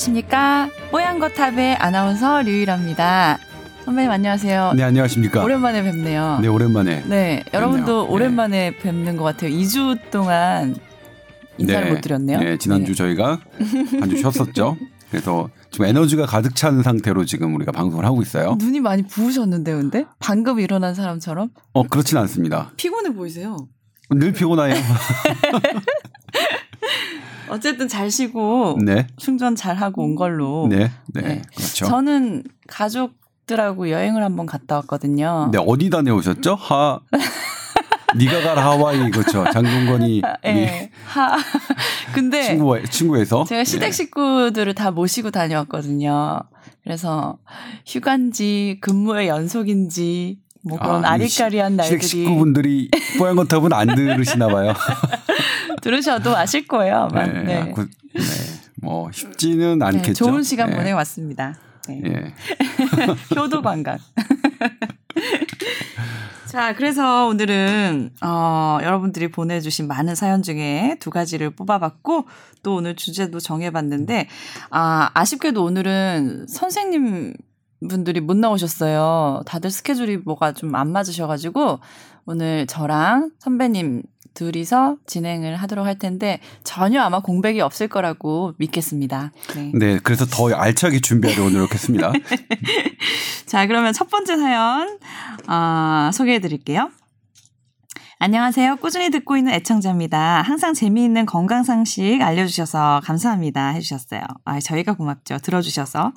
안녕하십니까? 0.00 0.68
뽀얀거탑의 0.90 1.76
아나운서 1.76 2.42
류일합니다. 2.42 3.38
선배님 3.86 4.10
안녕하세요. 4.10 4.74
네, 4.76 4.82
안녕하십니까? 4.82 5.42
오랜만에 5.42 5.82
뵙네요. 5.82 6.38
네, 6.42 6.48
오랜만에. 6.48 7.02
네, 7.06 7.42
여러분도 7.54 8.04
네. 8.04 8.08
오랜만에 8.12 8.76
뵙는 8.76 9.16
것 9.16 9.24
같아요. 9.24 9.50
2주 9.50 9.98
동안 10.10 10.76
인사를 11.56 11.88
네. 11.88 11.94
못 11.94 12.00
드렸네요. 12.02 12.38
네, 12.40 12.58
지난주 12.58 12.94
저희가 12.94 13.40
한 14.00 14.10
주 14.10 14.18
쉬었었죠. 14.18 14.76
그래서 15.10 15.48
지금 15.70 15.86
에너지가 15.86 16.26
가득 16.26 16.54
찬 16.54 16.82
상태로 16.82 17.24
지금 17.24 17.54
우리가 17.54 17.72
방송을 17.72 18.04
하고 18.04 18.20
있어요. 18.20 18.56
눈이 18.58 18.80
많이 18.80 19.02
부으셨는데 19.06 19.72
근데 19.72 20.04
방금 20.18 20.60
일어난 20.60 20.94
사람처럼 20.94 21.48
어, 21.72 21.82
그렇진 21.84 22.18
않습니다. 22.18 22.70
피곤해 22.76 23.14
보이세요. 23.14 23.56
늘 24.10 24.32
피곤해요. 24.32 24.74
어쨌든 27.48 27.88
잘 27.88 28.10
쉬고 28.10 28.78
네. 28.84 29.06
충전 29.16 29.54
잘 29.54 29.76
하고 29.76 30.02
온 30.02 30.14
걸로. 30.14 30.66
네. 30.68 30.90
네. 31.12 31.22
네. 31.22 31.42
그렇죠. 31.54 31.86
저는 31.86 32.44
가족들하고 32.66 33.90
여행을 33.90 34.22
한번 34.22 34.46
갔다 34.46 34.76
왔거든요. 34.76 35.50
네, 35.52 35.58
어디 35.64 35.90
다녀오셨죠? 35.90 36.54
하 36.54 37.00
네가 38.16 38.40
갈 38.42 38.58
하와이 38.58 39.10
그렇죠. 39.10 39.44
장동건이 39.52 40.22
예. 40.44 40.50
우리 40.50 40.90
하. 41.04 41.36
근데 42.14 42.44
친구 42.44 42.82
친구에서 42.88 43.44
제가 43.44 43.64
시댁 43.64 43.92
식구들을 43.92 44.74
다 44.74 44.90
모시고 44.90 45.30
다녀왔거든요. 45.30 46.40
그래서 46.82 47.38
휴관지 47.86 48.78
근무의 48.80 49.28
연속인지 49.28 50.38
뭐 50.62 50.78
그런 50.78 51.04
아, 51.04 51.12
아, 51.12 51.16
이 51.16 51.20
리까리한 51.20 51.72
시댁 51.72 51.76
날들이 51.76 52.02
식구분들이 52.02 52.90
뽀얀 53.18 53.36
거탑은 53.36 53.72
안 53.72 53.94
들으시나 53.94 54.48
봐요. 54.48 54.72
들으셔도 55.86 56.36
아실 56.36 56.66
거예요. 56.66 57.08
아마. 57.12 57.26
네. 57.26 57.42
네. 57.44 57.56
아, 57.60 57.72
그, 57.72 57.88
네. 58.12 58.20
뭐 58.82 59.08
쉽지는 59.12 59.78
네, 59.78 59.86
않겠죠. 59.86 60.24
좋은 60.24 60.42
시간 60.42 60.70
네. 60.70 60.76
보내왔습니다. 60.76 61.54
네. 61.88 62.02
예. 62.04 62.34
효도 63.38 63.62
관광. 63.62 63.98
자, 66.46 66.74
그래서 66.74 67.26
오늘은 67.26 68.10
어, 68.20 68.78
여러분들이 68.82 69.30
보내주신 69.30 69.86
많은 69.86 70.16
사연 70.16 70.42
중에 70.42 70.96
두 70.98 71.10
가지를 71.10 71.50
뽑아봤고 71.50 72.26
또 72.64 72.74
오늘 72.74 72.96
주제도 72.96 73.38
정해봤는데 73.38 74.26
아 74.70 75.10
아쉽게도 75.14 75.62
오늘은 75.62 76.46
선생님 76.48 77.34
분들이 77.88 78.20
못 78.20 78.36
나오셨어요. 78.36 79.42
다들 79.46 79.70
스케줄이 79.70 80.16
뭐가 80.16 80.52
좀 80.52 80.74
안 80.74 80.90
맞으셔가지고 80.90 81.78
오늘 82.24 82.66
저랑 82.66 83.30
선배님 83.38 84.02
둘이서 84.36 84.98
진행을 85.06 85.56
하도록 85.56 85.84
할 85.84 85.98
텐데 85.98 86.40
전혀 86.62 87.02
아마 87.02 87.20
공백이 87.20 87.60
없을 87.60 87.88
거라고 87.88 88.54
믿겠습니다. 88.58 89.32
네. 89.54 89.72
네, 89.74 89.98
그래서 90.02 90.26
더 90.26 90.54
알차게 90.54 91.00
준비하려고 91.00 91.50
노력했습니다. 91.50 92.12
자, 93.46 93.66
그러면 93.66 93.92
첫 93.92 94.08
번째 94.10 94.36
사연 94.36 94.98
어, 95.48 96.10
소개해 96.12 96.38
드릴게요. 96.38 96.90
안녕하세요. 98.18 98.76
꾸준히 98.76 99.10
듣고 99.10 99.36
있는 99.36 99.52
애청자입니다. 99.52 100.40
항상 100.40 100.72
재미있는 100.72 101.26
건강 101.26 101.62
상식 101.64 102.22
알려주셔서 102.22 103.02
감사합니다. 103.04 103.68
해주셨어요. 103.68 104.22
아, 104.46 104.58
저희가 104.58 104.94
고맙죠. 104.94 105.36
들어주셔서. 105.36 106.14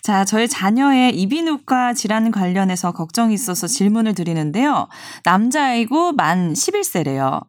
자, 0.00 0.24
저희 0.24 0.46
자녀의 0.46 1.16
이비인후과 1.18 1.94
질환 1.94 2.30
관련해서 2.30 2.92
걱정이 2.92 3.34
있어서 3.34 3.66
질문을 3.66 4.14
드리는데요. 4.14 4.86
남자아이고 5.24 6.12
만 6.12 6.52
11세래요. 6.52 7.40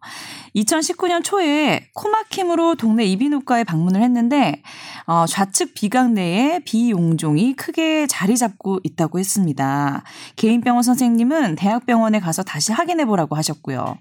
2019년 0.56 1.24
초에 1.24 1.90
코막힘으로 1.94 2.76
동네 2.76 3.06
이비인후과에 3.06 3.64
방문을 3.64 4.02
했는데 4.02 4.62
어, 5.06 5.26
좌측 5.28 5.74
비강 5.74 6.14
내에 6.14 6.60
비용종이 6.60 7.56
크게 7.56 8.08
자리 8.08 8.38
잡고 8.38 8.80
있다고 8.84 9.20
했습니다. 9.20 10.04
개인 10.36 10.62
병원 10.62 10.84
선생님은 10.84 11.56
대학병원에 11.56 12.20
가서 12.20 12.44
다시 12.44 12.72
확인해 12.72 13.06
보라고 13.06 13.36
하셨고요. 13.36 13.98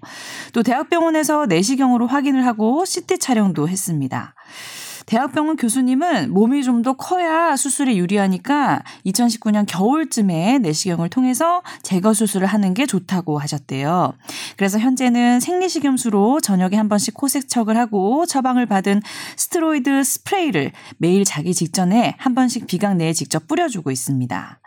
또 0.53 0.63
대학병원에서 0.63 1.45
내시경으로 1.47 2.07
확인을 2.07 2.45
하고 2.45 2.85
CT 2.85 3.19
촬영도 3.19 3.67
했습니다. 3.67 4.33
대학병원 5.05 5.55
교수님은 5.57 6.31
몸이 6.31 6.63
좀 6.63 6.85
더 6.85 6.93
커야 6.93 7.55
수술에 7.55 7.95
유리하니까 7.95 8.83
2019년 9.07 9.65
겨울쯤에 9.67 10.59
내시경을 10.59 11.09
통해서 11.09 11.63
제거 11.81 12.13
수술을 12.13 12.45
하는 12.45 12.75
게 12.75 12.85
좋다고 12.85 13.39
하셨대요. 13.39 14.13
그래서 14.55 14.77
현재는 14.77 15.39
생리식염수로 15.39 16.41
저녁에 16.41 16.75
한 16.75 16.87
번씩 16.89 17.15
코 17.15 17.27
세척을 17.27 17.75
하고 17.75 18.27
처방을 18.27 18.67
받은 18.67 19.01
스테로이드 19.35 20.03
스프레이를 20.03 20.73
매일 20.97 21.25
자기 21.25 21.53
직전에 21.55 22.15
한 22.19 22.35
번씩 22.35 22.67
비강 22.67 22.97
내에 22.97 23.13
직접 23.13 23.47
뿌려주고 23.47 23.89
있습니다. 23.89 24.59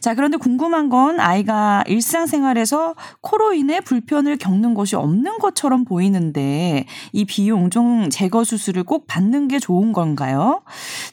자, 0.00 0.14
그런데 0.14 0.36
궁금한 0.36 0.88
건 0.88 1.20
아이가 1.20 1.84
일상생활에서 1.86 2.94
코로 3.20 3.54
인해 3.54 3.80
불편을 3.80 4.36
겪는 4.38 4.74
것이 4.74 4.96
없는 4.96 5.38
것처럼 5.38 5.84
보이는데 5.84 6.86
이 7.12 7.24
비용종 7.24 8.10
제거 8.10 8.44
수술을 8.44 8.84
꼭 8.84 9.06
받는 9.06 9.48
게 9.48 9.58
좋은 9.58 9.92
건가요? 9.92 10.62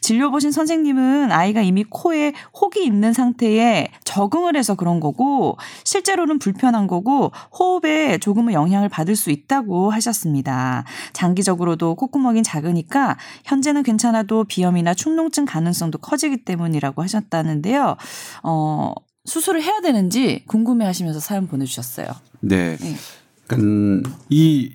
진료 0.02 0.32
보신 0.32 0.52
선생님은 0.52 1.32
아이가 1.32 1.62
이미 1.62 1.84
코에 1.84 2.34
혹이 2.60 2.86
있는 2.86 3.14
상태에 3.14 3.88
적응을 4.04 4.56
해서 4.56 4.76
그런 4.76 5.00
거고 5.00 5.58
실제로는 5.84 6.40
불편한 6.40 6.88
거고 6.88 7.32
호흡에 7.58 8.18
조금은 8.18 8.54
영향을 8.54 8.90
받을 8.90 9.16
수 9.16 9.32
있다고 9.32 9.92
하셨습니다. 9.92 10.84
장기적으로도 11.14 11.96
콧구멍이 11.96 12.44
작으니까 12.44 13.18
현재는 13.44 13.84
괜찮아도 13.84 14.44
비염이나 14.44 14.94
축농증 14.94 15.46
가능성도 15.46 15.98
커지기 15.98 16.46
때문이라고 16.46 17.02
하셨다는데요. 17.02 17.96
어, 18.44 18.94
수술을 19.26 19.62
해야 19.64 19.80
되는지 19.82 20.44
궁금해 20.48 20.86
하시면서 20.86 21.20
사연 21.20 21.48
보내주셨어요. 21.48 22.08
네. 22.42 22.78
네. 22.78 22.96
음, 23.54 24.04
이 24.30 24.72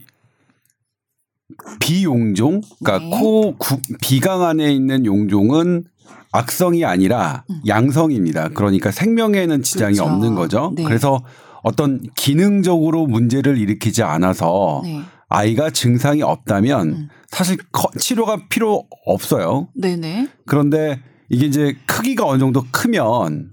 비용종, 1.80 2.60
그러니까 2.82 2.98
네. 3.16 3.20
코 3.20 3.54
구, 3.56 3.78
비강 4.00 4.42
안에 4.42 4.72
있는 4.72 5.04
용종은 5.04 5.84
악성이 6.32 6.84
아니라 6.84 7.44
음. 7.50 7.60
양성입니다. 7.66 8.50
그러니까 8.50 8.90
생명에는 8.90 9.62
지장이 9.62 9.94
그렇죠. 9.96 10.12
없는 10.12 10.34
거죠. 10.36 10.72
네. 10.76 10.84
그래서 10.84 11.24
어떤 11.62 12.00
기능적으로 12.14 13.06
문제를 13.06 13.58
일으키지 13.58 14.02
않아서 14.02 14.80
네. 14.84 15.00
아이가 15.28 15.70
증상이 15.70 16.22
없다면 16.22 16.88
음. 16.88 17.08
사실 17.28 17.56
커- 17.72 17.90
치료가 17.98 18.48
필요 18.48 18.84
없어요. 19.06 19.68
네네. 19.74 20.28
그런데 20.46 21.00
이게 21.30 21.46
이제 21.46 21.76
크기가 21.86 22.26
어느 22.26 22.38
정도 22.38 22.64
크면 22.70 23.52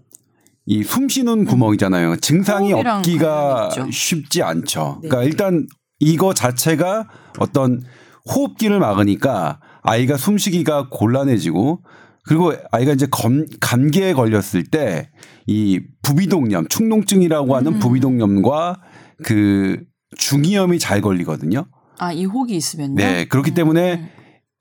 이 0.66 0.84
숨 0.84 1.08
쉬는 1.08 1.46
구멍이잖아요. 1.46 2.18
증상이 2.18 2.74
없기가. 2.74 3.70
쉽지 3.92 4.44
않죠. 4.44 5.00
네. 5.02 5.08
그러니까 5.10 5.24
일단 5.30 5.68
이거 6.00 6.34
자체가 6.34 7.08
어떤 7.40 7.82
호흡기를 8.30 8.80
막으니까 8.80 9.62
아이가 9.82 10.18
숨쉬기가 10.18 10.90
곤란해지고 10.90 11.84
그리고 12.24 12.52
아이가 12.72 12.92
이제 12.92 13.08
검, 13.10 13.46
감기에 13.62 14.14
걸렸을 14.14 14.66
때 14.66 15.10
이 15.50 15.80
부비동염, 16.02 16.68
축농증이라고 16.68 17.56
하는 17.56 17.76
음. 17.76 17.80
부비동염과 17.80 18.82
그 19.24 19.82
중이염이 20.18 20.78
잘 20.78 21.00
걸리거든요. 21.00 21.66
아, 22.00 22.12
이 22.12 22.26
혹이 22.26 22.54
있으면요? 22.54 22.96
네. 22.96 23.26
그렇기 23.30 23.52
때문에 23.54 23.94
음. 23.94 24.10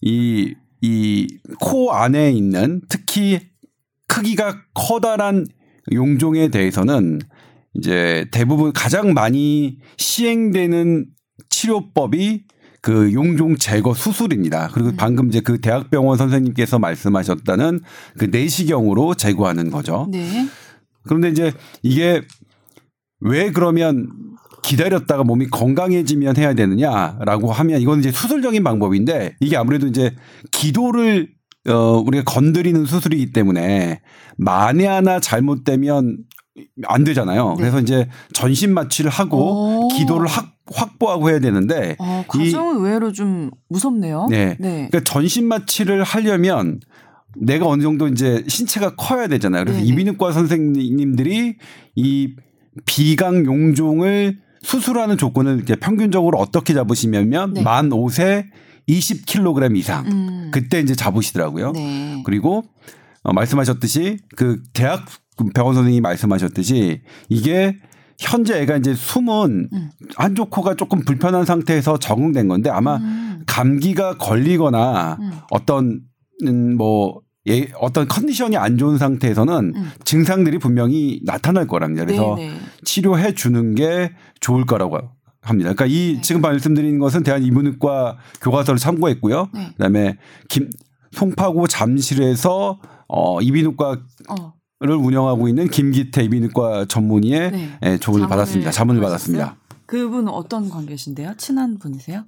이, 0.00 0.54
이 0.86 1.26
코 1.60 1.92
안에 1.92 2.32
있는 2.32 2.80
특히 2.88 3.40
크기가 4.08 4.56
커다란 4.74 5.46
용종에 5.92 6.48
대해서는 6.48 7.20
이제 7.74 8.26
대부분 8.30 8.72
가장 8.72 9.12
많이 9.14 9.78
시행되는 9.96 11.06
치료법이 11.50 12.44
그 12.80 13.12
용종 13.12 13.56
제거 13.56 13.94
수술입니다. 13.94 14.68
그리고 14.72 14.90
음. 14.90 14.96
방금 14.96 15.28
이제 15.28 15.40
그 15.40 15.60
대학병원 15.60 16.18
선생님께서 16.18 16.78
말씀하셨다는 16.78 17.80
그 18.18 18.26
내시경으로 18.26 19.14
제거하는 19.14 19.70
거죠. 19.70 20.08
네. 20.10 20.46
그런데 21.02 21.30
이제 21.30 21.52
이게 21.82 22.22
왜 23.20 23.50
그러면 23.50 24.08
기다렸다가 24.66 25.22
몸이 25.22 25.46
건강해지면 25.46 26.36
해야 26.36 26.54
되느냐라고 26.54 27.52
하면 27.52 27.80
이건 27.80 28.00
이제 28.00 28.10
수술적인 28.10 28.64
방법인데 28.64 29.36
이게 29.40 29.56
아무래도 29.56 29.86
이제 29.86 30.14
기도를 30.50 31.28
어 31.68 32.02
우리가 32.04 32.24
건드리는 32.24 32.84
수술이기 32.84 33.32
때문에 33.32 34.00
만에 34.36 34.86
하나 34.86 35.20
잘못되면 35.20 36.18
안 36.86 37.04
되잖아요. 37.04 37.50
네. 37.50 37.54
그래서 37.58 37.80
이제 37.80 38.08
전신 38.32 38.74
마취를 38.74 39.10
하고 39.10 39.86
오. 39.86 39.88
기도를 39.88 40.26
확, 40.26 40.54
확보하고 40.72 41.30
해야 41.30 41.38
되는데 41.38 41.96
어, 41.98 42.24
과정은 42.26 42.76
의외로 42.76 43.12
좀 43.12 43.50
무섭네요. 43.68 44.26
네. 44.30 44.56
네. 44.58 44.88
그러니까 44.90 45.00
전신 45.04 45.46
마취를 45.46 46.02
하려면 46.02 46.80
내가 47.36 47.66
어느 47.66 47.82
정도 47.82 48.08
이제 48.08 48.42
신체가 48.48 48.96
커야 48.96 49.28
되잖아요. 49.28 49.64
그래서 49.64 49.78
네네. 49.78 49.92
이비인후과 49.92 50.32
선생님들이 50.32 51.56
이 51.96 52.36
비강 52.84 53.44
용종을 53.44 54.45
수술하는 54.62 55.16
조건을 55.18 55.60
이제 55.62 55.76
평균적으로 55.76 56.38
어떻게 56.38 56.74
잡으시냐면 56.74 57.54
네. 57.54 57.62
만 57.62 57.90
5세 57.90 58.46
20kg 58.88 59.76
이상. 59.76 60.06
음. 60.06 60.50
그때 60.52 60.80
이제 60.80 60.94
잡으시더라고요. 60.94 61.72
네. 61.72 62.22
그리고 62.24 62.64
어, 63.22 63.32
말씀하셨듯이 63.32 64.18
그 64.36 64.62
대학 64.72 65.04
병원 65.54 65.74
선생님이 65.74 66.00
말씀하셨듯이 66.00 67.02
이게 67.28 67.76
현재 68.18 68.60
애가 68.62 68.76
이제 68.78 68.94
숨은 68.94 69.68
음. 69.72 69.90
한쪽 70.16 70.50
코가 70.50 70.74
조금 70.74 71.04
불편한 71.04 71.44
상태에서 71.44 71.98
적응된 71.98 72.48
건데 72.48 72.70
아마 72.70 72.96
음. 72.96 73.42
감기가 73.46 74.16
걸리거나 74.16 75.18
음. 75.20 75.32
어떤 75.50 76.00
음, 76.44 76.76
뭐 76.76 77.20
예, 77.48 77.68
어떤 77.80 78.08
컨디션이 78.08 78.56
안 78.56 78.76
좋은 78.76 78.98
상태에서는 78.98 79.72
음. 79.76 79.90
증상들이 80.04 80.58
분명히 80.58 81.20
나타날 81.24 81.66
거랍니다. 81.66 82.04
그래서 82.04 82.34
네네. 82.36 82.58
치료해 82.84 83.34
주는 83.34 83.74
게 83.74 84.12
좋을 84.40 84.66
거라고 84.66 84.98
합니다. 85.42 85.72
그러니까 85.72 85.86
이 85.86 86.14
네. 86.14 86.20
지금 86.22 86.40
말씀드린 86.40 86.98
것은 86.98 87.22
대한이비인후과 87.22 88.18
교과서를 88.40 88.78
참고했고요. 88.78 89.48
네. 89.54 89.68
그다음에 89.72 90.16
김 90.48 90.70
송파구 91.12 91.68
잠실에서 91.68 92.80
어 93.08 93.40
이비인후과를 93.40 94.02
어. 94.28 94.52
운영하고 94.82 95.48
있는 95.48 95.68
김기태 95.68 96.24
이비인후과 96.24 96.86
전문의의 96.86 97.52
네. 97.52 97.78
예, 97.84 97.98
조언을 97.98 98.26
받았습니다. 98.26 98.72
자문을 98.72 99.00
받으셨어요? 99.00 99.38
받았습니다. 99.38 99.66
그분은 99.86 100.28
어떤 100.32 100.68
관계신데요? 100.68 101.34
친한 101.36 101.78
분이세요? 101.78 102.24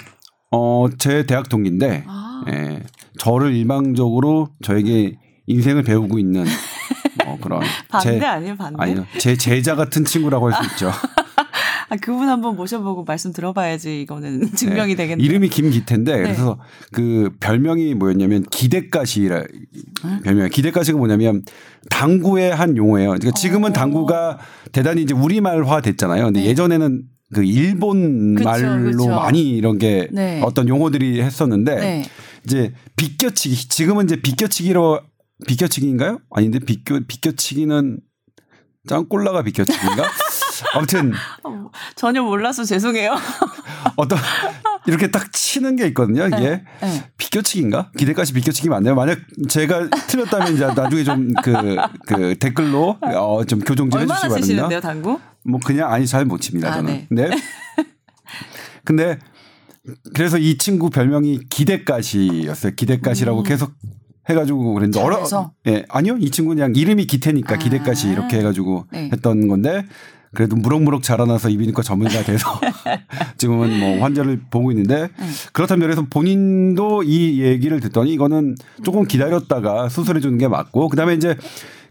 어, 0.50 0.86
제 0.98 1.26
대학 1.26 1.48
동기인데 1.48 2.04
아. 2.06 2.44
예, 2.48 2.82
저를 3.18 3.54
일방적으로 3.54 4.48
저에게 4.62 5.16
인생을 5.46 5.82
배우고 5.82 6.18
있는 6.18 6.44
어, 7.26 7.38
그런 7.40 7.60
반대 7.88 8.18
제 8.18 8.26
아니에요, 8.26 8.56
반대? 8.56 8.82
아니요 8.82 9.06
제 9.18 9.36
제자 9.36 9.74
같은 9.74 10.04
친구라고 10.04 10.50
할 10.50 10.62
수 10.64 10.72
있죠. 10.72 10.90
아, 11.90 11.96
그분 11.96 12.28
한번 12.28 12.54
모셔보고 12.54 13.04
말씀 13.04 13.32
들어봐야지 13.32 14.02
이거는 14.02 14.52
증명이 14.54 14.94
네. 14.94 14.96
되겠네요. 15.04 15.24
이름이 15.24 15.48
김기태인데 15.48 16.16
네. 16.16 16.22
그래서 16.22 16.58
그 16.92 17.30
별명이 17.40 17.94
뭐였냐면 17.94 18.42
기대가시라 18.50 19.38
음? 20.04 20.20
별명 20.22 20.50
기대가시가 20.50 20.98
뭐냐면 20.98 21.44
당구의 21.88 22.54
한 22.54 22.76
용어예요. 22.76 23.08
그러니까 23.12 23.30
지금은 23.30 23.70
어. 23.70 23.72
당구가 23.72 24.38
대단히 24.72 25.00
이제 25.02 25.14
우리말화 25.14 25.80
됐잖아요. 25.80 26.26
근데 26.26 26.40
네. 26.40 26.46
예전에는 26.48 27.04
그 27.34 27.44
일본 27.44 28.34
그쵸, 28.36 28.48
말로 28.48 28.90
그쵸. 28.96 29.08
많이 29.08 29.50
이런 29.50 29.78
게 29.78 30.08
네. 30.12 30.40
어떤 30.42 30.68
용어들이 30.68 31.20
했었는데 31.20 31.74
네. 31.76 32.10
이제 32.44 32.72
비껴치기 32.96 33.68
지금은 33.68 34.04
이제 34.06 34.16
비껴치기로 34.16 35.00
비껴치기인가요? 35.46 36.20
아닌데 36.30 36.58
비껴 36.58 37.00
비껴치기는 37.06 38.00
짱꼴라가 38.88 39.42
비껴치기인가? 39.42 40.04
아무튼 40.74 41.12
어, 41.44 41.70
전혀 41.94 42.22
몰라서 42.22 42.64
죄송해요. 42.64 43.14
어떤 43.96 44.18
이렇게 44.86 45.10
딱 45.10 45.30
치는 45.32 45.76
게 45.76 45.86
있거든요. 45.88 46.26
이게 46.26 46.36
네. 46.36 46.64
네. 46.80 47.10
비껴치기인가? 47.18 47.92
기대까지 47.96 48.32
비껴치기 48.32 48.70
맞나요? 48.70 48.94
만약 48.94 49.18
제가 49.48 49.88
틀렸다면 50.08 50.54
이제 50.54 50.66
나중에 50.66 51.04
좀 51.04 51.28
그그 51.44 52.36
댓글로 52.40 52.96
어, 53.02 53.44
좀 53.44 53.60
교정 53.60 53.90
좀 53.90 54.00
얼마나 54.00 54.20
해주시기 54.22 54.40
치시는데요, 54.42 54.80
바랍니다. 54.80 54.80
당구? 54.80 55.20
뭐 55.44 55.60
그냥 55.64 55.92
아니 55.92 56.06
잘 56.06 56.24
못 56.24 56.40
칩니다 56.40 56.70
아, 56.70 56.74
저는. 56.76 57.06
네. 57.10 57.28
네. 57.28 57.36
근데 58.84 59.18
그래서 60.14 60.38
이 60.38 60.58
친구 60.58 60.90
별명이 60.90 61.40
기대가시였어요. 61.48 62.72
기대가시라고 62.74 63.38
음. 63.40 63.44
계속 63.44 63.72
해가지고 64.28 64.74
그랬는데 64.74 65.00
어려? 65.00 65.24
예 65.66 65.84
아니요 65.88 66.16
이 66.20 66.30
친구는 66.30 66.56
그냥 66.56 66.76
이름이 66.76 67.06
기태니까 67.06 67.54
아. 67.54 67.58
기대가시 67.58 68.08
이렇게 68.10 68.38
해가지고 68.38 68.86
네. 68.92 69.08
했던 69.12 69.48
건데 69.48 69.84
그래도 70.34 70.56
무럭무럭 70.56 71.02
자라나서 71.02 71.48
이비인후과 71.48 71.82
전문의가 71.82 72.22
돼서 72.24 72.60
지금은 73.38 73.78
뭐 73.80 74.02
환자를 74.02 74.42
보고 74.50 74.70
있는데 74.72 75.08
네. 75.18 75.26
그렇다면 75.54 75.86
그래서 75.86 76.04
본인도 76.10 77.02
이 77.04 77.40
얘기를 77.40 77.80
듣더니 77.80 78.12
이거는 78.12 78.56
조금 78.84 79.06
기다렸다가 79.06 79.88
수술해 79.88 80.20
주는 80.20 80.36
게 80.36 80.46
맞고 80.46 80.90
그다음에 80.90 81.14
이제 81.14 81.34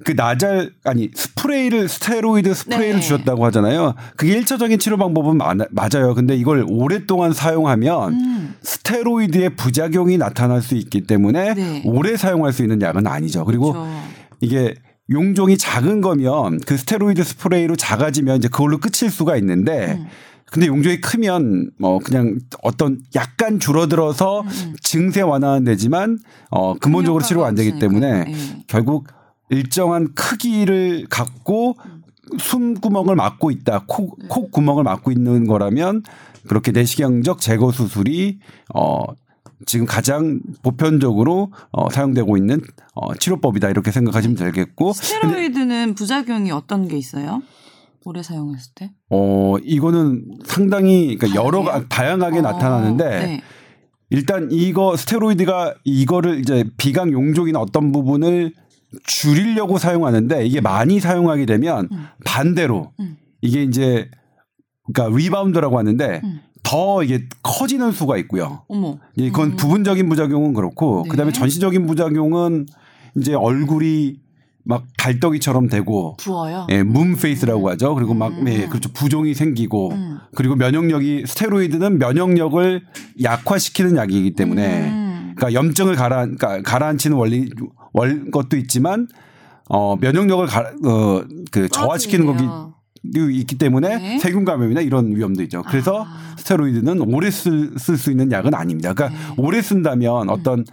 그 0.05 0.11
나잘 0.15 0.71
아니 0.83 1.09
스프레이를 1.13 1.87
스테로이드 1.89 2.53
스프레이를 2.53 2.95
네. 2.95 3.01
주셨다고 3.01 3.45
하잖아요. 3.45 3.95
그게 4.15 4.33
일차적인 4.33 4.79
치료 4.79 4.97
방법은 4.97 5.37
마- 5.37 5.55
맞아요. 5.71 6.13
근데 6.15 6.35
이걸 6.35 6.65
오랫동안 6.67 7.33
사용하면 7.33 8.13
음. 8.13 8.55
스테로이드의 8.61 9.55
부작용이 9.55 10.17
나타날 10.17 10.61
수 10.61 10.75
있기 10.75 11.01
때문에 11.07 11.53
네. 11.55 11.81
오래 11.85 12.15
사용할 12.17 12.53
수 12.53 12.61
있는 12.61 12.81
약은 12.81 13.07
아니죠. 13.07 13.43
그리고 13.45 13.73
그렇죠. 13.73 13.89
이게 14.39 14.75
용종이 15.09 15.57
작은 15.57 16.01
거면 16.01 16.59
그 16.65 16.77
스테로이드 16.77 17.23
스프레이로 17.23 17.75
작아지면 17.75 18.37
이제 18.37 18.47
그걸로 18.49 18.77
끝일 18.77 19.09
수가 19.09 19.35
있는데 19.37 19.97
음. 19.99 20.05
근데 20.51 20.67
용종이 20.67 21.01
크면 21.01 21.71
뭐 21.77 21.99
그냥 21.99 22.39
어떤 22.63 22.99
약간 23.15 23.59
줄어들어서 23.59 24.41
음. 24.41 24.75
증세 24.81 25.21
완화는 25.21 25.65
되지만 25.65 26.19
어 26.51 26.73
근본적으로 26.75 27.21
치료가 27.23 27.47
안 27.47 27.55
되기 27.55 27.71
없으니까. 27.71 27.87
때문에 27.87 28.23
네. 28.25 28.63
결국 28.67 29.07
일정한 29.49 30.13
크기를 30.13 31.07
갖고 31.09 31.75
숨 32.39 32.75
구멍을 32.75 33.15
막고 33.15 33.51
있다. 33.51 33.85
코, 33.87 34.15
코 34.27 34.49
구멍을 34.49 34.83
막고 34.83 35.11
있는 35.11 35.47
거라면 35.47 36.03
그렇게 36.47 36.71
내시경적 36.71 37.39
제거 37.39 37.71
수술이 37.71 38.39
어 38.73 39.03
지금 39.65 39.85
가장 39.85 40.39
보편적으로 40.61 41.51
어 41.71 41.89
사용되고 41.89 42.37
있는 42.37 42.61
어 42.93 43.15
치료법이다. 43.15 43.69
이렇게 43.69 43.91
생각하시면 43.91 44.35
되겠고 44.35 44.93
스테로이드는 44.93 45.95
부작용이 45.95 46.51
어떤 46.51 46.87
게 46.87 46.97
있어요? 46.97 47.41
오래 48.05 48.23
사용했을 48.23 48.71
때? 48.75 48.91
어 49.09 49.55
이거는 49.63 50.25
상당히 50.45 51.17
그러니까 51.17 51.43
여러? 51.43 51.63
다양하게 51.87 52.39
어, 52.39 52.41
나타나는데 52.41 53.09
네. 53.09 53.41
일단 54.09 54.47
이거 54.51 54.95
스테로이드가 54.95 55.75
이거를 55.83 56.39
이제 56.39 56.63
비강 56.77 57.11
용종이나 57.11 57.59
어떤 57.59 57.91
부분을 57.91 58.53
줄이려고 59.05 59.77
사용하는데 59.77 60.45
이게 60.45 60.61
많이 60.61 60.99
사용하게 60.99 61.45
되면 61.45 61.87
음. 61.91 62.05
반대로 62.25 62.91
음. 62.99 63.17
이게 63.41 63.63
이제 63.63 64.09
그러니까 64.91 65.17
리바운드라고 65.17 65.77
하는데 65.77 66.21
음. 66.23 66.39
더 66.63 67.03
이게 67.03 67.27
커지는 67.43 67.91
수가 67.91 68.17
있고요. 68.17 68.63
어머. 68.67 68.97
그건 69.15 69.51
음. 69.51 69.55
부분적인 69.55 70.09
부작용은 70.09 70.53
그렇고 70.53 71.03
네. 71.03 71.09
그다음에 71.09 71.31
전신적인 71.31 71.87
부작용은 71.87 72.65
이제 73.17 73.33
얼굴이 73.33 74.19
막 74.67 74.85
달덩이처럼 74.97 75.69
되고 75.69 76.17
부어요. 76.17 76.67
예, 76.69 76.83
moon 76.83 77.15
face라고 77.15 77.69
하죠. 77.69 77.95
그리고 77.95 78.13
막 78.13 78.33
음. 78.33 78.49
예, 78.49 78.67
그렇죠. 78.67 78.91
부종이 78.91 79.33
생기고 79.33 79.91
음. 79.91 80.17
그리고 80.35 80.55
면역력이 80.55 81.23
스테로이드는 81.25 81.99
면역력을 81.99 82.81
약화시키는 83.23 83.95
약이기 83.95 84.35
때문에 84.35 84.89
음. 84.89 85.33
그러니까 85.37 85.53
염증을 85.53 85.95
가라 85.95 86.25
그러니까 86.25 86.61
가라앉히는 86.63 87.15
원리 87.15 87.49
월 87.93 88.31
것도 88.31 88.57
있지만 88.57 89.07
어 89.69 89.95
면역력을 89.97 90.45
가, 90.47 90.61
어, 90.85 91.23
그 91.51 91.67
저하시키는 91.69 92.25
거기. 92.25 92.43
있기 93.13 93.57
때문에 93.57 93.97
네. 93.97 94.19
세균 94.19 94.43
감염이나 94.43 94.81
이런 94.81 95.15
위험도 95.15 95.41
있죠. 95.43 95.63
그래서 95.63 96.03
아. 96.05 96.35
스테로이드는 96.37 96.99
오래 97.13 97.31
쓸수 97.31 98.11
있는 98.11 98.31
약은 98.31 98.53
아닙니다. 98.53 98.93
그러니까 98.93 99.17
네. 99.17 99.33
오래 99.37 99.61
쓴다면 99.61 100.29
어떤 100.29 100.65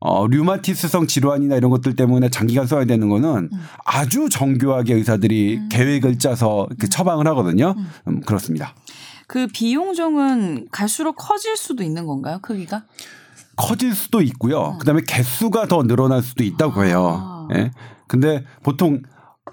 어, 0.00 0.26
류마티스성 0.28 1.08
질환이나 1.08 1.56
이런 1.56 1.70
것들 1.70 1.96
때문에 1.96 2.28
장기간 2.30 2.66
써야 2.66 2.84
되는 2.84 3.08
거는 3.08 3.48
음. 3.52 3.58
아주 3.84 4.28
정교하게 4.28 4.94
의사들이 4.94 5.56
음. 5.56 5.68
계획을 5.70 6.18
짜서 6.18 6.68
그 6.78 6.88
처방을 6.88 7.26
하거든요. 7.28 7.74
음. 7.76 7.86
음, 8.06 8.20
그렇습니다. 8.20 8.74
그 9.26 9.48
비용종은 9.48 10.68
갈수록 10.70 11.14
커질 11.14 11.56
수도 11.56 11.82
있는 11.82 12.06
건가요? 12.06 12.38
크기가? 12.40 12.84
커질 13.58 13.94
수도 13.94 14.22
있고요. 14.22 14.74
음. 14.74 14.78
그다음에 14.78 15.02
개수가 15.06 15.66
더 15.66 15.82
늘어날 15.82 16.22
수도 16.22 16.44
있다고 16.44 16.84
해요. 16.84 17.20
아. 17.20 17.48
예. 17.56 17.72
근데 18.06 18.44
보통 18.62 19.02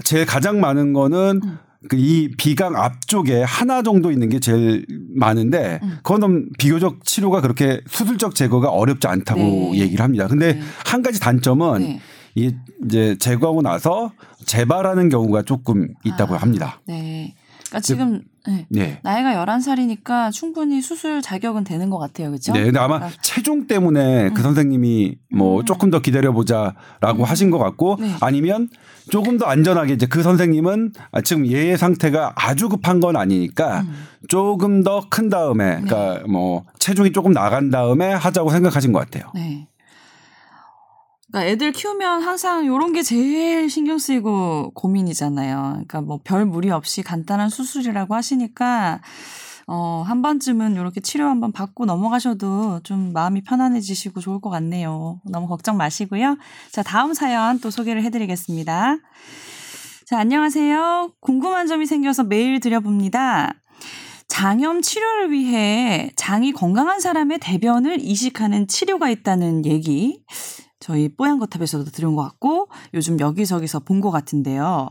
제일 0.04 0.26
가장 0.26 0.62
많은 0.62 0.94
거는 0.94 1.42
음. 1.44 1.58
그이 1.90 2.32
비강 2.38 2.76
앞쪽에 2.76 3.44
하나 3.44 3.82
정도 3.82 4.12
있는 4.12 4.30
게 4.30 4.40
제일 4.40 4.86
많은데 5.16 5.80
음. 5.84 5.98
그거는 5.98 6.50
비교적 6.58 7.04
치료가 7.04 7.42
그렇게 7.42 7.82
수술적 7.88 8.36
제거가 8.36 8.70
어렵지 8.70 9.08
않다고 9.08 9.42
네. 9.42 9.80
얘기를 9.80 10.04
합니다. 10.04 10.28
근데 10.28 10.54
네. 10.54 10.62
한 10.86 11.02
가지 11.02 11.20
단점은 11.20 11.80
네. 11.80 12.02
이제 12.36 13.18
제거하고 13.18 13.62
나서 13.62 14.12
재발하는 14.46 15.10
경우가 15.10 15.44
조금 15.44 15.88
있다고 16.04 16.36
아. 16.36 16.38
합니다. 16.38 16.82
네. 16.86 17.36
그러니까 17.66 17.80
지금 17.82 18.22
네. 18.48 18.66
네. 18.70 19.00
나이가 19.04 19.34
11살이니까 19.44 20.32
충분히 20.32 20.82
수술 20.82 21.22
자격은 21.22 21.64
되는 21.64 21.90
것 21.90 21.98
같아요. 21.98 22.30
그렇죠? 22.30 22.54
네, 22.54 22.64
근데 22.64 22.80
아마 22.80 22.98
아. 22.98 23.10
체중 23.22 23.68
때문에 23.68 24.30
그 24.30 24.42
음. 24.42 24.44
선생님이 24.44 25.18
뭐 25.32 25.60
음. 25.60 25.66
조금 25.66 25.90
더 25.90 26.00
기다려 26.00 26.32
보자라고 26.32 27.20
음. 27.20 27.24
하신 27.24 27.50
것 27.50 27.58
같고 27.58 27.98
네. 28.00 28.12
아니면 28.22 28.70
조금 29.10 29.38
더 29.38 29.46
안전하게 29.46 29.94
이제 29.94 30.06
그 30.06 30.24
선생님은 30.24 30.94
아, 31.12 31.22
지금 31.22 31.48
얘의 31.48 31.78
상태가 31.78 32.34
아주 32.36 32.70
급한 32.70 33.00
건 33.00 33.16
아니니까 33.16 33.82
음. 33.82 33.94
조금 34.28 34.84
더 34.84 35.02
큰 35.10 35.30
다음에 35.30 35.82
그러니까 35.82 36.24
뭐 36.28 36.64
체중이 36.80 37.12
조금 37.12 37.32
나간 37.32 37.70
다음에 37.70 38.12
하자고 38.14 38.50
생각하신 38.52 38.92
것 38.92 39.00
같아요. 39.00 39.32
네. 39.34 39.68
그러니까 41.36 41.52
애들 41.52 41.74
키우면 41.74 42.22
항상 42.22 42.66
요런 42.66 42.94
게 42.94 43.04
제일 43.04 43.70
신경 43.70 43.98
쓰이고 43.98 44.72
고민이잖아요. 44.74 45.72
그러니까 45.72 46.00
뭐 46.00 46.20
별 46.24 46.46
무리 46.46 46.72
없이 46.72 47.04
간단한 47.04 47.50
수술이라고 47.50 48.16
하시니까 48.16 49.02
어, 49.68 50.02
한 50.08 50.22
번쯤은 50.22 50.76
이렇게 50.76 51.02
치료 51.02 51.26
한번 51.26 51.52
받고 51.52 51.84
넘어가셔도 51.84 52.80
좀 52.84 53.12
마음이 53.12 53.44
편안해지시고 53.44 54.22
좋을 54.22 54.40
것 54.40 54.50
같네요. 54.50 55.20
너무 55.26 55.48
걱정 55.48 55.76
마시고요. 55.76 56.38
자, 56.72 56.84
다음 56.84 57.14
사연 57.14 57.60
또 57.60 57.70
소개를 57.70 58.02
해드리겠습니다. 58.04 58.98
자, 60.06 60.18
안녕하세요. 60.18 61.16
궁금한 61.20 61.68
점이 61.68 61.86
생겨서 61.86 62.24
메일 62.24 62.62
드려봅니다. 62.62 63.56
장염 64.30 64.82
치료를 64.82 65.32
위해 65.32 66.12
장이 66.16 66.54
건강한 66.54 67.02
사람의 67.02 67.40
대변을 67.42 68.00
이식하는 68.00 68.68
치료가 68.68 69.10
있다는 69.10 69.66
얘기. 69.66 70.24
저희 70.86 71.10
뽀얀 71.10 71.40
거탑에서도 71.40 71.86
들은 71.86 72.16
것 72.16 72.22
같고 72.22 72.68
요즘 72.94 73.20
여기저기서 73.20 73.80
본 73.80 73.96
것 74.02 74.12
같은데요. 74.12 74.90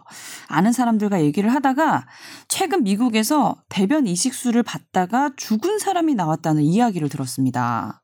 아는 0.49 0.73
사람들과 0.73 1.23
얘기를 1.23 1.55
하다가 1.55 2.07
최근 2.49 2.83
미국에서 2.83 3.55
대변 3.69 4.09
이식술을 4.09 4.65
받다가 4.65 5.31
죽은 5.37 5.79
사람이 5.79 6.17
나왔다는 6.17 6.63
이야기를 6.63 7.11
들었습니다. 7.11 8.03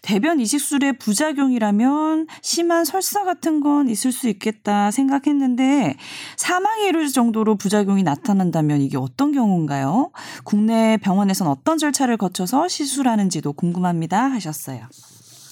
대변 0.00 0.40
이식술의 0.40 0.98
부작용이라면 0.98 2.26
심한 2.40 2.84
설사 2.84 3.22
같은 3.22 3.60
건 3.60 3.88
있을 3.88 4.10
수 4.10 4.28
있겠다 4.28 4.90
생각했는데 4.90 5.94
사망에 6.36 6.88
이를 6.88 7.06
정도로 7.08 7.54
부작용이 7.56 8.02
나타난다면 8.02 8.80
이게 8.80 8.96
어떤 8.96 9.30
경우인가요? 9.30 10.10
국내 10.42 10.96
병원에선 10.96 11.46
어떤 11.46 11.78
절차를 11.78 12.16
거쳐서 12.16 12.66
시술하는지도 12.66 13.52
궁금합니다 13.52 14.24
하셨어요. 14.24 14.86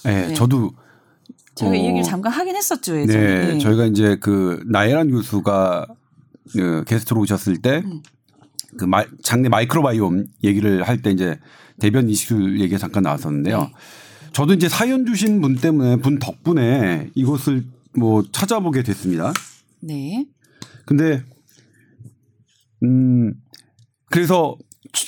네, 0.03 0.27
네. 0.27 0.33
저도 0.33 0.71
저희가 1.55 1.75
이 1.75 1.79
어, 1.79 1.83
얘기를 1.83 2.03
잠깐 2.03 2.31
하긴 2.31 2.55
했었죠 2.55 2.99
예전에. 2.99 3.53
네, 3.53 3.57
저희가 3.59 3.85
이제 3.85 4.17
그 4.19 4.63
나혜란 4.67 5.11
교수가 5.11 5.87
그 6.53 6.83
게스트로 6.87 7.21
오셨을 7.21 7.57
때 7.61 7.81
음. 7.85 8.01
그 8.77 8.85
마, 8.85 9.03
장내 9.23 9.49
마이크로바이옴 9.49 10.27
얘기를 10.43 10.83
할 10.83 11.01
때 11.01 11.11
이제 11.11 11.39
대변 11.79 12.09
이식술 12.09 12.59
얘기가 12.61 12.77
잠깐 12.77 13.03
나왔었는데요. 13.03 13.59
네. 13.59 13.67
저도 14.33 14.53
이제 14.53 14.69
사연 14.69 15.05
주신 15.05 15.41
분 15.41 15.55
때문에 15.57 15.97
분 15.97 16.19
덕분에 16.19 17.09
이것을 17.15 17.65
뭐 17.97 18.23
찾아보게 18.31 18.83
됐습니다. 18.83 19.33
네. 19.81 20.25
근데 20.85 21.23
음 22.83 23.33
그래서 24.09 24.57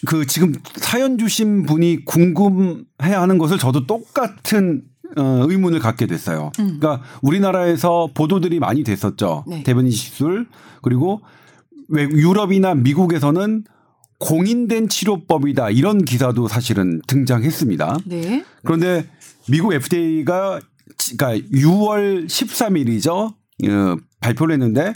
그 0.06 0.26
지금 0.26 0.54
사연 0.76 1.18
주신 1.18 1.66
분이 1.66 2.06
궁금해 2.06 2.86
하는 3.00 3.38
것을 3.38 3.58
저도 3.58 3.86
똑같은 3.88 4.84
어, 5.18 5.46
의문을 5.48 5.80
갖게 5.80 6.08
됐어요. 6.08 6.52
음. 6.60 6.80
그러니까 6.80 7.02
우리나라에서 7.22 8.10
보도들이 8.14 8.60
많이 8.60 8.84
됐었죠. 8.84 9.46
네. 9.48 9.64
대변 9.64 9.88
이식술 9.88 10.48
그리고 10.82 11.22
외 11.90 12.04
유럽이나 12.04 12.74
미국에서는 12.76 13.64
공인된 14.20 14.90
치료법이다 14.90 15.70
이런 15.72 16.04
기사도 16.06 16.48
사실은 16.48 17.02
등장했습니다. 17.08 17.98
네. 18.06 18.46
그런데 18.64 19.06
미국 19.50 19.74
FDA가 19.74 20.62
그러니까 21.18 21.48
6월 21.52 22.28
13일이죠. 22.28 23.34
어, 23.68 23.98
발표를 24.22 24.54
했는데 24.54 24.94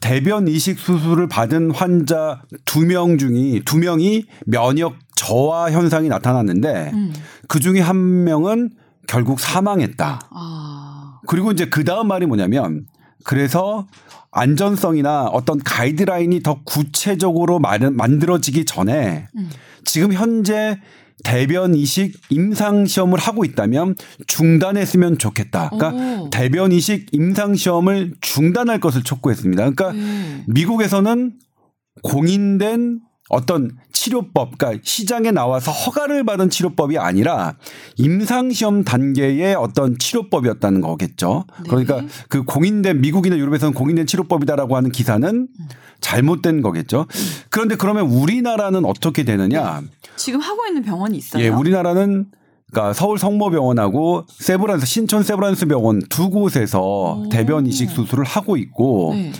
대변 0.00 0.46
이식 0.46 0.78
수술을 0.78 1.28
받은 1.28 1.72
환자 1.72 2.42
두명 2.64 3.18
중이 3.18 3.62
두 3.64 3.78
명이 3.78 4.24
면역 4.46 4.94
저하 5.16 5.70
현상이 5.70 6.08
나타났는데 6.08 6.90
음. 6.94 7.12
그 7.48 7.58
중에 7.58 7.80
한 7.80 8.24
명은 8.24 8.70
결국 9.10 9.40
사망했다. 9.40 10.20
아. 10.30 11.18
그리고 11.26 11.50
이제 11.50 11.68
그 11.68 11.82
다음 11.82 12.06
말이 12.06 12.26
뭐냐면 12.26 12.86
그래서 13.24 13.88
안전성이나 14.30 15.24
어떤 15.24 15.58
가이드라인이 15.58 16.40
더 16.44 16.60
구체적으로 16.64 17.58
마- 17.58 17.76
만들어지기 17.78 18.64
전에 18.66 19.26
음. 19.36 19.50
지금 19.84 20.12
현재 20.12 20.78
대변 21.24 21.74
이식 21.74 22.20
임상 22.30 22.86
시험을 22.86 23.18
하고 23.18 23.44
있다면 23.44 23.96
중단했으면 24.28 25.18
좋겠다. 25.18 25.70
그러니까 25.70 26.20
오. 26.22 26.30
대변 26.30 26.70
이식 26.70 27.08
임상 27.10 27.56
시험을 27.56 28.14
중단할 28.20 28.78
것을 28.78 29.02
촉구했습니다. 29.02 29.70
그러니까 29.70 29.90
네. 29.92 30.44
미국에서는 30.46 31.32
공인된 32.04 33.00
어떤 33.30 33.70
치료법, 33.92 34.58
그러니까 34.58 34.82
시장에 34.84 35.30
나와서 35.30 35.70
허가를 35.70 36.24
받은 36.24 36.50
치료법이 36.50 36.98
아니라 36.98 37.54
임상시험 37.96 38.82
단계의 38.82 39.54
어떤 39.54 39.98
치료법이었다는 39.98 40.80
거겠죠. 40.80 41.44
네. 41.62 41.68
그러니까 41.68 42.02
그 42.28 42.42
공인된 42.42 43.00
미국이나 43.00 43.38
유럽에서는 43.38 43.72
공인된 43.72 44.06
치료법이다라고 44.06 44.76
하는 44.76 44.90
기사는 44.90 45.48
잘못된 46.00 46.60
거겠죠. 46.60 47.06
그런데 47.50 47.76
그러면 47.76 48.06
우리나라는 48.06 48.84
어떻게 48.84 49.22
되느냐? 49.22 49.80
지금 50.16 50.40
하고 50.40 50.66
있는 50.66 50.82
병원이 50.82 51.16
있어요. 51.16 51.42
예, 51.44 51.48
우리나라는 51.48 52.26
그러니까 52.72 52.92
서울 52.94 53.18
성모병원하고 53.18 54.26
세브란스 54.28 54.86
신촌 54.86 55.22
세브란스 55.22 55.66
병원 55.66 56.00
두 56.08 56.30
곳에서 56.30 56.80
오. 56.80 57.28
대변 57.28 57.66
이식 57.66 57.90
수술을 57.90 58.24
하고 58.24 58.56
있고 58.56 59.12
네. 59.14 59.32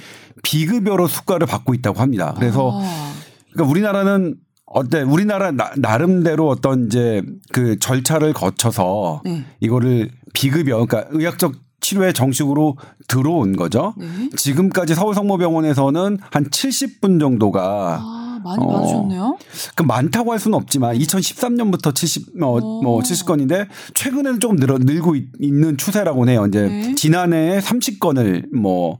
비급여로 0.43 1.09
수가를 1.09 1.47
받고 1.47 1.75
있다고 1.75 2.01
합니다. 2.01 2.35
그래서 2.37 2.81
아. 2.81 3.10
그러니까 3.53 3.71
우리나라는 3.71 4.37
어때 4.67 5.03
우리나라 5.03 5.51
나, 5.51 5.73
나름대로 5.77 6.49
어떤 6.49 6.87
이제 6.87 7.23
그 7.53 7.79
절차를 7.79 8.33
거쳐서 8.33 9.23
네. 9.25 9.45
이거를 9.61 10.11
비급여 10.33 10.87
그러니까 10.87 11.09
의학적 11.11 11.55
치료에 11.81 12.13
정식으로 12.13 12.77
들어온 13.09 13.57
거죠. 13.57 13.95
네. 13.97 14.07
지금까지 14.37 14.95
서울 14.95 15.15
성모병원에서는 15.15 16.19
한 16.31 16.45
70분 16.45 17.19
정도가 17.19 17.99
아, 18.01 18.41
많이 18.45 18.65
어. 18.65 18.69
받으셨네요. 18.69 19.39
그 19.75 19.83
많다고 19.83 20.33
할 20.33 20.39
수는 20.39 20.57
없지만 20.57 20.97
2013년부터 20.97 21.95
70, 21.95 22.43
어, 22.43 22.59
오. 22.63 22.83
뭐 22.83 23.01
70건인데 23.01 23.67
최근에는 23.95 24.41
조금 24.41 24.57
늘어, 24.57 24.79
늘고 24.79 25.17
있, 25.17 25.29
는 25.41 25.77
추세라고 25.77 26.29
해요. 26.29 26.47
이제 26.47 26.69
네. 26.69 26.95
지난해에 26.95 27.61
30건을 27.61 28.55
뭐 28.55 28.99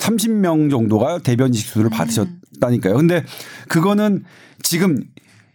30명 0.00 0.70
정도가 0.70 1.18
대변 1.18 1.48
음. 1.48 1.54
이식술을 1.54 1.90
받으셨다니까요. 1.90 2.96
근데 2.96 3.24
그거는 3.68 4.24
지금 4.62 4.96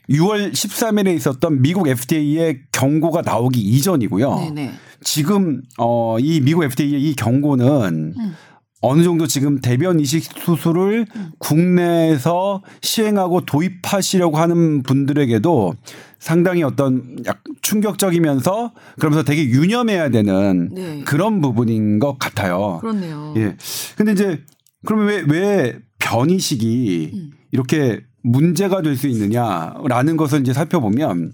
6월 0.10 0.51
13일에 0.53 1.15
있었던 1.15 1.62
미국 1.62 1.88
FDA의 1.88 2.60
경고가 2.72 3.22
나오기 3.22 3.60
이전이고요. 3.60 4.36
네네. 4.36 4.72
지금 5.03 5.62
어 5.77 6.17
이 6.20 6.39
미국 6.41 6.63
FDA의 6.63 7.01
이 7.01 7.15
경고는 7.15 8.13
음. 8.17 8.36
어느 8.82 9.03
정도 9.03 9.25
지금 9.27 9.60
대변 9.60 10.00
이식 10.00 10.24
수술을 10.39 11.08
음. 11.15 11.32
국내에서 11.39 12.62
시행하고 12.82 13.41
도입하시려고 13.46 14.38
하는 14.38 14.84
분들에게도 14.84 15.74
상당히 16.19 16.63
어떤 16.63 17.17
약 17.25 17.43
충격적이면서 17.62 18.74
그러면서 19.00 19.24
되게 19.24 19.45
유념해야 19.45 20.09
되는 20.09 20.69
네. 20.74 21.03
그런 21.05 21.41
부분인 21.41 22.00
것 22.00 22.17
같아요. 22.17 22.79
그렇네요. 22.81 23.33
예. 23.38 23.55
근데 23.95 24.12
이제 24.13 24.43
그러면 24.86 25.07
왜, 25.07 25.24
왜 25.27 25.79
변이식이 26.00 27.12
음. 27.13 27.31
이렇게 27.51 28.01
문제가 28.24 28.81
될 28.81 28.95
수 28.97 29.07
있느냐라는 29.07 30.17
것을 30.17 30.41
이제 30.41 30.53
살펴보면 30.53 31.33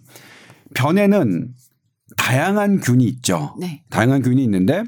변에는 0.76 1.50
다양한 2.18 2.80
균이 2.80 3.06
있죠. 3.06 3.56
네. 3.60 3.84
다양한 3.90 4.22
균이 4.22 4.44
있는데 4.44 4.84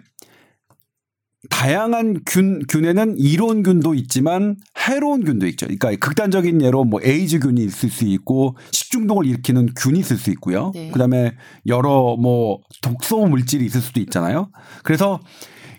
다양한 1.50 2.22
균 2.26 2.62
균에는 2.68 3.16
이로운 3.18 3.64
균도 3.64 3.94
있지만 3.96 4.58
해로운 4.78 5.24
균도 5.24 5.48
있죠. 5.48 5.66
그러니까 5.66 5.96
극단적인 5.96 6.62
예로 6.62 6.84
뭐 6.84 7.00
에이즈균이 7.04 7.64
있을 7.64 7.90
수 7.90 8.06
있고 8.06 8.56
식중독을 8.72 9.26
일으키는 9.26 9.70
균이 9.76 10.00
있을 10.00 10.18
수 10.18 10.32
있고요. 10.32 10.72
네. 10.74 10.92
그다음에 10.92 11.34
여러 11.68 12.16
뭐 12.18 12.60
독소 12.82 13.26
물질이 13.28 13.66
있을 13.66 13.82
수도 13.82 14.00
있잖아요. 14.00 14.50
그래서 14.84 15.20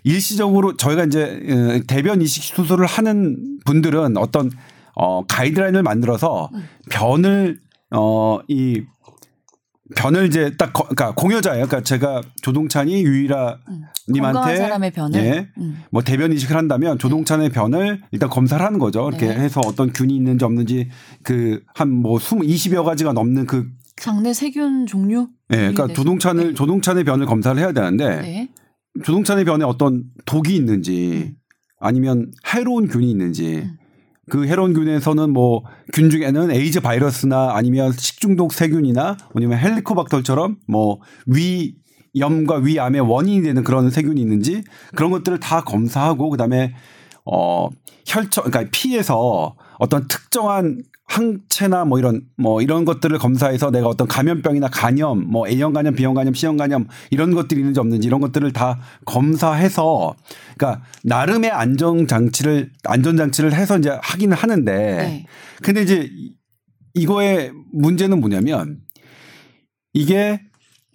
일시적으로 0.03 0.77
저희가 0.77 1.05
이제 1.05 1.23
어, 1.23 1.81
대변 1.87 2.21
이식 2.21 2.43
수술을 2.43 2.85
하는 2.85 3.59
분들은 3.65 4.17
어떤 4.17 4.49
어 4.95 5.25
가이드라인을 5.25 5.83
만들어서 5.83 6.49
음. 6.53 6.63
변을 6.89 7.59
어이 7.91 8.83
변을 9.95 10.27
이제 10.27 10.51
딱 10.57 10.73
거, 10.73 10.83
그러니까 10.83 11.13
공여자예요. 11.15 11.65
그러니까 11.65 11.81
제가 11.81 12.21
조동찬이 12.41 13.03
유일아 13.03 13.57
음. 13.69 13.81
님한테 14.09 14.57
사람의 14.57 14.91
변을. 14.91 15.19
예. 15.19 15.49
음. 15.57 15.83
뭐 15.91 16.01
대변 16.01 16.33
이식을 16.33 16.55
한다면 16.55 16.99
조동찬의 16.99 17.49
변을 17.51 18.01
일단 18.11 18.29
검사를 18.29 18.63
하는 18.63 18.79
거죠. 18.79 19.07
이렇게 19.07 19.27
네. 19.27 19.35
해서 19.35 19.61
어떤 19.65 19.93
균이 19.93 20.15
있는지 20.15 20.43
없는지 20.43 20.89
그 21.23 21.61
한뭐 21.75 22.17
20, 22.17 22.39
20여 22.39 22.83
가지가 22.83 23.13
넘는 23.13 23.45
그 23.45 23.67
장내 23.95 24.33
세균 24.33 24.85
종류? 24.85 25.29
예, 25.51 25.55
그러니까 25.57 25.87
네. 25.87 25.93
조동찬을 25.93 26.47
네. 26.49 26.53
조동찬의 26.53 27.03
변을 27.03 27.25
검사를 27.25 27.59
해야 27.59 27.71
되는데 27.71 28.21
네. 28.21 28.49
조동찬의 29.03 29.45
변에 29.45 29.63
어떤 29.63 30.03
독이 30.25 30.55
있는지 30.55 31.29
음. 31.29 31.35
아니면 31.79 32.31
해로운 32.53 32.87
균이 32.87 33.09
있는지 33.09 33.57
음. 33.57 33.77
그 34.29 34.45
해로운 34.45 34.73
균에서는 34.73 35.29
뭐 35.31 35.63
균 35.93 36.09
중에는 36.09 36.51
에이즈 36.51 36.81
바이러스나 36.81 37.55
아니면 37.55 37.91
식중독 37.93 38.53
세균이나 38.53 39.17
아니면 39.33 39.57
헬리코박터처럼 39.59 40.57
뭐 40.67 40.99
위 41.25 41.75
염과 42.17 42.57
위암의 42.57 43.01
원인이 43.01 43.43
되는 43.43 43.63
그런 43.63 43.89
세균이 43.89 44.19
있는지 44.19 44.63
그런 44.95 45.11
것들을 45.11 45.39
다 45.39 45.61
검사하고 45.61 46.29
그다음에 46.31 46.73
어 47.25 47.69
혈청 48.07 48.45
그러니까 48.45 48.71
피에서 48.71 49.55
어떤 49.77 50.07
특정한 50.07 50.81
항체나 51.07 51.85
뭐 51.85 51.97
이런 51.99 52.21
뭐 52.37 52.61
이런 52.61 52.85
것들을 52.85 53.17
검사해서 53.17 53.71
내가 53.71 53.87
어떤 53.87 54.07
감염병이나 54.07 54.67
간염 54.69 55.25
뭐 55.29 55.47
A형 55.47 55.73
간염, 55.73 55.95
B형 55.95 56.13
간염, 56.13 56.33
C형 56.33 56.57
간염 56.57 56.87
이런 57.09 57.33
것들이 57.33 57.61
있는지 57.61 57.79
없는지 57.79 58.07
이런 58.07 58.21
것들을 58.21 58.51
다 58.53 58.79
검사해서 59.05 60.15
그러니까 60.57 60.83
나름의 61.03 61.49
안전 61.49 62.07
장치를 62.07 62.71
안전 62.83 63.17
장치를 63.17 63.53
해서 63.53 63.77
이제 63.77 63.97
하기는 64.01 64.35
하는데 64.35 64.71
네. 64.73 65.25
근데 65.63 65.81
이제 65.81 66.09
이거의 66.93 67.51
문제는 67.73 68.19
뭐냐면 68.19 68.79
이게 69.93 70.41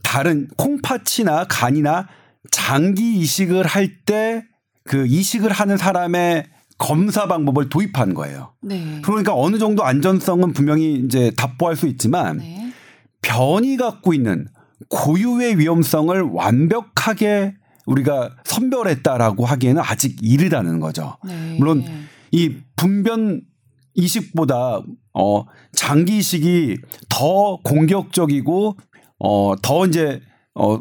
다른 0.02 0.48
콩팥이나 0.56 1.46
간이나 1.48 2.08
장기 2.50 3.18
이식을 3.18 3.66
할 3.66 4.04
때 4.04 4.52
그 4.84 5.06
이식을 5.06 5.52
하는 5.52 5.76
사람의 5.76 6.44
검사 6.82 7.28
방법을 7.28 7.68
도입한 7.68 8.12
거예요. 8.12 8.54
네. 8.60 9.00
그러니까 9.02 9.32
어느 9.36 9.56
정도 9.58 9.84
안전성은 9.84 10.52
분명히 10.52 10.94
이제 10.94 11.30
답보할 11.36 11.76
수 11.76 11.86
있지만 11.86 12.38
네. 12.38 12.72
변이 13.20 13.76
갖고 13.76 14.12
있는 14.12 14.48
고유의 14.88 15.60
위험성을 15.60 16.20
완벽하게 16.20 17.54
우리가 17.86 18.30
선별했다라고 18.42 19.46
하기에는 19.46 19.80
아직 19.80 20.16
이르다는 20.20 20.80
거죠. 20.80 21.18
네. 21.24 21.56
물론 21.56 21.84
이 22.32 22.56
분변 22.74 23.42
이식보다 23.94 24.82
어 25.14 25.44
장기 25.70 26.18
이식이 26.18 26.78
더 27.08 27.60
공격적이고 27.62 28.76
어더 29.20 29.86
이제 29.86 30.20
어 30.56 30.80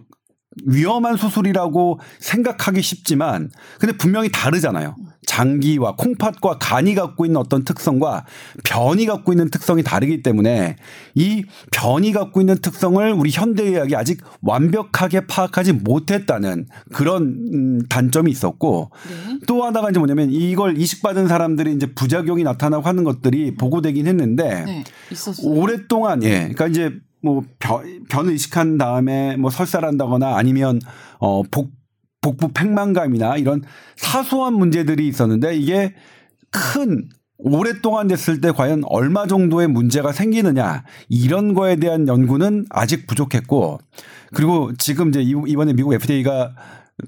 위험한 0.65 1.17
수술이라고 1.17 1.99
생각하기 2.19 2.81
쉽지만 2.81 3.51
근데 3.79 3.95
분명히 3.95 4.29
다르잖아요. 4.31 4.95
장기와 5.31 5.95
콩팥과 5.95 6.57
간이 6.59 6.93
갖고 6.93 7.25
있는 7.25 7.39
어떤 7.39 7.63
특성과 7.63 8.25
변이 8.65 9.05
갖고 9.05 9.31
있는 9.31 9.49
특성이 9.49 9.81
다르기 9.81 10.23
때문에 10.23 10.75
이 11.15 11.45
변이 11.71 12.11
갖고 12.11 12.41
있는 12.41 12.57
특성을 12.57 13.11
우리 13.13 13.29
현대의학이 13.31 13.95
아직 13.95 14.21
완벽하게 14.41 15.27
파악하지 15.27 15.71
못했다는 15.73 16.67
그런 16.91 17.23
음, 17.53 17.79
단점이 17.87 18.29
있었고 18.29 18.91
네. 19.07 19.39
또 19.47 19.63
하나가 19.63 19.89
이제 19.89 19.99
뭐냐면 19.99 20.31
이걸 20.31 20.77
이식받은 20.77 21.29
사람들이 21.29 21.75
이제 21.75 21.85
부작용이 21.85 22.43
나타나고 22.43 22.83
하는 22.83 23.05
것들이 23.05 23.55
보고되긴 23.55 24.07
했는데 24.07 24.65
네. 24.65 24.83
오랫동안 25.45 26.23
예 26.23 26.39
그러니까 26.39 26.67
이제 26.67 26.91
뭐 27.21 27.41
변, 27.57 28.03
변을 28.09 28.33
이식한 28.33 28.77
다음에 28.77 29.37
뭐 29.37 29.49
설사한다거나 29.49 30.35
아니면 30.35 30.81
어 31.19 31.43
복 31.49 31.80
복부 32.21 32.49
팽만감이나 32.53 33.37
이런 33.37 33.63
사소한 33.97 34.53
문제들이 34.53 35.07
있었는데 35.07 35.55
이게 35.57 35.93
큰 36.51 37.09
오랫동안 37.39 38.07
됐을 38.07 38.39
때 38.39 38.51
과연 38.51 38.83
얼마 38.85 39.25
정도의 39.25 39.67
문제가 39.67 40.11
생기느냐 40.11 40.83
이런 41.09 41.55
거에 41.55 41.77
대한 41.77 42.07
연구는 42.07 42.65
아직 42.69 43.07
부족했고 43.07 43.79
그리고 44.33 44.71
지금 44.77 45.09
이제 45.09 45.21
이- 45.23 45.33
이번에 45.47 45.73
미국 45.73 45.93
FDA가 45.95 46.53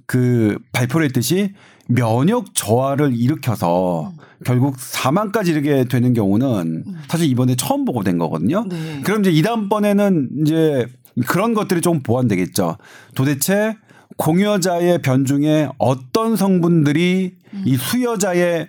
그 0.07 0.57
발표를 0.71 1.05
했듯이 1.05 1.53
면역 1.87 2.55
저하를 2.55 3.13
일으켜서 3.15 4.11
결국 4.43 4.79
사망까지 4.79 5.51
이르게 5.51 5.83
되는 5.83 6.13
경우는 6.13 6.83
사실 7.07 7.29
이번에 7.29 7.55
처음 7.55 7.85
보고 7.85 8.03
된 8.03 8.17
거거든요. 8.17 8.65
네. 8.67 9.01
그럼 9.03 9.21
이제 9.21 9.29
이 9.31 9.43
다음번에는 9.43 10.29
이제 10.41 10.87
그런 11.27 11.53
것들이 11.53 11.81
좀 11.81 12.01
보완되겠죠. 12.01 12.77
도대체 13.13 13.75
공여자의 14.17 15.01
변 15.01 15.25
중에 15.25 15.69
어떤 15.77 16.35
성분들이 16.35 17.35
이 17.65 17.77
수여자의 17.77 18.67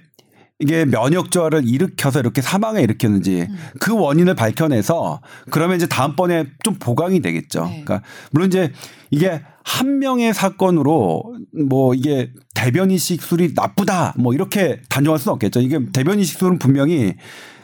이게 0.60 0.84
면역 0.84 1.30
저하를 1.30 1.68
일으켜서 1.68 2.20
이렇게 2.20 2.40
사망을 2.40 2.82
일으켰는지 2.82 3.48
그 3.80 3.92
원인을 3.92 4.34
밝혀내서 4.34 5.20
그러면 5.50 5.76
이제 5.76 5.86
다음번에 5.86 6.46
좀 6.62 6.74
보강이 6.74 7.20
되겠죠. 7.20 7.64
네. 7.64 7.82
그러니까 7.84 8.02
물론 8.30 8.48
이제 8.48 8.72
이게 9.10 9.42
한 9.64 9.98
명의 9.98 10.32
사건으로 10.32 11.36
뭐 11.68 11.94
이게 11.94 12.30
대변 12.54 12.90
이식술이 12.90 13.52
나쁘다 13.54 14.14
뭐 14.16 14.32
이렇게 14.32 14.80
단정할 14.88 15.18
수는 15.18 15.34
없겠죠. 15.34 15.60
이게 15.60 15.80
대변 15.92 16.20
이식술은 16.20 16.58
분명히 16.58 17.14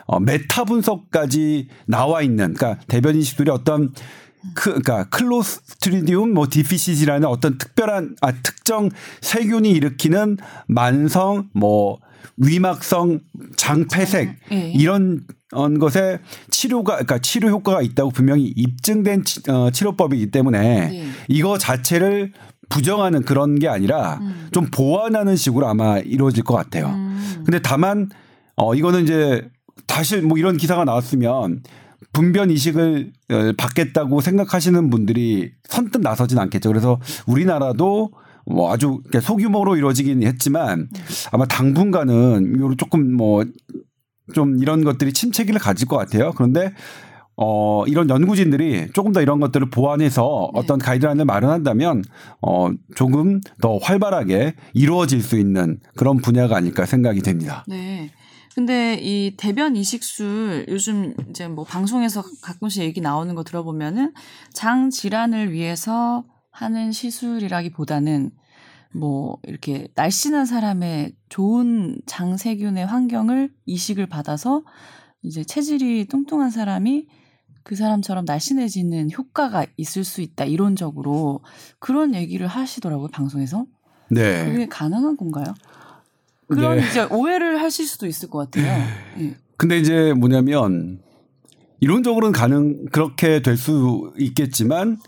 어 0.06 0.18
메타 0.18 0.64
분석까지 0.64 1.68
나와 1.86 2.22
있는 2.22 2.54
그러니까 2.54 2.82
대변 2.88 3.16
이식술이 3.16 3.50
어떤 3.50 3.92
그, 4.54 4.80
그러니까 4.80 5.04
Clostridium 5.10 6.32
뭐 6.32 6.46
difficile라는 6.50 7.28
어떤 7.28 7.58
특별한 7.58 8.16
아 8.20 8.32
특정 8.32 8.90
세균이 9.20 9.70
일으키는 9.70 10.38
만성 10.66 11.48
뭐 11.52 11.98
위막성 12.36 13.20
장폐색 13.56 14.34
예. 14.52 14.70
이런 14.70 15.22
어, 15.52 15.68
것에 15.68 16.20
치료가 16.50 16.94
그러니까 16.94 17.18
치료 17.18 17.48
효과가 17.48 17.82
있다고 17.82 18.10
분명히 18.10 18.52
입증된 18.56 19.24
치, 19.24 19.42
어, 19.50 19.70
치료법이기 19.70 20.30
때문에 20.30 20.58
네. 20.88 21.10
이거 21.28 21.58
자체를 21.58 22.32
부정하는 22.68 23.22
그런 23.22 23.58
게 23.58 23.68
아니라 23.68 24.18
음. 24.20 24.48
좀 24.52 24.68
보완하는 24.70 25.36
식으로 25.36 25.66
아마 25.66 25.98
이루어질 25.98 26.44
것 26.44 26.54
같아요. 26.54 26.86
음. 26.86 27.42
근데 27.44 27.60
다만 27.60 28.08
어 28.56 28.74
이거는 28.74 29.02
이제 29.02 29.48
다시 29.86 30.18
뭐 30.18 30.38
이런 30.38 30.56
기사가 30.56 30.84
나왔으면 30.84 31.62
분변 32.12 32.50
이식을 32.50 33.12
어, 33.30 33.52
받겠다고 33.56 34.20
생각하시는 34.20 34.90
분들이 34.90 35.52
선뜻 35.64 36.00
나서진 36.00 36.38
않겠죠. 36.38 36.68
그래서 36.70 37.00
우리나라도 37.26 38.10
뭐 38.46 38.72
아주 38.72 39.00
소규모로 39.22 39.76
이루어지긴 39.76 40.22
했지만 40.22 40.88
아마 41.30 41.46
당분간은 41.46 42.58
요로 42.58 42.76
조금 42.76 43.16
뭐 43.16 43.44
좀 44.32 44.58
이런 44.60 44.84
것들이 44.84 45.12
침체기를 45.12 45.60
가질 45.60 45.88
것 45.88 45.96
같아요. 45.96 46.32
그런데 46.36 46.72
어 47.36 47.84
이런 47.86 48.10
연구진들이 48.10 48.88
조금 48.92 49.12
더 49.12 49.22
이런 49.22 49.40
것들을 49.40 49.70
보완해서 49.70 50.50
네. 50.52 50.60
어떤 50.60 50.78
가이드라인을 50.78 51.24
마련한다면 51.24 52.02
어 52.42 52.70
조금 52.94 53.40
더 53.62 53.78
활발하게 53.78 54.54
이루어질 54.74 55.22
수 55.22 55.38
있는 55.38 55.78
그런 55.96 56.18
분야가 56.18 56.56
아닐까 56.56 56.84
생각이 56.84 57.20
됩니다. 57.22 57.64
네. 57.66 58.10
근데 58.54 58.98
이 59.00 59.34
대변 59.36 59.76
이식술 59.76 60.66
요즘 60.68 61.14
이제 61.28 61.46
뭐 61.46 61.64
방송에서 61.64 62.22
가끔씩 62.42 62.82
얘기 62.82 63.00
나오는 63.00 63.34
거 63.34 63.44
들어보면은 63.44 64.12
장 64.52 64.90
질환을 64.90 65.52
위해서 65.52 66.24
하는 66.50 66.90
시술이라기보다는 66.92 68.32
뭐 68.92 69.38
이렇게 69.44 69.88
날씬한 69.94 70.46
사람의 70.46 71.14
좋은 71.28 72.00
장 72.06 72.36
세균의 72.36 72.86
환경을 72.86 73.52
이식을 73.66 74.08
받아서 74.08 74.64
이제 75.22 75.44
체질이 75.44 76.06
뚱뚱한 76.06 76.50
사람이 76.50 77.06
그 77.62 77.76
사람처럼 77.76 78.24
날씬해지는 78.24 79.12
효과가 79.12 79.66
있을 79.76 80.02
수 80.02 80.22
있다 80.22 80.44
이론적으로 80.44 81.44
그런 81.78 82.14
얘기를 82.14 82.46
하시더라고요 82.48 83.08
방송에서 83.08 83.66
네. 84.10 84.44
그게 84.44 84.66
가능한 84.66 85.16
건가요? 85.16 85.54
그런 86.50 86.78
네. 86.78 86.86
이제 86.88 87.06
오해를 87.10 87.60
하실 87.62 87.86
수도 87.86 88.06
있을 88.06 88.28
것 88.30 88.50
같아요. 88.50 88.66
예. 89.20 89.36
근데 89.56 89.78
이제 89.78 90.12
뭐냐면 90.14 91.00
이론적으로는 91.80 92.32
가능 92.32 92.84
그렇게 92.92 93.40
될 93.42 93.56
수 93.56 94.12
있겠지만 94.18 94.98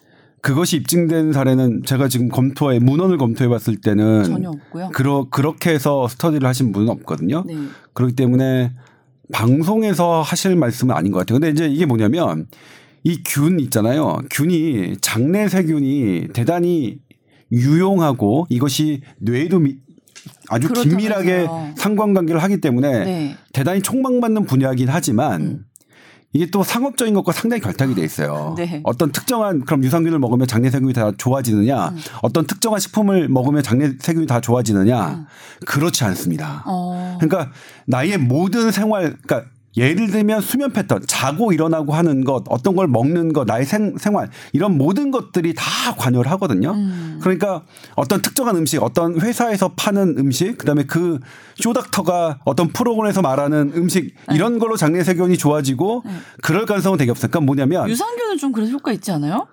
그것이 0.41 0.77
입증된 0.77 1.33
사례는 1.33 1.83
제가 1.85 2.09
지금 2.09 2.29
검토해 2.29 2.79
문헌을 2.81 3.17
검토해 3.19 3.49
봤을 3.49 3.77
때는 3.81 4.25
전혀 4.25 4.51
없고요. 4.51 4.91
그러 4.93 5.27
그렇게 5.31 5.71
해서 5.71 6.09
스터디를 6.09 6.49
하신 6.49 6.73
분은 6.73 6.89
없거든요. 6.89 7.45
네. 7.47 7.55
그렇기 7.93 8.15
때문에 8.17 8.73
방송에서 9.33 10.21
하실 10.23 10.57
말씀은 10.57 10.95
아닌 10.95 11.13
것 11.13 11.21
같아요. 11.21 11.39
근데 11.39 11.51
이제 11.51 11.67
이게 11.69 11.87
뭐냐면 11.87 12.47
이 13.05 13.23
균 13.25 13.59
있잖아요. 13.61 14.19
균이 14.31 14.97
장내 15.01 15.49
세균이 15.49 16.29
대단히 16.33 16.99
유용하고 17.51 18.47
이것이 18.49 19.03
뇌에도 19.19 19.59
미- 19.59 19.77
아주. 20.49 20.69
긴밀하게 20.73 21.49
상관관계를 21.77 22.43
하기 22.43 22.61
때문에 22.61 23.05
네. 23.05 23.37
대단히 23.53 23.83
촉망받는 23.83 24.47
분야이긴 24.47 24.89
하지만 24.89 25.41
음. 25.41 25.65
이게 26.35 26.47
또 26.51 26.63
상업적인 26.63 27.13
것과 27.15 27.33
상당히 27.33 27.61
결탁이 27.61 27.95
돼 27.95 28.03
있어요. 28.03 28.55
네. 28.59 28.81
어떤 28.85 29.13
특정한 29.13 29.65
그럼 29.65 29.85
유산균을 29.85 30.19
먹으면 30.19 30.47
장내 30.47 30.71
세균이 30.71 30.95
다 30.95 31.13
좋아지느냐, 31.17 31.89
음. 31.89 31.99
어떤 32.23 32.47
특정한 32.47 32.81
식품을 32.81 33.29
먹으면 33.29 33.63
장내 33.63 33.93
세균이 34.01 34.27
다 34.27 34.41
좋아지느냐, 34.41 35.09
음. 35.09 35.27
그렇지 35.67 36.05
않습니다. 36.05 36.63
어. 36.67 37.19
그러니까 37.21 37.53
나의 37.87 38.19
모든 38.19 38.71
생활, 38.71 39.17
그러니까 39.23 39.51
예를 39.77 40.11
들면 40.11 40.41
수면 40.41 40.73
패턴, 40.73 41.03
자고 41.07 41.53
일어나고 41.53 41.95
하는 41.95 42.25
것, 42.25 42.45
어떤 42.49 42.77
걸 42.77 42.89
먹는 42.89 43.33
것, 43.33 43.47
나의 43.47 43.65
생, 43.65 43.97
생활 43.97 44.29
이런 44.53 44.77
모든 44.77 45.11
것들이 45.11 45.55
다 45.55 45.65
관여를 45.97 46.31
하거든요. 46.33 46.73
음. 46.73 47.19
그러니까 47.23 47.63
어떤 47.95 48.21
특정한 48.21 48.57
음식, 48.57 48.83
어떤 48.83 49.21
회사에서 49.21 49.73
파는 49.75 50.17
음식, 50.19 50.59
그다음에 50.59 50.85
그 50.85 51.19
쇼닥터가 51.57 52.41
어떤 52.45 52.69
프로그램에서 52.69 53.23
말하는 53.23 53.73
음식 53.75 54.15
이런 54.33 54.59
걸로 54.59 54.77
장내 54.77 55.05
세균이 55.05 55.39
좋아지고 55.39 56.03
네. 56.05 56.13
그럴 56.43 56.67
가능성은 56.67 56.99
되게 56.99 57.11
없어요. 57.11 57.31
그러니까 57.31 57.47
뭐냐면 57.47 57.89
유산균은 57.89 58.39
좀 58.39 58.53
그래서 58.53 58.73
효과 58.73 58.93
있지 58.93 59.11
않아요? 59.11 59.47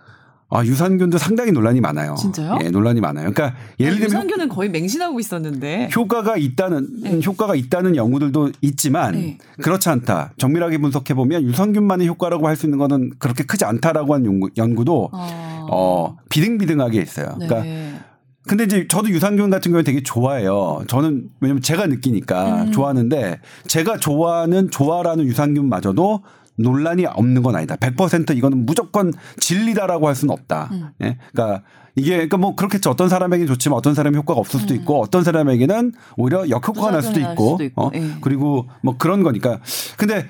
아, 0.51 0.65
유산균도 0.65 1.19
상당히 1.19 1.51
논란이 1.51 1.79
많아요. 1.79 2.15
진짜요? 2.15 2.57
예, 2.63 2.69
논란이 2.69 3.01
많아요. 3.01 3.31
그러니까 3.31 3.55
예를 3.79 3.93
들면 3.99 4.09
유산균은 4.09 4.49
거의 4.49 4.69
맹신하고 4.71 5.19
있었는데. 5.19 5.89
효과가 5.95 6.37
있다는 6.37 6.87
네. 7.03 7.19
효과가 7.23 7.53
있다는 7.55 7.95
연구들도 7.95 8.51
있지만 8.61 9.11
네. 9.13 9.37
그렇지 9.61 9.89
않다. 9.89 10.33
정밀하게 10.37 10.79
분석해 10.79 11.13
보면 11.13 11.43
유산균만의 11.43 12.07
효과라고 12.07 12.47
할 12.47 12.55
수 12.59 12.65
있는 12.65 12.77
거는 12.79 13.11
그렇게 13.19 13.43
크지 13.43 13.63
않다라고 13.63 14.13
한 14.15 14.25
연구, 14.25 14.49
연구도 14.57 15.09
어, 15.13 15.67
어, 15.71 16.17
비등비등하게 16.29 16.99
있어요. 17.01 17.35
네. 17.39 17.47
그러니까 17.47 17.99
근데 18.47 18.63
이제 18.63 18.87
저도 18.87 19.09
유산균 19.09 19.51
같은 19.51 19.71
경우에 19.71 19.83
되게 19.83 20.01
좋아해요. 20.01 20.81
저는 20.87 21.29
왜냐면 21.39 21.61
제가 21.61 21.85
느끼니까 21.85 22.63
음. 22.63 22.71
좋아하는데 22.71 23.39
제가 23.67 23.97
좋아하는 23.97 24.71
좋아라는 24.71 25.25
유산균마저도 25.25 26.23
논란이 26.59 27.05
없는 27.05 27.41
건 27.41 27.55
아니다. 27.55 27.75
100% 27.77 28.35
이거는 28.35 28.65
무조건 28.65 29.13
진리다라고 29.39 30.07
할 30.07 30.15
수는 30.15 30.33
없다. 30.33 30.69
음. 30.71 30.89
예. 31.01 31.17
그러니까 31.31 31.63
이게 31.95 32.11
그러니까 32.11 32.37
뭐 32.37 32.55
그렇겠죠. 32.55 32.89
어떤 32.89 33.09
사람에게 33.09 33.45
좋지만 33.45 33.77
어떤 33.77 33.95
사람이 33.95 34.15
효과가 34.17 34.39
없을 34.39 34.59
수도 34.59 34.73
있고 34.73 35.01
어떤 35.01 35.23
사람에게는 35.23 35.93
오히려 36.17 36.49
역효과가 36.49 36.91
날 36.91 37.01
수도 37.01 37.19
있고, 37.19 37.51
수도 37.51 37.63
있고, 37.63 37.81
어? 37.81 37.91
예. 37.95 38.15
그리고 38.21 38.67
뭐 38.83 38.97
그런 38.97 39.23
거니까. 39.23 39.59
근데 39.97 40.25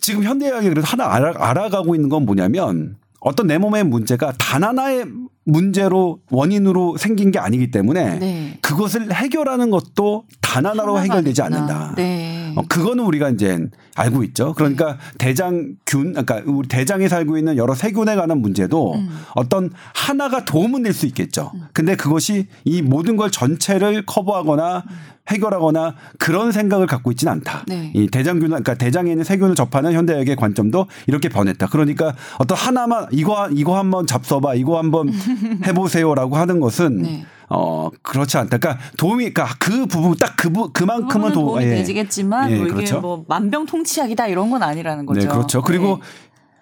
지금 0.00 0.22
현대의학이 0.22 0.68
그래도 0.68 0.86
하나 0.86 1.06
알아, 1.06 1.32
알아 1.36 1.70
가고 1.70 1.94
있는 1.94 2.08
건 2.08 2.26
뭐냐면 2.26 2.96
어떤 3.20 3.46
내 3.46 3.56
몸의 3.56 3.84
문제가 3.84 4.32
단 4.38 4.62
하나의 4.62 5.06
문제로 5.46 6.20
원인으로 6.30 6.96
생긴 6.96 7.30
게 7.30 7.38
아니기 7.38 7.70
때문에 7.70 8.18
네. 8.18 8.58
그것을 8.62 9.12
해결하는 9.12 9.70
것도 9.70 10.24
단 10.40 10.66
하나로 10.66 11.00
해결되지. 11.00 11.42
않는다. 11.42 11.94
네. 11.96 12.52
어, 12.56 12.62
그거는 12.68 13.04
우리가 13.04 13.30
이제 13.30 13.66
알고 13.96 14.24
있죠. 14.24 14.54
그러니까 14.54 14.98
대장균, 15.18 16.12
그러니까 16.14 16.42
우리 16.46 16.66
대장에 16.68 17.08
살고 17.08 17.38
있는 17.38 17.56
여러 17.56 17.74
세균에 17.74 18.16
관한 18.16 18.38
문제도 18.40 18.94
음. 18.94 19.08
어떤 19.34 19.70
하나가 19.94 20.44
도움은 20.44 20.82
될 20.82 20.94
수 20.94 21.06
있겠죠. 21.06 21.50
근데 21.72 21.96
그것이 21.96 22.46
이 22.64 22.80
모든 22.80 23.16
걸 23.16 23.28
전체를 23.30 24.06
커버하거나 24.06 24.84
해결하거나 25.28 25.96
그런 26.18 26.52
생각을 26.52 26.86
갖고 26.86 27.10
있지는 27.10 27.32
않다. 27.32 27.64
네. 27.66 27.90
이 27.94 28.06
대장균, 28.08 28.50
그러니까 28.50 28.74
대장에 28.74 29.10
있는 29.10 29.24
세균을 29.24 29.54
접하는 29.56 29.92
현대의학의 29.92 30.36
관점도 30.36 30.86
이렇게 31.08 31.28
변했다. 31.28 31.66
그러니까 31.66 32.14
어떤 32.38 32.56
하나만 32.56 33.08
이거 33.10 33.48
이거 33.52 33.76
한번 33.78 34.06
잡숴봐, 34.06 34.56
이거 34.58 34.78
한번 34.78 35.10
해보세요라고 35.66 36.36
하는 36.36 36.60
것은 36.60 37.02
네. 37.02 37.26
어 37.48 37.90
그렇지 38.02 38.38
않다. 38.38 38.58
그러니까 38.58 38.82
도움이, 38.96 39.32
그러니까 39.32 39.56
그 39.58 39.86
부분 39.86 40.16
딱 40.16 40.34
그 40.36 40.72
그만큼은 40.72 41.32
도, 41.32 41.40
도움이 41.40 41.64
예. 41.64 41.68
되지겠지만 41.70 42.50
예, 42.50 42.56
뭐 42.56 42.66
이게 42.66 42.74
그렇죠. 42.74 43.00
뭐 43.00 43.24
만병통치약이다 43.28 44.26
이런 44.26 44.50
건 44.50 44.62
아니라는 44.62 45.06
거죠. 45.06 45.20
네, 45.20 45.26
그렇죠. 45.26 45.62
그리고 45.62 46.00
네. 46.00 46.06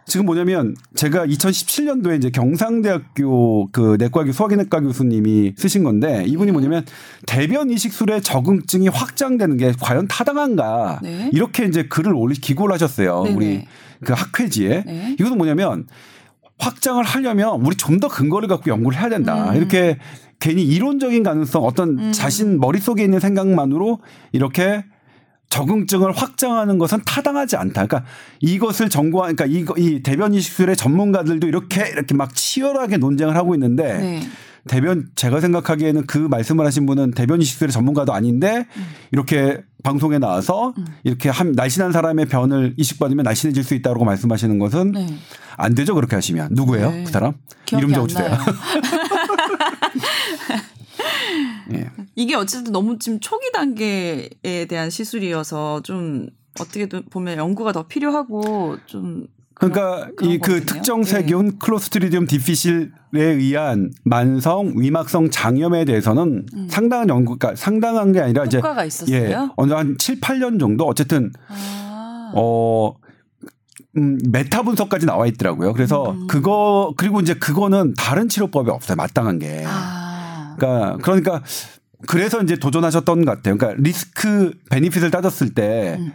지금 0.04 0.26
뭐냐면 0.26 0.74
제가 0.94 1.26
2017년도에 1.26 2.16
이제 2.18 2.30
경상대학교 2.30 3.68
그 3.72 3.96
내과교 3.98 4.32
소화기내과 4.32 4.80
교수님이 4.80 5.54
쓰신 5.56 5.84
건데 5.84 6.24
이분이 6.26 6.46
네. 6.46 6.52
뭐냐면 6.52 6.84
대변 7.26 7.70
이식술의 7.70 8.22
적응증이 8.22 8.88
확장되는 8.88 9.56
게 9.56 9.72
과연 9.80 10.08
타당한가 10.08 11.00
네. 11.02 11.30
이렇게 11.32 11.64
이제 11.64 11.84
글을 11.84 12.14
올리 12.14 12.34
기고를 12.34 12.74
하셨어요. 12.74 13.22
네네. 13.24 13.36
우리 13.36 13.64
그 14.04 14.12
학회지에 14.12 14.84
네. 14.86 15.16
이것은 15.18 15.38
뭐냐면 15.38 15.86
확장을 16.58 17.02
하려면 17.02 17.60
우리 17.64 17.76
좀 17.76 17.98
더 18.00 18.08
근거를 18.08 18.48
갖고 18.48 18.70
연구를 18.70 18.98
해야 18.98 19.08
된다. 19.08 19.50
음. 19.50 19.56
이렇게 19.56 19.98
괜히 20.42 20.64
이론적인 20.64 21.22
가능성 21.22 21.62
어떤 21.62 21.98
음. 22.00 22.12
자신 22.12 22.58
머릿속에 22.58 23.04
있는 23.04 23.20
생각만으로 23.20 24.00
이렇게 24.32 24.84
적응증을 25.50 26.10
확장하는 26.12 26.78
것은 26.78 27.02
타당하지 27.06 27.56
않다. 27.56 27.86
그러니까 27.86 28.04
이것을 28.40 28.88
전공한 28.88 29.36
그러니까 29.36 29.56
이거 29.56 29.74
이 29.78 30.02
대변 30.02 30.34
이식술의 30.34 30.76
전문가들도 30.76 31.46
이렇게 31.46 31.88
이렇게 31.88 32.14
막 32.14 32.34
치열하게 32.34 32.96
논쟁을 32.96 33.36
하고 33.36 33.54
있는데 33.54 33.98
네. 33.98 34.20
대변 34.66 35.10
제가 35.14 35.40
생각하기에는 35.40 36.06
그 36.06 36.18
말씀을 36.18 36.66
하신 36.66 36.86
분은 36.86 37.12
대변 37.12 37.40
이식술의 37.40 37.70
전문가도 37.70 38.12
아닌데 38.12 38.66
음. 38.76 38.86
이렇게 39.12 39.62
방송에 39.84 40.18
나와서 40.18 40.74
이렇게 41.04 41.28
한 41.28 41.52
날씬한 41.52 41.92
사람의 41.92 42.26
변을 42.26 42.74
이식받으면 42.76 43.22
날씬해질 43.22 43.62
수 43.62 43.74
있다고 43.74 44.04
말씀하시는 44.04 44.58
것은 44.58 44.92
네. 44.92 45.06
안 45.56 45.74
되죠 45.74 45.94
그렇게 45.94 46.16
하시면 46.16 46.48
누구예요 46.52 46.90
네. 46.90 47.04
그 47.04 47.12
사람 47.12 47.34
이름 47.72 47.90
안 47.90 47.94
적어주세요. 47.94 48.28
예. 51.72 51.90
이게 52.14 52.34
어쨌든 52.34 52.72
너무 52.72 52.98
지금 52.98 53.20
초기 53.20 53.50
단계에 53.52 54.66
대한 54.68 54.90
시술이어서 54.90 55.82
좀 55.82 56.28
어떻게 56.60 56.86
보면 56.86 57.38
연구가 57.38 57.72
더 57.72 57.86
필요하고 57.86 58.76
좀 58.86 59.26
그러니까 59.54 60.08
이 60.22 60.38
그. 60.38 60.64
특정 60.64 61.02
네. 61.02 61.10
세균 61.10 61.58
클로스트리디움 61.58 62.26
디피실에 62.26 62.90
의한 63.14 63.92
만성 64.02 64.72
위막성 64.76 65.30
장염에 65.30 65.84
대해서는 65.84 66.46
상당한 66.68 67.08
연구, 67.08 67.36
그러니까 67.38 67.56
상당한 67.56 68.12
게 68.12 68.20
아니라 68.20 68.44
이제 68.44 68.58
음. 68.58 68.60
효과가 68.60 68.84
있었어요. 68.84 69.16
예, 69.16 69.36
어느 69.56 69.72
한 69.72 69.96
7, 69.98 70.20
8년 70.20 70.58
정도 70.58 70.84
어쨌든 70.86 71.32
아. 71.48 72.32
어 72.34 72.94
음, 73.96 74.18
메타 74.30 74.62
분석까지 74.62 75.06
나와 75.06 75.26
있더라고요. 75.26 75.72
그래서 75.72 76.12
음. 76.12 76.26
그거 76.26 76.94
그리고 76.96 77.20
이제 77.20 77.34
그거는 77.34 77.94
다른 77.94 78.28
치료법이 78.28 78.70
없어요. 78.70 78.96
마땅한 78.96 79.38
게. 79.38 79.64
아. 79.66 80.56
그러니까 80.58 80.96
그러니까 81.02 81.42
그래서 82.06 82.40
이제 82.42 82.56
도전하셨던 82.56 83.24
것 83.24 83.36
같아요. 83.36 83.56
그러니까 83.56 83.80
risk 83.82 84.52
benefit을 84.70 85.10
따졌을 85.10 85.54
때 85.54 85.96
음. 85.98 86.12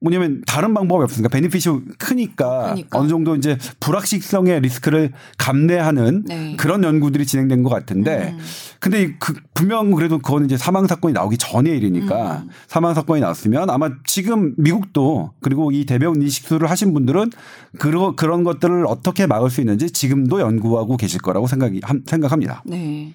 뭐냐면 0.00 0.42
다른 0.46 0.74
방법이 0.74 1.02
없으니까 1.02 1.30
benefit이 1.30 1.80
크니까, 1.98 2.70
크니까. 2.74 2.98
어느 2.98 3.08
정도 3.08 3.36
이제 3.36 3.56
불확실성의 3.80 4.60
리스크를 4.60 5.12
감내하는 5.38 6.24
네. 6.26 6.56
그런 6.56 6.84
연구들이 6.84 7.24
진행된 7.24 7.62
것 7.62 7.70
같은데 7.70 8.34
음. 8.36 8.38
근데 8.80 9.02
이그 9.02 9.34
분명 9.54 9.92
그래도 9.92 10.18
그거는 10.18 10.44
이제 10.46 10.58
사망 10.58 10.86
사건이 10.86 11.14
나오기 11.14 11.38
전의 11.38 11.76
일이니까 11.78 12.42
음. 12.44 12.50
사망 12.66 12.92
사건이 12.92 13.22
나왔으면 13.22 13.70
아마 13.70 13.88
지금 14.04 14.54
미국도 14.58 15.32
그리고 15.40 15.70
이 15.72 15.86
대변 15.86 16.20
이식술을 16.20 16.68
하신 16.68 16.92
분들은 16.92 17.30
그런 17.78 18.14
그런 18.14 18.44
것들을 18.44 18.84
어떻게 18.86 19.26
막을 19.26 19.48
수 19.48 19.62
있는지 19.62 19.90
지금도 19.90 20.40
연구하고 20.40 20.98
계실 20.98 21.20
거라고 21.22 21.46
생각이 21.46 21.80
함- 21.82 22.02
생각합니다. 22.04 22.62
네. 22.66 23.14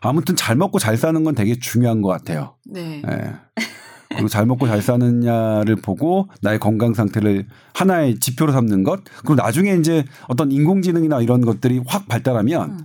아무튼 0.00 0.36
잘 0.36 0.56
먹고 0.56 0.78
잘 0.78 0.96
사는 0.96 1.22
건 1.24 1.34
되게 1.34 1.58
중요한 1.58 2.00
것 2.00 2.08
같아요. 2.08 2.56
네. 2.64 3.02
예. 3.06 3.34
그리고 4.10 4.28
잘 4.28 4.44
먹고 4.44 4.66
잘 4.66 4.82
사느냐를 4.82 5.76
보고 5.76 6.28
나의 6.42 6.58
건강 6.58 6.94
상태를 6.94 7.46
하나의 7.74 8.18
지표로 8.18 8.52
삼는 8.52 8.82
것. 8.82 9.02
그리고 9.18 9.36
나중에 9.36 9.74
이제 9.74 10.04
어떤 10.28 10.50
인공지능이나 10.50 11.20
이런 11.20 11.42
것들이 11.42 11.80
확 11.86 12.08
발달하면 12.08 12.70
음. 12.70 12.78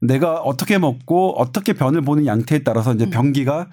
내가 0.00 0.36
어떻게 0.38 0.78
먹고 0.78 1.34
어떻게 1.38 1.72
변을 1.72 2.02
보는 2.02 2.26
양태에 2.26 2.62
따라서 2.62 2.94
이제 2.94 3.04
음. 3.04 3.10
병기가 3.10 3.68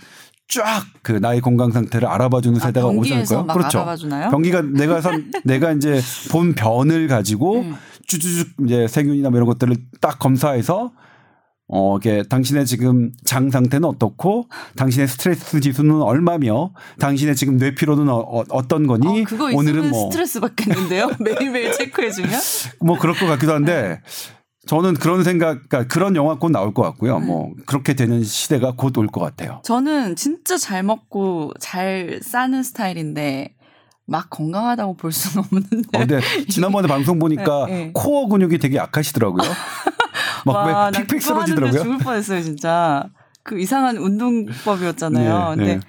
쫙 0.50 0.84
그 1.04 1.12
나의 1.12 1.42
건강 1.42 1.72
상태를 1.72 2.08
알아봐주는 2.08 2.60
아, 2.60 2.66
세대가 2.66 2.88
오지 2.88 3.10
병기에서 3.10 3.36
않을까요? 3.36 3.46
막 3.46 3.54
그렇죠. 3.54 3.78
알아봐주나요? 3.80 4.30
병기가 4.32 4.62
내가 4.62 5.02
선 5.02 5.32
내가 5.46 5.72
이제 5.72 6.02
본 6.32 6.54
변을 6.54 7.08
가지고 7.08 7.64
네. 7.64 7.74
쭈쭈쭈 8.08 8.66
이제 8.66 8.88
세균이나 8.88 9.30
뭐 9.30 9.38
이런 9.38 9.48
것들을 9.48 9.76
딱 10.02 10.20
검사해서 10.20 10.92
어, 11.70 11.98
이게 11.98 12.24
당신의 12.24 12.66
지금 12.66 13.12
장 13.26 13.50
상태는 13.50 13.88
어떻고 13.90 14.48
당신의 14.78 15.08
스트레스 15.10 15.60
지수는 15.60 16.02
얼마며 16.02 16.72
당신의 17.00 17.36
지금 17.36 17.58
뇌 17.58 17.76
피로는 17.76 18.08
어, 18.10 18.44
떤 18.70 18.88
거니 18.88 19.06
어, 19.24 19.26
오늘은 19.54 19.90
뭐 19.90 20.10
스트레스 20.10 20.40
받겠는데요. 20.40 21.12
매일매일 21.20 21.74
체크해 21.74 22.12
주면. 22.12 22.32
뭐 22.80 22.98
그럴 22.98 23.16
것 23.16 23.26
같기도 23.26 23.54
한데 23.54 24.02
저는 24.66 24.96
그런 24.96 25.24
생각, 25.24 25.68
그러니까 25.70 25.88
그런 25.94 26.16
영화 26.16 26.36
곧 26.36 26.50
나올 26.52 26.74
것 26.74 26.82
같고요. 26.84 27.20
네. 27.20 27.26
뭐 27.26 27.52
그렇게 27.66 27.94
되는 27.96 28.24
시대가 28.24 28.74
곧 28.76 28.98
올 28.98 29.08
것 29.08 29.20
같아요. 29.22 29.62
저는 29.64 30.16
진짜 30.16 30.58
잘 30.58 30.84
먹고 30.84 31.52
잘 31.60 32.20
싸는 32.24 32.64
스타일인데 32.64 33.56
막 34.06 34.30
건강하다고 34.30 34.96
볼 34.96 35.12
수는 35.12 35.46
없는데. 35.46 35.98
어, 35.98 36.00
근데 36.00 36.20
지난번에 36.50 36.88
방송 36.90 37.20
보니까 37.20 37.66
네, 37.68 37.74
네. 37.86 37.92
코어 37.94 38.28
근육이 38.30 38.58
되게 38.58 38.78
약하시더라고요. 38.78 39.44
막 40.46 40.92
픽픽 40.92 41.22
쓰러지더라고요. 41.22 41.82
죽을 41.82 41.98
뻔했어요, 42.00 42.42
진짜. 42.42 43.10
그 43.44 43.60
이상한 43.60 43.98
운동법이었잖아요. 43.98 45.50
네, 45.52 45.56
근데 45.56 45.76
네. 45.76 45.80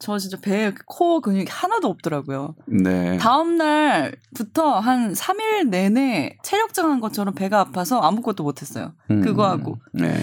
저 0.00 0.18
진짜 0.18 0.38
배에 0.40 0.72
코어 0.86 1.20
근육이 1.20 1.46
하나도 1.48 1.88
없더라고요. 1.88 2.54
네. 2.66 3.18
다음 3.18 3.56
날부터 3.56 4.80
한 4.80 5.12
3일 5.12 5.68
내내 5.68 6.38
체력장한 6.42 7.00
것처럼 7.00 7.34
배가 7.34 7.60
아파서 7.60 8.00
아무것도 8.00 8.42
못했어요. 8.42 8.94
음, 9.10 9.20
그거 9.20 9.46
하고. 9.46 9.78
네. 9.92 10.14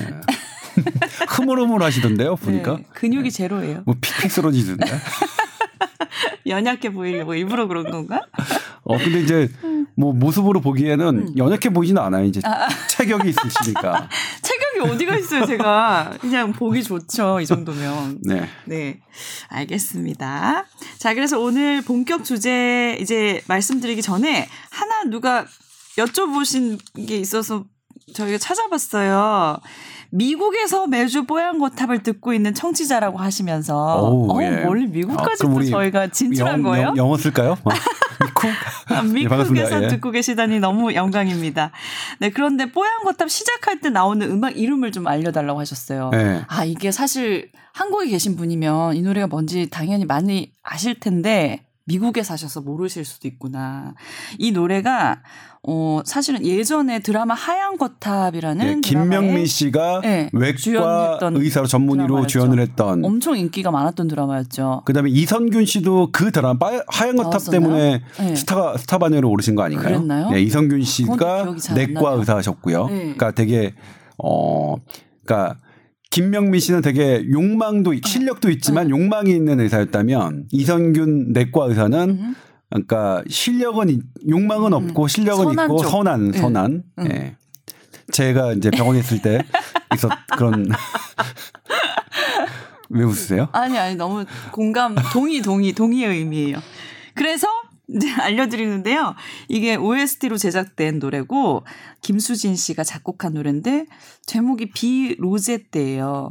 흐물흐물 1.29 1.81
하시던데요, 1.83 2.35
보니까. 2.35 2.77
네, 2.77 2.85
근육이 2.93 3.31
제로예요. 3.31 3.83
뭐 3.85 3.95
픽픽 4.01 4.31
쓰러지던데. 4.31 4.85
연약해 6.47 6.91
보이려고 6.91 7.35
일부러 7.35 7.67
그런 7.67 7.91
건가? 7.91 8.21
어, 8.83 8.97
근데 8.97 9.19
이제 9.19 9.49
뭐 9.99 10.13
모습으로 10.13 10.61
보기에는 10.61 11.05
음. 11.07 11.37
연약해 11.37 11.69
보이지는 11.69 11.99
않아요. 12.03 12.25
이제 12.25 12.39
체격이 12.89 13.29
있으시니까. 13.29 14.07
체격이 14.43 14.91
어디가 14.91 15.17
있어요, 15.17 15.45
제가. 15.47 16.13
그냥 16.21 16.53
보기 16.53 16.83
좋죠, 16.83 17.39
이 17.41 17.47
정도면. 17.47 18.19
네. 18.21 18.47
네, 18.65 18.99
알겠습니다. 19.49 20.65
자, 20.99 21.13
그래서 21.15 21.39
오늘 21.39 21.81
본격 21.81 22.23
주제 22.23 22.95
이제 23.01 23.41
말씀드리기 23.47 24.03
전에 24.03 24.47
하나 24.69 25.03
누가 25.09 25.45
여쭤보신 25.97 26.77
게 27.07 27.17
있어서 27.17 27.65
저희가 28.13 28.37
찾아봤어요. 28.37 29.57
미국에서 30.11 30.85
매주 30.85 31.25
뽀얀 31.25 31.57
거탑을 31.57 32.03
듣고 32.03 32.33
있는 32.33 32.53
청취자라고 32.53 33.17
하시면서 33.17 34.01
오우, 34.03 34.31
어, 34.31 34.43
예. 34.43 34.63
원래 34.63 34.85
아, 34.85 34.89
미국까지 34.89 35.47
우리 35.47 35.69
저희가 35.71 36.09
진출한 36.09 36.59
영, 36.59 36.63
거예요? 36.63 36.87
영, 36.89 36.97
영어 36.97 37.17
쓸까요? 37.17 37.57
어, 38.45 38.49
미국? 38.51 38.91
아, 38.91 38.97
예, 38.97 39.01
미국에서 39.01 39.29
반갑습니다. 39.29 39.83
예. 39.83 39.87
듣고 39.87 40.11
계시다니 40.11 40.59
너무 40.59 40.93
영광입니다. 40.93 41.71
네, 42.19 42.29
그런데 42.29 42.71
뽀얀 42.71 43.03
거탑 43.03 43.29
시작할 43.29 43.81
때 43.81 43.89
나오는 43.89 44.29
음악 44.29 44.57
이름을 44.57 44.91
좀 44.91 45.07
알려달라고 45.07 45.59
하셨어요. 45.59 46.11
예. 46.13 46.41
아, 46.47 46.65
이게 46.65 46.91
사실 46.91 47.51
한국에 47.73 48.07
계신 48.09 48.35
분이면 48.35 48.95
이 48.95 49.01
노래가 49.01 49.27
뭔지 49.27 49.69
당연히 49.69 50.05
많이 50.05 50.51
아실 50.63 50.99
텐데 50.99 51.63
미국에 51.85 52.21
사셔서 52.21 52.61
모르실 52.61 53.05
수도 53.05 53.27
있구나. 53.27 53.93
이 54.37 54.51
노래가 54.51 55.21
어 55.63 56.01
사실은 56.05 56.45
예전에 56.45 56.99
드라마 56.99 57.33
하얀 57.33 57.77
거탑이라는 57.77 58.67
예, 58.77 58.81
김명민 58.81 59.45
씨가 59.45 60.01
네, 60.01 60.29
외과 60.31 61.19
의사로 61.33 61.67
전문의로 61.67 62.07
드라마였죠. 62.07 62.27
주연을 62.27 62.59
했던 62.59 63.03
엄청 63.03 63.37
인기가 63.37 63.71
많았던 63.71 64.07
드라마였죠. 64.07 64.83
그다음에 64.85 65.09
이선균 65.09 65.65
씨도 65.65 66.09
그 66.13 66.31
드라마 66.31 66.57
빠- 66.57 66.81
하얀 66.87 67.15
거탑 67.15 67.31
나왔었나요? 67.31 67.51
때문에 67.61 68.01
네. 68.19 68.35
스타 68.35 68.77
스타 68.77 68.97
반열에 68.97 69.25
오르신 69.27 69.55
거 69.55 69.63
아닌가요? 69.63 69.95
그랬나요? 69.95 70.29
네, 70.29 70.41
이선균 70.41 70.83
씨가 70.83 71.55
내과. 71.75 72.11
의사셨고요. 72.13 72.87
네. 72.87 72.97
그러니까 72.99 73.31
되게 73.31 73.73
어 74.23 74.75
그러니까 75.25 75.57
김명민 76.11 76.59
씨는 76.61 76.81
되게 76.81 77.23
욕망도 77.29 77.91
어. 77.91 77.93
실력도 78.05 78.49
있지만 78.51 78.89
욕망이 78.89 79.31
있는 79.31 79.59
의사였다면 79.59 80.45
이선균 80.51 81.33
내과 81.33 81.65
의사는 81.65 82.09
음. 82.11 82.35
그러니까 82.69 83.23
실력은 83.29 83.89
있- 83.89 84.01
욕망은 84.27 84.73
없고 84.73 85.07
실력은 85.07 85.45
선한 85.45 85.65
있고 85.67 85.83
쪽. 85.83 85.89
선한 85.89 86.31
네. 86.31 86.37
선한 86.37 86.83
음. 86.99 87.05
예. 87.11 87.35
제가 88.11 88.53
이제 88.53 88.69
병원에 88.71 88.99
있을 88.99 89.21
때 89.21 89.39
있었 89.93 90.09
그런 90.37 90.67
왜 92.89 93.03
웃으세요? 93.03 93.49
아니 93.51 93.77
아니 93.77 93.95
너무 93.95 94.25
공감 94.51 94.95
동의 95.13 95.41
동의 95.41 95.73
동의의 95.73 96.09
의미예요. 96.19 96.57
그래서 97.15 97.47
이제 97.89 98.09
알려드리는데요. 98.11 99.15
이게 99.49 99.75
OST로 99.75 100.37
제작된 100.37 100.99
노래고 100.99 101.63
김수진 102.01 102.55
씨가 102.55 102.83
작곡한 102.83 103.33
노래인데 103.33 103.85
제목이 104.25 104.71
비 104.71 105.15
로제떼예요. 105.19 106.29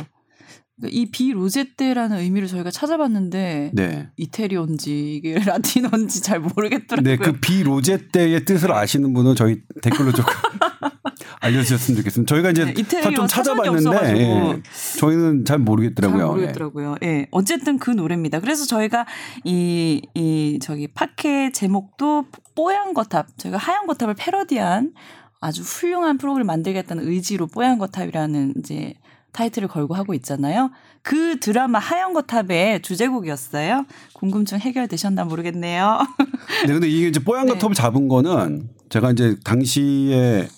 이 0.84 1.06
비 1.10 1.32
로제떼라는 1.32 2.18
의미를 2.18 2.48
저희가 2.48 2.70
찾아봤는데 2.70 3.70
네. 3.72 4.08
이태리온지 4.18 5.14
이게 5.14 5.34
라틴어인지 5.44 6.20
잘 6.22 6.38
모르겠더라고요. 6.40 7.02
네, 7.02 7.16
그 7.16 7.32
비로제 7.40 8.08
때의 8.12 8.44
뜻을 8.44 8.70
아시는 8.72 9.14
분은 9.14 9.34
저희 9.36 9.62
댓글로 9.82 10.12
좀 10.12 10.24
알려주셨으면 11.40 11.98
좋겠습니다. 11.98 12.34
저희가 12.34 12.50
이제 12.50 12.64
네, 12.74 13.14
좀 13.14 13.26
찾아봤는데. 13.26 14.18
예, 14.20 14.62
저희는 14.98 15.44
잘 15.44 15.58
모르겠더라고요. 15.58 16.18
잘 16.18 16.26
모르겠더라고요. 16.28 16.96
예. 17.02 17.26
어쨌든 17.30 17.78
그 17.78 17.90
노래입니다. 17.90 18.40
그래서 18.40 18.66
저희가 18.66 19.06
이, 19.44 20.02
이, 20.14 20.58
저기, 20.60 20.88
파케 20.88 21.52
제목도 21.52 22.26
뽀얀 22.54 22.94
거탑, 22.94 23.38
저희가 23.38 23.58
하얀 23.58 23.86
거탑을 23.86 24.14
패러디한 24.14 24.92
아주 25.40 25.62
훌륭한 25.62 26.18
프로그램을 26.18 26.44
만들겠다는 26.46 27.06
의지로 27.06 27.46
뽀얀 27.46 27.78
거탑이라는 27.78 28.54
이제 28.58 28.94
타이틀을 29.36 29.68
걸고 29.68 29.94
하고 29.94 30.14
있잖아요. 30.14 30.70
그 31.02 31.38
드라마 31.38 31.78
하얀 31.78 32.14
거탑의 32.14 32.80
주제곡이었어요. 32.80 33.84
궁금증 34.14 34.58
해결되셨나 34.58 35.24
모르겠네요. 35.24 36.00
네, 36.66 36.72
근데 36.72 36.88
이게 36.88 37.08
이제 37.08 37.20
뽀얀 37.22 37.44
네. 37.44 37.52
거탑을 37.52 37.74
잡은 37.74 38.08
거는 38.08 38.70
제가 38.88 39.12
이제 39.12 39.36
당시에 39.44 40.48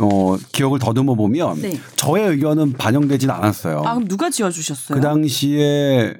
어, 0.00 0.36
기억을 0.52 0.80
더듬어 0.80 1.14
보면 1.14 1.62
네. 1.62 1.78
저의 1.94 2.28
의견은 2.30 2.72
반영되진 2.72 3.30
않았어요. 3.30 3.78
아, 3.78 3.94
그럼 3.94 4.08
누가 4.08 4.28
지어주셨어요? 4.28 4.96
그 4.96 5.02
당시에 5.02 6.14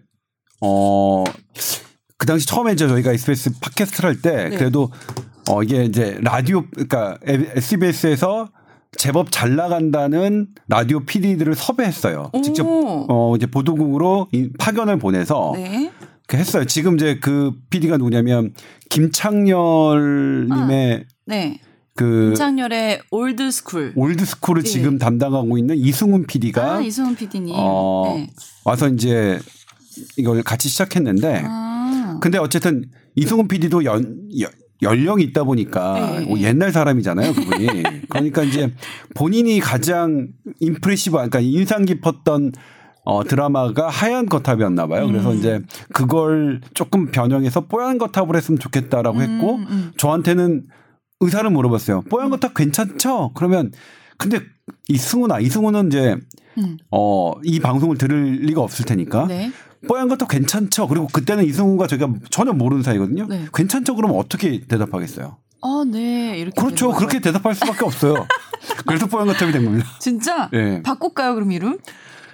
어, 0.61 1.25
그 2.17 2.27
당시 2.27 2.47
처음에 2.47 2.73
이제 2.73 2.87
저희가 2.87 3.13
SBS 3.13 3.59
팟캐스트를 3.61 4.11
할때 4.11 4.49
네. 4.51 4.57
그래도 4.57 4.93
어, 5.51 5.63
이게 5.65 5.85
이제 5.85 6.19
라디오 6.23 6.65
그러니까 6.71 7.19
SBS에서 7.25 8.49
제법 8.97 9.31
잘 9.31 9.55
나간다는 9.57 10.49
라디오 10.69 11.01
PD들을 11.01 11.55
섭외했어요. 11.55 12.31
직접 12.43 12.67
오. 12.67 13.07
어 13.09 13.37
이제 13.37 13.47
보도국으로 13.47 14.29
이 14.33 14.51
파견을 14.59 14.99
보내서 14.99 15.53
네. 15.55 15.91
그 16.27 16.37
했어요. 16.37 16.65
지금 16.65 16.97
이제 16.97 17.19
그 17.21 17.53
PD가 17.71 17.97
누구냐면 17.97 18.55
김창렬 18.89 20.49
님의 20.51 21.05
네. 21.27 21.61
그 21.95 22.29
김창렬의 22.29 23.01
올드 23.11 23.51
스쿨. 23.51 23.93
올드 23.97 24.25
스쿨을 24.25 24.63
네. 24.63 24.69
지금 24.69 24.99
담당하고 24.99 25.59
있는 25.59 25.77
이승훈 25.77 26.27
PD가 26.27 26.77
아, 26.77 26.81
이승훈 26.81 27.15
PD님. 27.17 27.55
어 27.57 28.15
네. 28.15 28.31
와서 28.65 28.89
이제 28.89 29.39
이걸 30.17 30.43
같이 30.43 30.69
시작했는데 30.69 31.43
아. 31.45 32.19
근데 32.21 32.39
어쨌든 32.39 32.85
이승훈 33.17 33.49
PD도 33.49 33.85
연, 33.85 34.29
연 34.41 34.51
연령이 34.83 35.25
있다 35.25 35.45
보니까 35.45 36.19
네. 36.19 36.27
뭐 36.27 36.39
옛날 36.39 36.73
사람이잖아요, 36.73 37.33
그분이. 37.35 37.67
그러니까 38.09 38.43
이제 38.43 38.73
본인이 39.15 39.61
가장 39.61 40.29
임프레시브, 40.61 41.17
그러니까 41.17 41.41
인상 41.41 41.85
깊었던 41.85 42.53
어, 43.05 43.25
드라마가 43.25 43.89
하얀 43.89 44.27
거탑이었나 44.27 44.87
봐요. 44.87 45.07
그래서 45.07 45.33
음. 45.33 45.39
이제 45.39 45.63
그걸 45.95 46.61
조금 46.75 47.11
변형해서 47.11 47.67
뽀얀 47.67 47.97
거탑을 47.97 48.37
했으면 48.37 48.59
좋겠다라고 48.59 49.23
했고 49.23 49.57
음, 49.57 49.67
음. 49.71 49.93
저한테는 49.97 50.67
의사를 51.21 51.49
물어봤어요. 51.49 52.03
뽀얀 52.11 52.29
거탑 52.29 52.53
괜찮죠? 52.55 53.33
그러면 53.35 53.73
근데 54.19 54.41
이승훈아, 54.89 55.41
이승훈은 55.41 55.87
이제 55.87 56.17
음. 56.59 56.77
어, 56.91 57.33
이 57.45 57.61
방송을 57.61 57.97
들을 57.97 58.41
리가 58.43 58.61
없을 58.61 58.85
테니까 58.85 59.27
네. 59.27 59.51
뽀얀 59.87 60.09
것도 60.09 60.27
괜찮죠. 60.27 60.89
그리고 60.89 61.07
그때는 61.13 61.45
이승훈과 61.45 61.87
저희가 61.87 62.09
전혀 62.31 62.53
모르는 62.53 62.83
사이거든요. 62.83 63.27
네. 63.29 63.47
괜찮죠. 63.55 63.95
그러면 63.95 64.19
어떻게 64.19 64.67
대답하겠어요? 64.67 65.37
아, 65.61 65.85
네. 65.91 66.39
이렇게. 66.39 66.61
그렇죠. 66.61 66.91
그렇게. 66.93 67.21
대답할 67.21 67.55
수밖에 67.55 67.85
없어요. 67.85 68.27
그래서 68.87 69.07
뽀얀 69.07 69.27
것탑이 69.29 69.53
된 69.53 69.65
겁니다. 69.65 69.87
진짜? 70.01 70.49
예. 70.53 70.83
바꿀까요, 70.83 71.35
그럼 71.35 71.53
이름? 71.53 71.79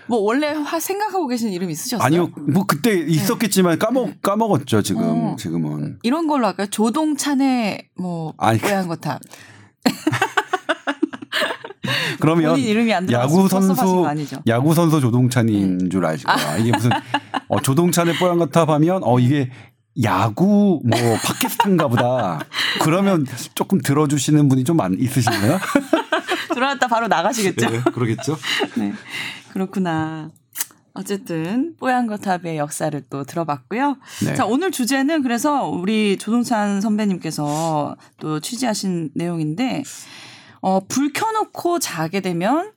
뭐 0.07 0.19
원래 0.19 0.49
하- 0.49 0.81
생각하고 0.81 1.27
계신 1.29 1.51
이름 1.51 1.71
있으셨어요? 1.71 2.05
아니요, 2.05 2.31
뭐 2.53 2.67
그때 2.67 2.93
있었겠지만 2.95 3.79
까먹 3.79 4.21
까먹었죠. 4.21 4.83
지금 4.83 5.03
어. 5.03 5.37
지금은 5.39 5.99
이런 6.03 6.27
걸로 6.27 6.47
할까요? 6.47 6.67
조동찬의 6.69 7.89
뭐 7.97 8.35
아니, 8.37 8.59
뽀얀 8.59 8.87
거탑. 8.89 9.21
그러면 12.21 12.53
안 12.53 13.07
들어가서 13.07 13.13
야구 13.13 13.49
선수? 13.49 14.43
야구 14.47 14.75
선수 14.75 15.01
조동찬인 15.01 15.91
줄 15.91 16.05
아실 16.07 16.25
거야. 16.25 16.57
이게 16.59 16.71
무슨 16.73 16.91
어, 17.49 17.61
조동찬의 17.61 18.17
뽀얀 18.17 18.39
거탑 18.39 18.69
하면 18.69 19.03
어 19.05 19.19
이게 19.19 19.51
야구 20.03 20.81
뭐 20.85 20.99
팟캐스트인가 21.23 21.89
보다. 21.89 22.41
그러면 22.83 23.27
조금 23.55 23.81
들어주시는 23.81 24.49
분이 24.49 24.65
좀 24.65 24.77
많, 24.77 24.97
있으신가요? 24.99 25.59
들어왔다 26.55 26.89
바로 26.89 27.09
나가시겠죠? 27.09 27.71
네, 27.71 27.81
그러겠죠. 27.93 28.37
네. 28.77 28.93
그렇구나. 29.53 30.31
어쨌든 30.95 31.75
뽀얀 31.79 32.07
거탑의 32.07 32.57
역사를 32.57 33.03
또 33.11 33.25
들어봤고요. 33.25 33.97
네. 34.27 34.35
자 34.35 34.47
오늘 34.47 34.71
주제는 34.71 35.23
그래서 35.23 35.67
우리 35.67 36.17
조동찬 36.17 36.81
선배님께서 36.81 37.97
또 38.21 38.39
취재하신 38.39 39.11
내용인데 39.15 39.83
어, 40.65 40.81
불 40.89 41.13
켜놓고 41.13 41.79
자게 41.79 42.21
되면 42.21 42.73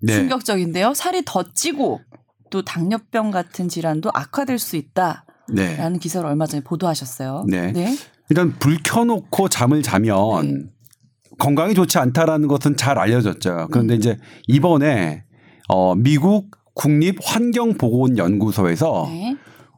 네. 0.00 0.14
충격적인데요. 0.14 0.94
살이 0.94 1.22
더 1.26 1.44
찌고 1.52 2.00
또 2.48 2.62
당뇨병 2.62 3.30
같은 3.30 3.68
질환도 3.68 4.10
악화될 4.14 4.58
수 4.58 4.76
있다라는 4.76 5.22
네. 5.54 5.98
기사를 6.00 6.26
얼마 6.26 6.46
전에 6.46 6.64
보도하셨어요. 6.64 7.44
네. 7.46 7.74
일단 8.30 8.54
불 8.58 8.78
켜놓고 8.82 9.50
잠을 9.50 9.82
자면 9.82 10.70
건강이 11.38 11.74
좋지 11.74 11.98
않다라는 11.98 12.48
것은 12.48 12.78
잘 12.78 12.98
알려졌죠. 12.98 13.68
그런데 13.70 13.96
이제 13.96 14.16
이번에 14.48 15.24
어 15.68 15.94
미국 15.94 16.50
국립 16.72 17.18
환경보건연구소에서 17.22 19.08
네. 19.10 19.36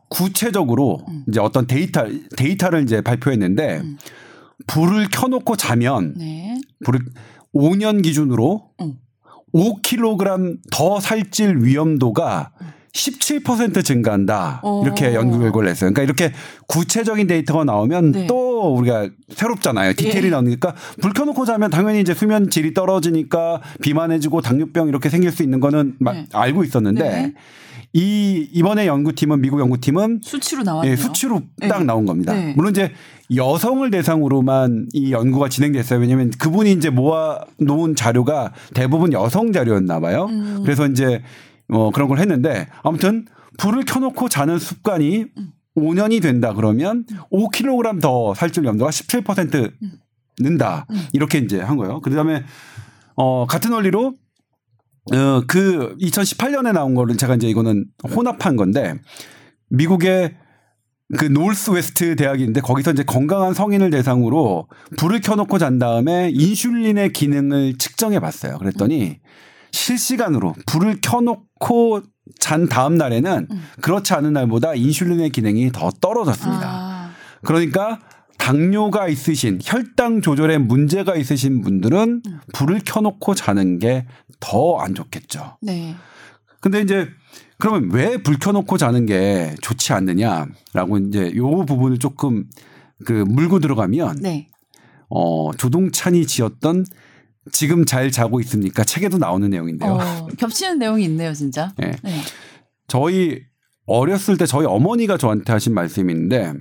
구체적으로 0.08 1.04
음. 1.08 1.24
이제 1.28 1.40
어떤 1.40 1.66
데이터 1.66 2.06
데이터를 2.36 2.84
이제 2.84 3.00
발표했는데 3.00 3.78
음. 3.78 3.98
불을 4.66 5.08
켜놓고 5.10 5.56
자면 5.56 6.14
네. 6.16 6.60
불을 6.84 7.00
5년 7.54 8.02
기준으로 8.02 8.70
음. 8.80 8.94
5kg 9.54 10.58
더 10.70 11.00
살찔 11.00 11.58
위험도가 11.62 12.52
17% 12.92 13.84
증가한다. 13.84 14.60
어. 14.62 14.82
이렇게 14.84 15.14
연구 15.14 15.38
결과를 15.38 15.68
냈어요. 15.68 15.92
그러니까 15.92 16.02
이렇게 16.02 16.36
구체적인 16.66 17.26
데이터가 17.26 17.64
나오면 17.64 18.12
네. 18.12 18.26
또더 18.26 18.68
우리가 18.68 19.08
새롭잖아요. 19.30 19.94
디테일이 19.94 20.26
예. 20.26 20.30
나오니까 20.30 20.74
불 21.00 21.12
켜놓고 21.12 21.44
자면 21.46 21.70
당연히 21.70 22.00
이제 22.00 22.12
수면 22.12 22.50
질이 22.50 22.74
떨어지니까 22.74 23.62
비만해지고 23.80 24.42
당뇨병 24.42 24.88
이렇게 24.88 25.08
생길 25.08 25.32
수 25.32 25.42
있는 25.42 25.60
거는 25.60 25.96
막 26.00 26.12
네. 26.12 26.26
알고 26.32 26.64
있었는데 26.64 27.02
네. 27.02 27.34
이 27.94 28.48
이번에 28.52 28.86
연구팀은 28.86 29.42
미국 29.42 29.60
연구팀은 29.60 30.20
수치로 30.22 30.62
나왔네요. 30.62 30.92
예, 30.92 30.96
수치로 30.96 31.42
네. 31.58 31.68
딱 31.68 31.84
나온 31.84 32.06
겁니다. 32.06 32.32
네. 32.32 32.54
물론 32.56 32.70
이제 32.70 32.92
여성을 33.34 33.90
대상으로만 33.90 34.88
이 34.92 35.12
연구가 35.12 35.48
진행됐어요. 35.48 36.00
왜냐하면 36.00 36.30
그분이 36.30 36.72
이제 36.72 36.88
모아 36.88 37.40
놓은 37.58 37.94
자료가 37.94 38.52
대부분 38.74 39.12
여성 39.12 39.52
자료였나 39.52 40.00
봐요. 40.00 40.26
음. 40.30 40.60
그래서 40.62 40.86
이제 40.86 41.22
어 41.68 41.90
그런 41.90 42.08
걸 42.08 42.18
했는데 42.18 42.68
아무튼 42.82 43.26
불을 43.58 43.84
켜놓고 43.84 44.28
자는 44.30 44.58
습관이 44.58 45.26
음. 45.36 45.52
5년이 45.76 46.22
된다 46.22 46.52
그러면 46.54 47.04
5kg 47.30 48.00
더 48.00 48.34
살찔 48.34 48.64
염도가 48.64 48.90
17% 48.90 49.72
는다 50.40 50.86
음. 50.90 50.96
이렇게 51.12 51.38
이제 51.38 51.60
한 51.60 51.76
거예요. 51.76 52.00
그다음에 52.00 52.44
어 53.16 53.46
같은 53.46 53.70
원리로 53.70 54.14
어, 55.10 55.42
그 55.46 55.96
2018년에 56.00 56.72
나온 56.72 56.94
거를 56.94 57.16
제가 57.16 57.34
이제 57.34 57.48
이거는 57.48 57.86
혼합한 58.14 58.56
건데 58.56 58.94
미국의 59.70 60.36
그 61.18 61.26
노스 61.26 61.72
웨스트 61.72 62.16
대학인데 62.16 62.60
거기서 62.60 62.92
이제 62.92 63.02
건강한 63.02 63.52
성인을 63.52 63.90
대상으로 63.90 64.68
불을 64.96 65.20
켜놓고 65.20 65.58
잔 65.58 65.78
다음에 65.78 66.30
인슐린의 66.32 67.12
기능을 67.12 67.76
측정해 67.78 68.18
봤어요. 68.20 68.58
그랬더니 68.58 69.18
실시간으로 69.72 70.54
불을 70.66 71.00
켜놓고 71.02 72.02
잔 72.38 72.68
다음 72.68 72.96
날에는 72.96 73.48
음. 73.50 73.62
그렇지 73.80 74.14
않은 74.14 74.32
날보다 74.32 74.74
인슐린의 74.74 75.30
기능이 75.30 75.72
더 75.72 75.90
떨어졌습니다. 75.90 76.66
아, 76.66 77.10
그러니까 77.42 77.98
당뇨가 78.42 79.06
있으신 79.08 79.60
혈당 79.62 80.20
조절에 80.20 80.58
문제가 80.58 81.14
있으신 81.14 81.60
분들은 81.62 82.22
음. 82.26 82.40
불을 82.52 82.80
켜놓고 82.84 83.34
자는 83.36 83.78
게 83.78 84.04
더 84.40 84.78
안 84.80 84.94
좋겠죠. 84.96 85.58
네. 85.62 85.94
근데 86.60 86.80
이제 86.80 87.08
그러면 87.58 87.90
왜 87.92 88.16
불 88.16 88.38
켜놓고 88.40 88.76
자는 88.76 89.06
게 89.06 89.54
좋지 89.62 89.92
않느냐라고 89.92 90.98
이제 91.06 91.32
요 91.36 91.64
부분을 91.64 91.98
조금 91.98 92.46
그 93.06 93.12
물고 93.12 93.60
들어가면 93.60 94.16
네. 94.20 94.48
어 95.08 95.52
조동찬이 95.56 96.26
지었던 96.26 96.84
지금 97.52 97.84
잘 97.84 98.10
자고 98.10 98.40
있습니까 98.40 98.82
책에도 98.82 99.18
나오는 99.18 99.48
내용인데요. 99.48 99.92
어, 99.92 100.26
겹치는 100.36 100.78
내용이 100.80 101.04
있네요, 101.04 101.32
진짜. 101.34 101.72
네. 101.78 101.92
네. 102.02 102.20
저희 102.88 103.40
어렸을 103.86 104.36
때 104.36 104.46
저희 104.46 104.66
어머니가 104.66 105.16
저한테 105.18 105.52
하신 105.52 105.74
말씀이 105.74 106.12
있는데 106.12 106.52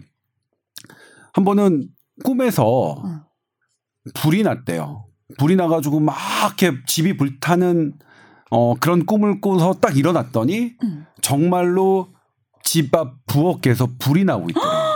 한 1.34 1.46
번은 1.46 1.90
꿈에서 2.24 3.02
응. 3.06 3.22
불이 4.14 4.44
났대요. 4.44 5.06
불이 5.38 5.56
나가지고 5.56 6.00
막 6.00 6.16
이렇게 6.60 6.78
집이 6.86 7.18
불타는 7.18 7.94
어 8.50 8.76
그런 8.76 9.06
꿈을 9.06 9.40
꾸서 9.40 9.74
딱 9.76 9.98
일어났더니 9.98 10.74
음. 10.84 11.06
정말로 11.22 12.10
집 12.64 12.94
앞 12.96 13.14
부엌에서 13.28 13.90
불이 14.00 14.26
나고 14.26 14.50
있더라고요. 14.50 14.92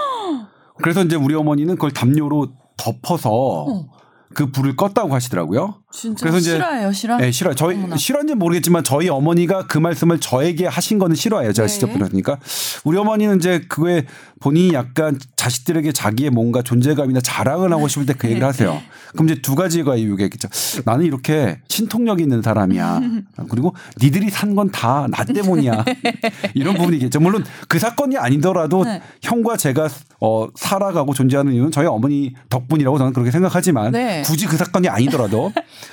그래서 0.84 1.04
이제 1.04 1.16
우리 1.16 1.36
어머니는 1.36 1.76
그걸 1.76 1.92
담요로 1.92 2.54
덮어서 2.78 3.32
어, 3.32 3.88
그 4.34 4.52
불을 4.52 4.76
껐다고 4.76 5.10
하시더라고요. 5.10 5.82
진짜 5.96 6.20
그래서 6.24 6.38
이제- 6.40 6.52
실화예요, 6.52 6.92
실화? 6.92 7.18
네, 7.18 7.32
싫어요. 7.32 7.56
저희 7.56 7.76
어머나. 7.76 7.96
싫어한지 7.96 8.36
모르겠지만 8.36 8.84
저희 8.84 9.08
어머니가 9.10 9.68
그 9.68 9.78
말씀을 9.78 10.20
저에게 10.20 10.68
하신 10.68 11.00
거는 11.00 11.16
싫어해요. 11.16 11.54
제가 11.54 11.68
네. 11.68 11.72
직접 11.72 11.92
들었으니까 11.94 12.38
우리 12.84 12.98
어머니는 12.98 13.38
이제 13.38 13.62
그거에 13.70 14.06
본인이 14.42 14.74
약간 14.74 15.18
자식들에게 15.38 15.92
자기의 15.94 16.30
뭔가 16.32 16.62
존재감이나 16.62 17.22
자랑을 17.22 17.72
하고 17.72 17.88
싶을 17.88 18.06
때 18.06 18.14
그 18.14 18.28
얘기를 18.28 18.42
네. 18.42 18.46
하세요. 18.46 18.82
그럼 19.14 19.30
이제 19.30 19.42
두 19.42 19.56
가지가 19.56 19.96
이유가 19.96 20.24
있겠죠. 20.26 20.50
나는 20.86 21.06
이렇게 21.06 21.60
신통력 21.70 22.20
있는 22.20 22.42
사람이야. 22.42 23.02
그리고 23.50 23.74
니들이 24.02 24.30
산 24.30 24.56
건 24.56 24.70
다 24.72 25.08
나 25.10 25.24
때문이야. 25.24 25.86
이런 26.54 26.76
부분이겠죠. 26.76 27.20
물론 27.20 27.46
그 27.68 27.80
사건이 27.80 28.18
아니더라도 28.18 28.84
네. 28.84 29.02
형과 29.22 29.56
제가 29.58 29.88
어 30.20 30.48
살아가고 30.56 31.14
존재하는 31.14 31.54
이유는 31.54 31.72
저희 31.72 31.86
어머니 31.88 32.34
덕분이라고 32.50 32.98
저는 32.98 33.14
그렇게 33.14 33.32
생각하지만 33.32 33.92
네. 33.92 34.22
굳이 34.26 34.46
그 34.46 34.58
사건이 34.58 34.88
아니더라도 34.90 35.52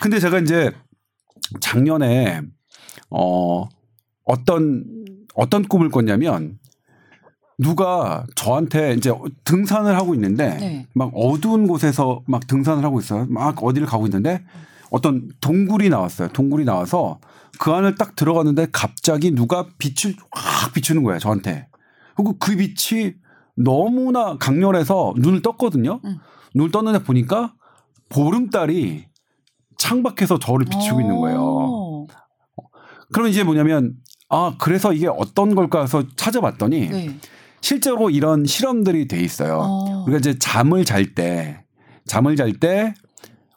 근데 0.00 0.18
제가 0.18 0.38
이제 0.38 0.72
작년에 1.60 2.42
어 3.10 3.68
어떤 4.24 4.84
어떤 5.34 5.64
꿈을 5.64 5.90
꿨냐면 5.90 6.58
누가 7.58 8.24
저한테 8.34 8.94
이제 8.94 9.12
등산을 9.44 9.96
하고 9.96 10.14
있는데 10.14 10.56
네. 10.56 10.88
막 10.94 11.12
어두운 11.14 11.66
곳에서 11.66 12.22
막 12.26 12.46
등산을 12.46 12.84
하고 12.84 13.00
있어요. 13.00 13.26
막 13.28 13.62
어디를 13.62 13.86
가고 13.86 14.06
있는데 14.06 14.44
어떤 14.90 15.28
동굴이 15.40 15.88
나왔어요. 15.88 16.28
동굴이 16.28 16.64
나와서 16.64 17.20
그 17.58 17.70
안을 17.70 17.94
딱 17.94 18.16
들어갔는데 18.16 18.68
갑자기 18.72 19.30
누가 19.30 19.66
빛을 19.78 20.16
확 20.32 20.72
비추는 20.74 21.02
거예요. 21.02 21.18
저한테. 21.18 21.68
그리고 22.16 22.36
그 22.38 22.56
빛이 22.56 23.14
너무나 23.56 24.36
강렬해서 24.38 25.14
눈을 25.16 25.42
떴거든요. 25.42 26.00
음. 26.04 26.18
눈을 26.54 26.70
떴는데 26.70 27.04
보니까 27.04 27.54
보름달이 28.08 29.06
창밖에서 29.78 30.38
저를 30.38 30.66
비추고 30.66 31.00
있는 31.00 31.18
거예요. 31.18 31.40
오. 31.40 32.08
그럼 33.12 33.28
이제 33.28 33.42
뭐냐면 33.44 33.94
아 34.28 34.54
그래서 34.58 34.92
이게 34.92 35.06
어떤 35.06 35.54
걸까 35.54 35.82
해서 35.82 36.04
찾아봤더니 36.16 36.88
네. 36.88 37.18
실제로 37.60 38.10
이런 38.10 38.44
실험들이 38.44 39.06
돼 39.08 39.20
있어요. 39.20 39.58
어. 39.62 40.02
우리가 40.04 40.18
이제 40.18 40.38
잠을 40.38 40.84
잘 40.84 41.14
때 41.14 41.64
잠을 42.06 42.36
잘 42.36 42.52
때 42.54 42.94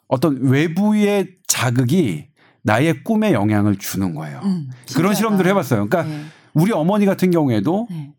어떤 0.08 0.38
외부의 0.40 1.36
자극이 1.46 2.28
나의 2.62 3.02
꿈에 3.04 3.32
영향을 3.32 3.76
주는 3.76 4.14
거예요. 4.14 4.40
음, 4.44 4.68
그런. 4.94 5.14
실험들을 5.14 5.48
해봤어요. 5.50 5.88
그러니까 5.88 6.02
네. 6.02 6.24
우리 6.52 6.72
어머니 6.72 7.06
같은 7.06 7.30
경우에도 7.30 7.86
네. 7.90 8.12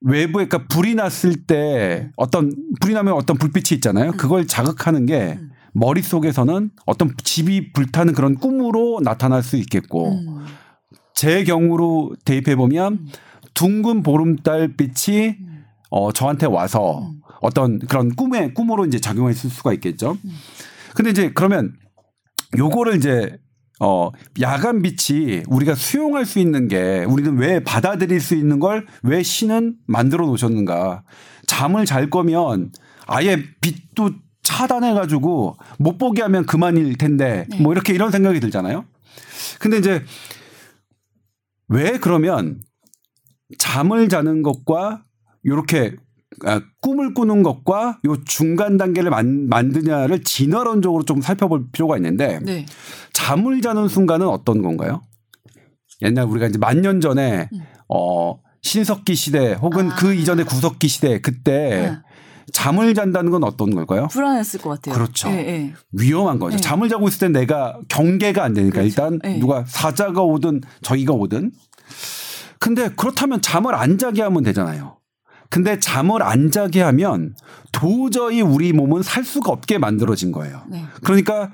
외부에 0.00 0.46
그러니까 0.46 0.66
불이 0.68 0.94
났을 0.94 1.46
때 1.46 2.10
어떤 2.16 2.52
불이 2.80 2.94
나면 2.94 3.14
어떤 3.14 3.36
불빛이 3.36 3.76
있잖아요. 3.76 4.12
그걸 4.12 4.46
자극하는 4.46 5.06
게 5.06 5.36
음. 5.40 5.50
머릿속에서는 5.78 6.70
어떤 6.86 7.14
집이 7.22 7.72
불타는 7.72 8.14
그런 8.14 8.34
꿈으로 8.36 9.00
나타날 9.02 9.42
수 9.42 9.56
있겠고 9.56 10.12
음. 10.12 10.46
제 11.14 11.44
경우로 11.44 12.14
대입해 12.24 12.56
보면 12.56 12.92
음. 12.94 13.08
둥근 13.54 14.02
보름달 14.02 14.76
빛이 14.76 15.36
음. 15.40 15.64
어 15.90 16.12
저한테 16.12 16.46
와서 16.46 17.00
음. 17.00 17.20
어떤 17.40 17.78
그런 17.78 18.14
꿈에 18.14 18.52
꿈으로 18.52 18.86
이제 18.86 18.98
작용했을 18.98 19.50
수가 19.50 19.72
있겠죠. 19.74 20.18
음. 20.24 20.30
근데 20.94 21.10
이제 21.10 21.32
그러면 21.34 21.74
요거를 22.56 22.96
이제 22.96 23.36
어 23.80 24.10
야간 24.40 24.82
빛이 24.82 25.42
우리가 25.48 25.74
수용할 25.76 26.24
수 26.24 26.40
있는 26.40 26.66
게 26.66 27.04
우리는 27.04 27.36
왜 27.38 27.62
받아들일 27.62 28.20
수 28.20 28.34
있는 28.34 28.58
걸 28.58 28.86
왜 29.02 29.22
신은 29.22 29.76
만들어 29.86 30.26
놓으셨는가? 30.26 31.04
잠을 31.46 31.86
잘 31.86 32.10
거면 32.10 32.72
아예 33.06 33.42
빛도 33.60 34.10
차단해 34.48 34.94
가지고 34.94 35.58
못 35.78 35.98
보게 35.98 36.22
하면 36.22 36.46
그만일 36.46 36.96
텐데 36.96 37.44
네. 37.50 37.60
뭐 37.60 37.74
이렇게 37.74 37.92
이런 37.92 38.10
생각이 38.10 38.40
들잖아요. 38.40 38.86
근데 39.60 39.76
이제 39.76 40.02
왜 41.68 41.98
그러면 41.98 42.62
잠을 43.58 44.08
자는 44.08 44.42
것과 44.42 45.04
요렇게 45.44 45.96
아, 46.46 46.62
꿈을 46.80 47.12
꾸는 47.12 47.42
것과 47.42 48.00
요 48.06 48.24
중간 48.24 48.78
단계를 48.78 49.10
만, 49.10 49.48
만드냐를 49.50 50.22
진화론적으로 50.22 51.04
좀 51.04 51.20
살펴볼 51.20 51.66
필요가 51.70 51.96
있는데 51.96 52.38
네. 52.42 52.64
잠을 53.12 53.60
자는 53.60 53.86
순간은 53.86 54.26
어떤 54.26 54.62
건가요? 54.62 55.02
옛날 56.00 56.24
우리가 56.24 56.46
이제 56.46 56.58
만년 56.58 57.02
전에 57.02 57.50
음. 57.52 57.60
어 57.88 58.40
신석기 58.62 59.14
시대 59.14 59.52
혹은 59.52 59.90
아. 59.90 59.96
그 59.96 60.14
이전의 60.14 60.46
구석기 60.46 60.88
시대 60.88 61.20
그때 61.20 61.52
네. 61.52 62.07
잠을 62.52 62.94
잔다는 62.94 63.30
건 63.30 63.44
어떤 63.44 63.74
걸까요? 63.74 64.08
불안했을 64.08 64.60
것 64.60 64.70
같아요. 64.70 64.94
그렇죠. 64.94 65.28
예, 65.30 65.34
예. 65.34 65.74
위험한 65.92 66.38
거죠. 66.38 66.56
네. 66.56 66.60
잠을 66.60 66.88
자고 66.88 67.08
있을 67.08 67.20
때 67.20 67.28
내가 67.28 67.78
경계가 67.88 68.42
안 68.42 68.54
되니까 68.54 68.80
그렇죠. 68.80 68.88
일단 68.88 69.18
네. 69.22 69.38
누가 69.38 69.64
사자가 69.66 70.22
오든 70.22 70.60
저기가 70.82 71.12
오든. 71.12 71.52
근데 72.58 72.88
그렇다면 72.96 73.40
잠을 73.40 73.74
안 73.74 73.98
자게 73.98 74.22
하면 74.22 74.42
되잖아요. 74.42 74.98
근데 75.50 75.78
잠을 75.78 76.22
안 76.22 76.50
자게 76.50 76.82
하면 76.82 77.34
도저히 77.72 78.42
우리 78.42 78.72
몸은 78.72 79.02
살 79.02 79.24
수가 79.24 79.50
없게 79.50 79.78
만들어진 79.78 80.32
거예요. 80.32 80.62
네. 80.68 80.84
그러니까 81.02 81.52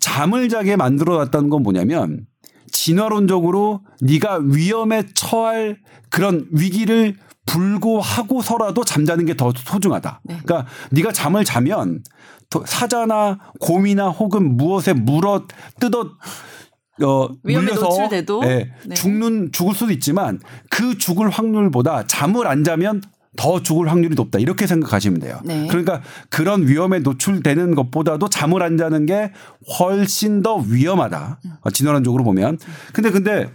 잠을 0.00 0.48
자게 0.48 0.76
만들어 0.76 1.16
놨다는 1.16 1.48
건 1.48 1.62
뭐냐면 1.62 2.26
진화론적으로 2.70 3.82
네가 4.00 4.40
위험에 4.44 5.04
처할 5.14 5.78
그런 6.10 6.46
위기를 6.50 7.16
불구하고서라도 7.46 8.84
잠자는 8.84 9.26
게 9.26 9.34
더 9.34 9.52
소중하다. 9.56 10.20
네. 10.24 10.38
그러니까 10.44 10.70
네가 10.90 11.12
잠을 11.12 11.44
자면 11.44 12.02
더 12.50 12.62
사자나 12.64 13.38
곰이나 13.60 14.08
혹은 14.10 14.56
무엇에 14.56 14.92
물어 14.92 15.46
뜯어 15.80 16.10
어 17.02 17.28
위험에 17.42 17.64
물려서 17.66 17.80
노출돼도? 17.88 18.42
예, 18.44 18.70
네. 18.86 18.94
죽는 18.94 19.50
죽을 19.50 19.74
수도 19.74 19.92
있지만 19.92 20.38
그 20.70 20.96
죽을 20.96 21.28
확률보다 21.28 22.06
잠을 22.06 22.46
안 22.46 22.62
자면 22.62 23.02
더 23.36 23.62
죽을 23.62 23.90
확률이 23.90 24.14
높다. 24.14 24.38
이렇게 24.38 24.66
생각하시면 24.66 25.20
돼요. 25.20 25.40
네. 25.44 25.66
그러니까 25.68 26.02
그런 26.28 26.66
위험에 26.66 27.00
노출되는 27.00 27.74
것보다도 27.74 28.28
잠을 28.28 28.62
안 28.62 28.76
자는 28.76 29.06
게 29.06 29.32
훨씬 29.78 30.42
더 30.42 30.56
위험하다. 30.56 31.40
어, 31.60 31.70
진화론적으로 31.70 32.24
보면. 32.24 32.58
근데 32.92 33.10
근데 33.10 33.50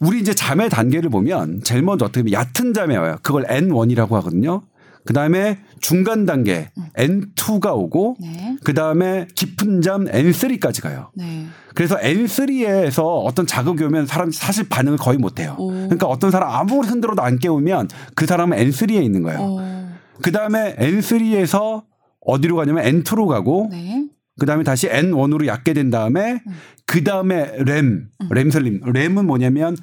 우리 0.00 0.20
이제 0.20 0.34
잠의 0.34 0.68
단계를 0.68 1.10
보면 1.10 1.62
제일 1.62 1.82
먼저 1.82 2.04
어떻게 2.04 2.22
보면 2.22 2.32
얕은 2.32 2.74
잠에 2.74 2.96
와요. 2.96 3.16
그걸 3.22 3.44
N1이라고 3.44 4.10
하거든요. 4.12 4.62
그 5.04 5.12
다음에 5.12 5.58
중간 5.80 6.26
단계 6.26 6.70
N2가 6.96 7.74
오고 7.74 8.16
네. 8.20 8.56
그 8.64 8.74
다음에 8.74 9.26
깊은 9.34 9.82
잠 9.82 10.04
N3까지 10.04 10.82
가요. 10.82 11.10
네. 11.14 11.46
그래서 11.74 11.96
N3에서 11.96 13.02
어떤 13.24 13.46
자극이 13.46 13.84
오면 13.84 14.06
사람 14.06 14.30
사실 14.30 14.68
반응을 14.68 14.98
거의 14.98 15.18
못 15.18 15.40
해요. 15.40 15.56
오. 15.58 15.70
그러니까 15.70 16.06
어떤 16.06 16.30
사람 16.30 16.50
아무리 16.50 16.88
흔들어도 16.88 17.22
안 17.22 17.38
깨우면 17.38 17.88
그 18.14 18.26
사람은 18.26 18.58
N3에 18.58 19.02
있는 19.02 19.22
거예요. 19.22 19.38
어. 19.40 19.90
그 20.22 20.32
다음에 20.32 20.76
N3에서 20.76 21.84
어디로 22.20 22.56
가냐면 22.56 22.84
N2로 22.84 23.26
가고 23.26 23.68
네. 23.70 24.06
그 24.38 24.46
다음에 24.46 24.64
다시 24.64 24.88
N1으로 24.88 25.46
얕게 25.46 25.74
된 25.74 25.90
다음에 25.90 26.42
그 26.86 27.04
다음에 27.04 27.52
램, 27.58 28.08
램슬림. 28.30 28.80
램은 28.84 29.26
뭐냐면 29.26 29.76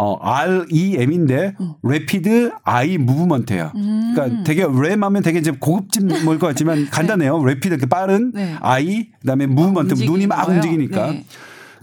어, 0.00 0.16
REM인데 0.22 1.54
Rapid 1.82 2.28
Eye 2.64 2.94
Movement예요. 2.94 3.72
음. 3.74 4.12
그러니까 4.14 4.44
되게 4.44 4.64
램 4.64 5.02
하면 5.02 5.22
되게 5.22 5.40
이제 5.40 5.50
고급진 5.50 6.06
뭘 6.24 6.38
것 6.38 6.46
같지만 6.46 6.86
간단해요. 6.88 7.36
Rapid 7.40 7.68
이렇게 7.68 7.86
빠른 7.86 8.30
네. 8.32 8.54
아이 8.60 9.08
그다음에 9.20 9.46
무브먼트 9.46 9.90
움직이는 9.92 10.12
눈이 10.12 10.26
막 10.28 10.46
거예요? 10.46 10.56
움직이니까 10.60 11.06
네. 11.10 11.24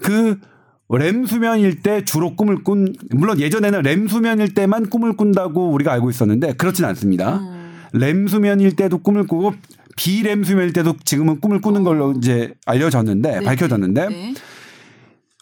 그 0.01 0.39
램 0.88 1.26
수면일 1.26 1.82
때 1.82 2.05
주로 2.05 2.36
꿈을 2.36 2.63
꾼 2.63 2.93
물론 3.09 3.39
예전에는 3.39 3.82
램 3.82 4.07
수면일 4.07 4.53
때만 4.53 4.91
꿈을 4.91 5.18
꾼다고 5.18 5.72
우리가 5.72 5.91
알고 5.93 6.11
있었는데 6.11 6.53
그렇진 6.53 6.86
않습니다. 6.86 7.38
음. 7.39 7.72
램 7.93 8.28
수면일 8.28 8.76
때도 8.76 8.99
꿈을 8.99 9.26
꾸고 9.26 9.53
비램 9.97 10.43
수면일 10.43 10.74
때도 10.74 10.93
지금은 11.03 11.39
꿈을 11.41 11.59
꾸는 11.59 11.84
걸로 11.84 12.13
이제 12.18 12.53
알려졌는데 12.68 13.39
네. 13.39 13.43
밝혀졌는데 13.43 14.07
네. 14.09 14.34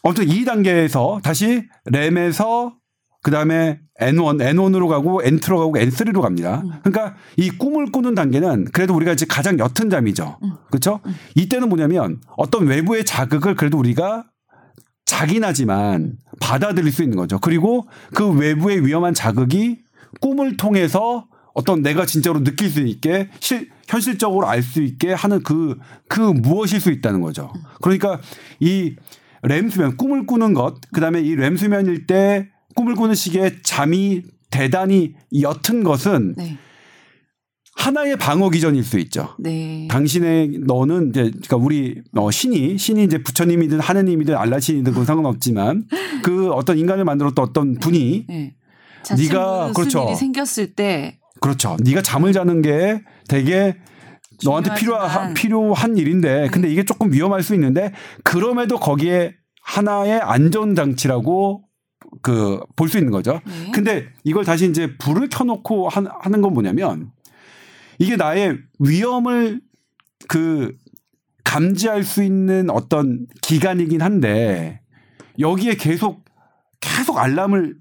아무튼 0.03 0.29
이 0.29 0.45
단계에서 0.45 1.21
다시 1.23 1.63
램에서 1.85 2.75
그다음에 3.23 3.79
N1, 3.99 4.41
N1으로 4.41 4.89
가고 4.89 5.21
N2로 5.21 5.57
가고 5.57 5.73
N3로 5.73 6.21
갑니다. 6.21 6.61
음. 6.65 6.73
그러니까 6.83 7.15
이 7.37 7.49
꿈을 7.49 7.91
꾸는 7.91 8.15
단계는 8.15 8.65
그래도 8.73 8.93
우리가 8.95 9.13
이제 9.13 9.25
가장 9.27 9.57
옅은 9.57 9.89
잠이죠. 9.89 10.37
음. 10.43 10.51
그렇죠? 10.69 10.99
이때는 11.35 11.69
뭐냐면 11.69 12.19
어떤 12.35 12.67
외부의 12.67 13.05
자극을 13.05 13.55
그래도 13.55 13.77
우리가 13.77 14.25
자기나지만 15.05 16.17
받아들일 16.41 16.91
수 16.91 17.01
있는 17.01 17.17
거죠. 17.17 17.39
그리고 17.39 17.87
그 18.13 18.29
외부의 18.29 18.85
위험한 18.85 19.13
자극이 19.13 19.79
꿈을 20.19 20.57
통해서 20.57 21.27
어떤 21.53 21.81
내가 21.81 22.05
진짜로 22.05 22.43
느낄 22.43 22.69
수 22.69 22.81
있게 22.81 23.29
실, 23.39 23.69
현실적으로 23.87 24.47
알 24.47 24.63
수 24.63 24.81
있게 24.81 25.13
하는 25.13 25.43
그, 25.43 25.77
그 26.09 26.19
무엇일 26.19 26.81
수 26.81 26.89
있다는 26.89 27.21
거죠. 27.21 27.53
그러니까 27.81 28.19
이 28.59 28.95
램수면, 29.43 29.97
꿈을 29.97 30.25
꾸는 30.25 30.53
것, 30.53 30.75
그 30.93 31.01
다음에 31.01 31.21
이 31.21 31.35
램수면일 31.35 32.07
때 32.07 32.49
꿈을 32.75 32.95
꾸는 32.95 33.15
시기에 33.15 33.57
잠이 33.63 34.23
대단히 34.49 35.13
옅은 35.33 35.83
것은 35.83 36.35
네. 36.37 36.57
하나의 37.75 38.17
방어 38.17 38.49
기전일 38.49 38.83
수 38.83 38.99
있죠. 38.99 39.35
네. 39.39 39.87
당신의 39.89 40.59
너는 40.65 41.09
이제 41.09 41.21
그러니까 41.23 41.57
우리 41.57 42.01
어 42.15 42.29
신이 42.29 42.77
신이 42.77 43.03
이제 43.03 43.17
부처님이든 43.17 43.79
하느님이든 43.79 44.35
알라신이든 44.35 44.91
그건 44.91 45.05
상관없지만 45.05 45.85
그 46.23 46.51
어떤 46.51 46.77
인간을 46.77 47.03
만들었던 47.03 47.43
어떤 47.43 47.75
분이 47.79 48.25
네. 48.29 48.55
네가 49.17 49.69
무슨 49.69 49.73
그렇죠. 49.73 50.15
생겼을 50.15 50.73
때 50.75 51.19
그렇죠. 51.41 51.75
네가 51.83 52.01
잠을 52.03 52.31
자는 52.31 52.61
게 52.61 53.01
되게 53.27 53.75
너한테 54.45 54.75
필요한. 54.75 55.33
필요한 55.33 55.97
일인데 55.97 56.49
근데 56.51 56.69
이게 56.69 56.83
조금 56.83 57.11
위험할 57.11 57.43
수 57.43 57.53
있는데 57.55 57.91
그럼에도 58.23 58.79
거기에 58.79 59.35
하나의 59.61 60.19
안전 60.21 60.75
장치라고 60.75 61.63
그 62.21 62.59
볼 62.75 62.89
수 62.89 62.97
있는 62.97 63.11
거죠. 63.11 63.39
네. 63.45 63.71
근데 63.71 64.07
이걸 64.23 64.43
다시 64.45 64.69
이제 64.69 64.95
불을 64.97 65.29
켜놓고 65.29 65.89
한- 65.89 66.07
하는 66.21 66.41
건 66.41 66.53
뭐냐면 66.53 67.11
이게 67.99 68.15
나의 68.15 68.57
위험을 68.79 69.61
그 70.27 70.75
감지할 71.43 72.03
수 72.03 72.23
있는 72.23 72.69
어떤 72.69 73.25
기간이긴 73.41 74.01
한데 74.01 74.81
여기에 75.39 75.75
계속 75.75 76.23
계속 76.79 77.17
알람을 77.17 77.77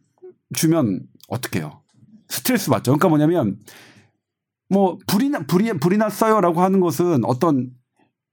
주면 0.54 1.00
어떡해요? 1.28 1.82
스트레스 2.28 2.70
받죠. 2.70 2.92
그러니까 2.92 3.08
뭐냐면 3.08 3.58
뭐 4.72 4.98
불이 5.06 5.28
나 5.28 5.40
불이 5.46 5.72
불이 5.74 5.98
났어요라고 5.98 6.62
하는 6.62 6.80
것은 6.80 7.24
어떤 7.24 7.70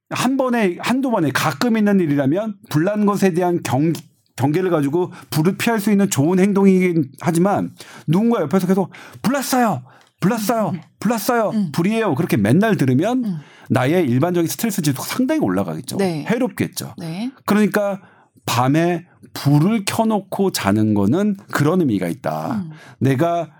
한 0.08 0.36
번에 0.36 0.78
한두 0.80 1.10
번에 1.10 1.30
가끔 1.30 1.76
있는 1.76 2.00
일이라면 2.00 2.56
불난 2.70 3.06
것에 3.06 3.32
대한 3.32 3.62
경 3.62 3.92
경계를 4.36 4.70
가지고 4.70 5.12
불을 5.28 5.58
피할 5.58 5.80
수 5.80 5.90
있는 5.90 6.08
좋은 6.08 6.38
행동이긴 6.38 7.12
하지만 7.20 7.74
누군가 8.06 8.40
옆에서 8.40 8.66
계속 8.66 8.90
불났어요. 9.22 9.82
불났어요. 10.20 10.72
불났어요. 10.98 11.50
음. 11.50 11.72
불이에요. 11.72 12.14
그렇게 12.14 12.36
맨날 12.36 12.76
들으면 12.76 13.24
음. 13.24 13.38
나의 13.68 14.06
일반적인 14.06 14.48
스트레스 14.48 14.82
지수가 14.82 15.02
상당히 15.04 15.40
올라가겠죠. 15.40 15.96
네. 15.98 16.24
해롭겠죠. 16.28 16.94
네. 16.98 17.30
그러니까 17.44 18.00
밤에 18.46 19.06
불을 19.34 19.84
켜놓고 19.86 20.52
자는 20.52 20.94
거는 20.94 21.36
그런 21.52 21.80
의미가 21.80 22.08
있다. 22.08 22.54
음. 22.54 22.70
내가 22.98 23.50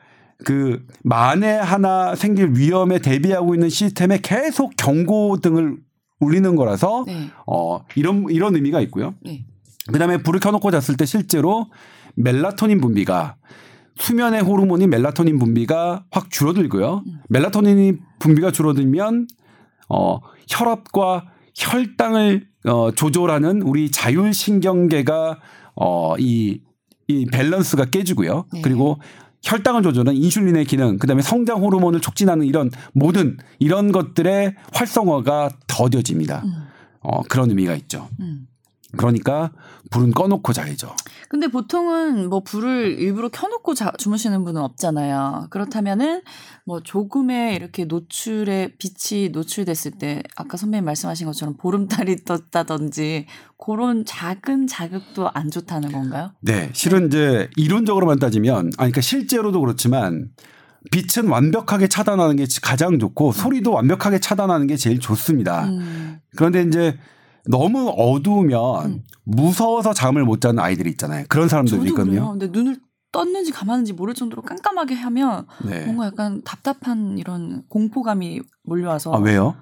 그 0.44 0.86
만에 1.02 1.56
하나 1.56 2.14
생길 2.14 2.52
위험에 2.54 2.98
대비하고 2.98 3.54
있는 3.54 3.68
시스템에 3.68 4.18
계속 4.22 4.72
경고 4.76 5.38
등을 5.38 5.78
울리는 6.20 6.56
거라서 6.56 7.04
네. 7.06 7.30
어 7.46 7.80
이런 7.94 8.26
이런 8.30 8.54
의미가 8.54 8.80
있고요. 8.82 9.14
네. 9.22 9.44
그다음에 9.92 10.18
불을 10.18 10.40
켜놓고 10.40 10.70
잤을 10.70 10.96
때 10.96 11.06
실제로 11.06 11.66
멜라토닌 12.16 12.80
분비가 12.80 13.36
수면의 13.96 14.42
호르몬인 14.42 14.90
멜라토닌 14.90 15.38
분비가 15.38 16.04
확 16.10 16.30
줄어들고요. 16.30 17.04
멜라토닌 17.28 18.00
분비가 18.18 18.50
줄어들면 18.50 19.26
어 19.88 20.18
혈압과 20.48 21.26
혈당을 21.54 22.48
어 22.66 22.90
조절하는 22.92 23.62
우리 23.62 23.90
자율 23.90 24.32
신경계가 24.32 25.38
어이 25.74 26.60
이 27.08 27.26
밸런스가 27.26 27.86
깨지고요. 27.86 28.46
네. 28.52 28.60
그리고 28.62 28.98
혈당을 29.42 29.82
조절하는 29.82 30.20
인슐린의 30.20 30.66
기능, 30.66 30.98
그다음에 30.98 31.22
성장 31.22 31.62
호르몬을 31.62 32.00
촉진하는 32.00 32.46
이런 32.46 32.70
모든 32.92 33.38
이런 33.58 33.92
것들의 33.92 34.54
활성화가 34.72 35.50
더뎌집니다. 35.66 36.42
음. 36.44 36.52
어 37.00 37.22
그런 37.22 37.48
의미가 37.48 37.74
있죠. 37.76 38.08
음. 38.20 38.46
그러니까 38.96 39.52
불은 39.90 40.12
꺼놓고 40.12 40.52
자야죠. 40.52 40.94
근데 41.28 41.48
보통은 41.48 42.28
뭐 42.28 42.40
불을 42.40 42.98
일부러 42.98 43.28
켜놓고 43.28 43.74
자, 43.74 43.92
주무시는 43.98 44.44
분은 44.44 44.60
없잖아요. 44.60 45.46
그렇다면은 45.50 46.22
뭐 46.64 46.80
조금의 46.82 47.54
이렇게 47.54 47.84
노출에 47.84 48.74
빛이 48.78 49.30
노출됐을 49.30 49.92
때 49.92 50.22
아까 50.36 50.56
선배님 50.56 50.84
말씀하신 50.84 51.26
것처럼 51.26 51.56
보름달이 51.56 52.24
떴다든지 52.24 53.26
그런 53.58 54.04
작은 54.04 54.66
자극도 54.66 55.30
안 55.32 55.50
좋다는 55.50 55.92
건가요? 55.92 56.32
네, 56.40 56.70
실은 56.72 57.06
이제 57.08 57.48
이론적으로만 57.56 58.18
따지면, 58.18 58.56
아니, 58.58 58.72
그러니까 58.76 59.00
실제로도 59.00 59.60
그렇지만 59.60 60.30
빛은 60.90 61.28
완벽하게 61.28 61.88
차단하는 61.88 62.36
게 62.36 62.46
가장 62.62 62.98
좋고 62.98 63.32
소리도 63.32 63.72
완벽하게 63.72 64.18
차단하는 64.18 64.66
게 64.66 64.76
제일 64.76 64.98
좋습니다. 64.98 65.66
음. 65.66 66.20
그런데 66.36 66.62
이제 66.62 66.96
너무 67.48 67.88
어두우면 67.96 68.84
음. 68.86 69.02
무서워서 69.24 69.92
잠을 69.94 70.24
못 70.24 70.40
자는 70.40 70.62
아이들이 70.62 70.90
있잖아요. 70.90 71.24
그런 71.28 71.48
사람들도 71.48 71.84
있거든요. 71.86 72.10
그래요. 72.10 72.30
근데 72.38 72.46
눈을 72.48 72.78
떴는지 73.12 73.50
감았는지 73.52 73.92
모를 73.94 74.14
정도로 74.14 74.42
깜깜하게 74.42 74.94
하면 74.94 75.46
네. 75.64 75.84
뭔가 75.84 76.06
약간 76.06 76.42
답답한 76.44 77.18
이런 77.18 77.64
공포감이 77.68 78.40
몰려와서 78.62 79.12
아 79.12 79.18
왜요? 79.18 79.56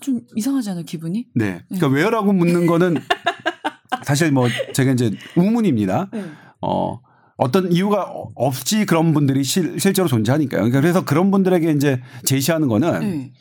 좀 0.00 0.20
이상하지 0.34 0.70
않아요 0.70 0.84
기분이? 0.84 1.26
네. 1.34 1.62
그러니까 1.68 1.86
왜요라고 1.88 2.32
묻는 2.32 2.66
거는 2.66 2.96
사실 4.04 4.32
뭐 4.32 4.48
제가 4.74 4.92
이제 4.92 5.12
우문입니다. 5.36 6.08
네. 6.12 6.24
어, 6.60 7.00
어떤 7.36 7.70
이유가 7.70 8.02
어- 8.02 8.30
없이 8.34 8.84
그런 8.84 9.12
분들이 9.12 9.44
실, 9.44 9.78
실제로 9.78 10.08
존재하니까요. 10.08 10.60
그러니까 10.62 10.80
그래서 10.80 11.04
그런 11.04 11.30
분들에게 11.30 11.70
이제 11.72 12.00
제시하는 12.24 12.66
거는 12.68 13.00
네. 13.00 13.32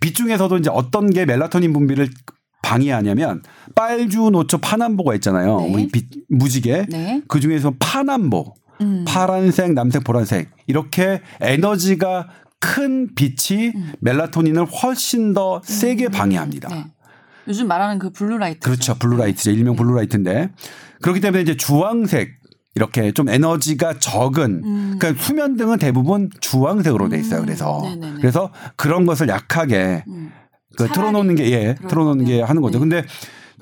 빛 0.00 0.14
중에서도 0.14 0.56
이제 0.58 0.70
어떤 0.70 1.10
게 1.10 1.24
멜라토닌 1.24 1.72
분비를 1.72 2.08
방해하냐면 2.62 3.42
빨주, 3.74 4.30
노초, 4.30 4.58
파남보가 4.58 5.14
있잖아요. 5.16 5.60
네. 5.60 5.72
우리 5.72 5.88
빛 5.88 6.08
무지개. 6.28 6.86
네. 6.88 7.22
그 7.28 7.40
중에서 7.40 7.74
파남보, 7.78 8.54
음. 8.80 9.04
파란색, 9.06 9.72
남색, 9.72 10.04
보라색 10.04 10.50
이렇게 10.66 11.20
에너지가 11.40 12.28
큰 12.60 13.14
빛이 13.14 13.72
음. 13.74 13.92
멜라토닌을 14.00 14.66
훨씬 14.66 15.32
더 15.32 15.60
세게 15.64 16.08
방해합니다. 16.08 16.68
네. 16.68 16.84
요즘 17.46 17.66
말하는 17.66 17.98
그 17.98 18.10
블루라이트. 18.10 18.60
그렇죠. 18.60 18.94
블루라이트죠. 18.98 19.50
일명 19.52 19.74
블루라이트인데. 19.76 20.50
그렇기 21.00 21.20
때문에 21.20 21.42
이제 21.42 21.56
주황색 21.56 22.38
이렇게 22.74 23.12
좀 23.12 23.28
에너지가 23.28 23.98
적은 23.98 24.62
음. 24.64 24.96
그러니까 24.98 25.22
수면 25.22 25.56
등은 25.56 25.78
대부분 25.78 26.30
주황색으로 26.40 27.08
돼 27.08 27.18
있어요. 27.18 27.40
음. 27.40 27.46
그래서 27.46 27.80
네네네. 27.82 28.20
그래서 28.20 28.52
그런 28.76 29.06
것을 29.06 29.28
약하게 29.28 30.04
음. 30.08 30.30
그 30.78 30.86
차라리 30.86 30.92
틀어놓는 30.94 31.34
게 31.34 31.50
예, 31.52 31.74
틀어놓는 31.88 32.24
게. 32.24 32.40
하는 32.40 32.62
거죠. 32.62 32.78
네. 32.78 32.80
근데 32.80 33.04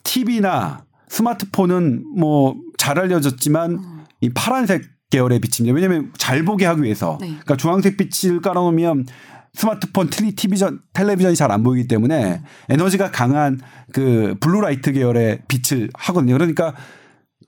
TV나 0.04 0.84
스마트폰은 1.08 2.04
뭐 2.16 2.66
잘 2.86 3.00
알려졌지만 3.00 3.70
음. 3.72 4.04
이 4.20 4.30
파란색 4.30 4.84
계열의 5.10 5.40
빛입니다. 5.40 5.74
왜냐하면 5.74 6.12
잘 6.16 6.44
보게 6.44 6.66
하기 6.66 6.82
위해서. 6.84 7.18
네. 7.20 7.26
그러니까 7.30 7.56
주황색 7.56 7.96
빛을 7.96 8.40
깔아놓으면 8.40 9.06
스마트폰, 9.54 10.08
텔리, 10.08 10.36
TV전, 10.36 10.82
텔레비전이 10.92 11.34
잘 11.34 11.50
안 11.50 11.64
보이기 11.64 11.88
때문에 11.88 12.42
에너지가 12.68 13.10
강한 13.10 13.58
그 13.92 14.36
블루라이트 14.38 14.92
계열의 14.92 15.40
빛을 15.48 15.90
하거든요. 15.94 16.34
그러니까 16.34 16.74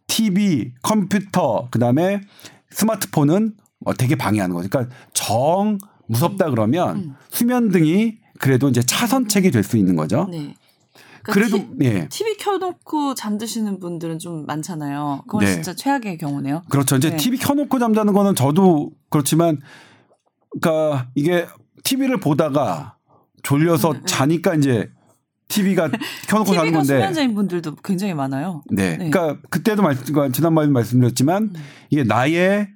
TV, 0.08 0.72
컴퓨터, 0.82 1.68
그 1.70 1.78
다음에 1.78 2.20
스마트폰은 2.70 3.52
어, 3.84 3.94
되게 3.94 4.16
방해하는 4.16 4.56
거죠. 4.56 4.68
그러니까 4.68 4.92
정 5.12 5.78
무섭다 6.08 6.50
그러면 6.50 6.96
음. 6.96 7.14
수면 7.30 7.68
등이 7.70 8.17
그래도 8.38 8.68
이제 8.68 8.82
차선책이 8.82 9.50
될 9.50 9.62
수 9.64 9.76
있는 9.76 9.96
거죠. 9.96 10.26
네. 10.30 10.54
그러니까 11.22 11.32
그래도 11.32 11.56
티- 11.58 11.84
예. 11.84 12.08
TV 12.08 12.36
켜놓고 12.38 13.14
잠드시는 13.14 13.80
분들은 13.80 14.18
좀 14.18 14.46
많잖아요. 14.46 15.24
그건 15.26 15.44
네. 15.44 15.52
진짜 15.52 15.74
최악의 15.74 16.16
경우네요. 16.18 16.62
그렇죠. 16.70 16.96
이제 16.96 17.10
네. 17.10 17.16
TV 17.16 17.38
켜놓고 17.38 17.78
잠자는 17.78 18.12
거는 18.12 18.34
저도 18.34 18.92
그렇지만, 19.10 19.58
그러니까 20.60 21.08
이게 21.14 21.46
TV를 21.84 22.20
보다가 22.20 22.96
졸려서 23.42 23.92
네, 23.92 23.98
네. 24.00 24.04
자니까 24.06 24.54
이제 24.54 24.90
TV가 25.48 25.90
켜놓고 26.28 26.54
자는 26.54 26.64
TV가 26.64 26.78
건데. 26.78 26.94
수면자인 26.94 27.34
분들도 27.34 27.76
굉장히 27.76 28.14
많아요. 28.14 28.62
네. 28.70 28.96
네. 28.96 29.10
그러니까 29.10 29.38
그때도 29.50 29.82
말씀, 29.82 30.04
그러니까 30.12 30.32
지난번에 30.32 30.68
말씀드렸지만 30.68 31.42
음. 31.42 31.54
이게 31.90 32.04
나의 32.04 32.68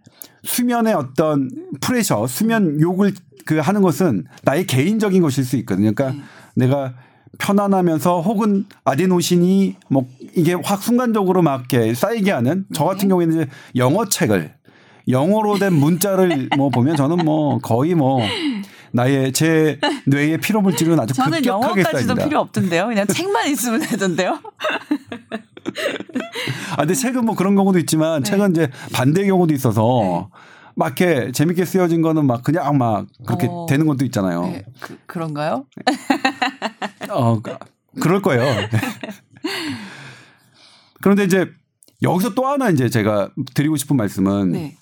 수면의 0.42 0.94
어떤 0.94 1.50
프레셔, 1.80 2.26
수면 2.26 2.80
욕을 2.80 3.12
그 3.44 3.58
하는 3.58 3.82
것은 3.82 4.24
나의 4.42 4.66
개인적인 4.66 5.22
것일 5.22 5.44
수 5.44 5.56
있거든요. 5.58 5.92
그러니까 5.92 6.18
네. 6.54 6.66
내가 6.66 6.94
편안하면서 7.38 8.20
혹은 8.20 8.66
아데노신이 8.84 9.76
뭐 9.88 10.06
이게 10.34 10.54
확 10.54 10.82
순간적으로 10.82 11.42
막 11.42 11.64
이렇게 11.72 11.94
쌓이게 11.94 12.30
하는 12.30 12.66
저 12.74 12.84
같은 12.84 13.02
네. 13.02 13.08
경우에는 13.08 13.34
이제 13.34 13.50
영어 13.76 14.06
책을 14.06 14.54
영어로 15.08 15.58
된 15.58 15.72
문자를 15.72 16.48
뭐 16.56 16.68
보면 16.68 16.96
저는 16.96 17.24
뭐 17.24 17.58
거의 17.58 17.94
뭐 17.94 18.20
나의 18.92 19.32
제 19.32 19.78
뇌의 20.06 20.38
피로 20.38 20.60
물질은 20.60 20.98
아주 21.00 21.14
저는 21.14 21.38
급격하게 21.38 21.80
영어까지도. 21.82 22.14
필요 22.16 22.40
없던데요. 22.40 22.86
그냥 22.88 23.06
책만 23.06 23.48
있으면 23.50 23.80
되던데요. 23.80 24.38
아, 26.72 26.76
근데 26.76 26.94
책은 26.94 27.24
뭐 27.24 27.34
그런 27.34 27.54
경우도 27.56 27.78
있지만 27.80 28.22
네. 28.22 28.30
책은 28.30 28.50
이제 28.52 28.70
반대 28.92 29.24
경우도 29.26 29.54
있어서 29.54 30.30
막 30.74 30.98
이렇게 31.00 31.32
재밌게 31.32 31.64
쓰여진 31.64 32.02
거는 32.02 32.26
막 32.26 32.42
그냥 32.42 32.78
막 32.78 33.06
그렇게 33.26 33.46
어. 33.50 33.66
되는 33.68 33.86
것도 33.86 34.04
있잖아요. 34.06 34.42
네, 34.46 34.64
그, 34.80 34.98
그런가요? 35.06 35.66
어, 37.10 37.40
그- 37.40 37.56
그럴 38.00 38.22
거예요. 38.22 38.42
그런데 41.02 41.24
이제 41.24 41.46
여기서 42.02 42.34
또 42.34 42.46
하나 42.46 42.70
이제 42.70 42.88
제가 42.88 43.30
드리고 43.54 43.76
싶은 43.76 43.96
말씀은 43.96 44.52
네. 44.52 44.76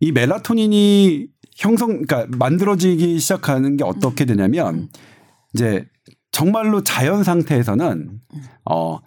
이 0.00 0.12
멜라토닌이 0.12 1.26
형성, 1.60 2.02
그러니까 2.02 2.26
만들어지기 2.38 3.18
시작하는 3.18 3.76
게 3.76 3.84
어떻게 3.84 4.24
되냐면 4.24 4.74
음. 4.74 4.88
이제 5.54 5.84
정말로 6.32 6.82
자연 6.82 7.22
상태에서는 7.22 8.10
음. 8.34 8.42
어 8.64 8.98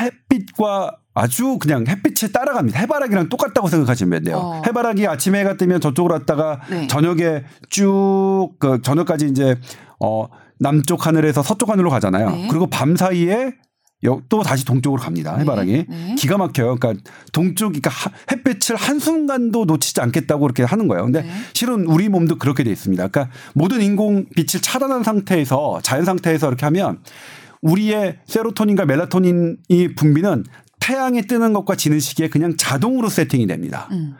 햇빛과 0.00 0.96
아주 1.14 1.58
그냥 1.58 1.84
햇빛에 1.88 2.30
따라갑니다. 2.30 2.78
해바라기랑 2.80 3.28
똑같다고 3.28 3.68
생각하시면 3.68 4.22
돼요. 4.24 4.36
어. 4.36 4.62
해바라기 4.66 5.06
아침에 5.06 5.40
해가 5.40 5.56
뜨면 5.56 5.80
저쪽으로 5.80 6.14
왔다가 6.14 6.60
네. 6.70 6.86
저녁에 6.86 7.44
쭉 7.70 8.50
그 8.60 8.80
저녁까지 8.82 9.26
이제 9.26 9.56
어 10.00 10.26
남쪽 10.60 11.06
하늘에서 11.06 11.42
서쪽 11.42 11.70
하늘로 11.70 11.90
가잖아요. 11.90 12.30
네. 12.30 12.48
그리고 12.48 12.66
밤 12.68 12.94
사이에 12.94 13.52
여- 14.04 14.20
또 14.28 14.42
다시 14.42 14.64
동쪽으로 14.64 15.02
갑니다. 15.02 15.36
해바라기. 15.36 15.72
네. 15.72 15.86
네. 15.88 16.14
기가 16.16 16.38
막혀요. 16.38 16.76
그러니까 16.76 17.02
동쪽, 17.32 17.68
그러니까 17.70 17.90
하- 17.90 18.10
햇빛을 18.30 18.76
한순간도 18.76 19.64
놓치지 19.64 20.00
않겠다고 20.00 20.42
그렇게 20.42 20.62
하는 20.62 20.86
거예요. 20.88 21.04
근데 21.04 21.22
네. 21.22 21.30
실은 21.52 21.84
우리 21.86 22.08
몸도 22.08 22.36
그렇게 22.38 22.62
돼 22.62 22.70
있습니다. 22.70 23.08
그러니까 23.08 23.34
모든 23.54 23.82
인공 23.82 24.26
빛을 24.36 24.60
차단한 24.62 25.02
상태에서 25.02 25.80
자연 25.82 26.04
상태에서 26.04 26.46
이렇게 26.48 26.64
하면 26.66 27.00
우리의 27.62 28.18
세로토닌과 28.26 28.84
멜라토닌이 28.86 29.94
분비는 29.96 30.44
태양이 30.80 31.22
뜨는 31.22 31.52
것과 31.52 31.74
지는 31.74 31.98
시기에 31.98 32.28
그냥 32.28 32.56
자동으로 32.56 33.08
세팅이 33.08 33.48
됩니다. 33.48 33.88
음. 33.90 34.14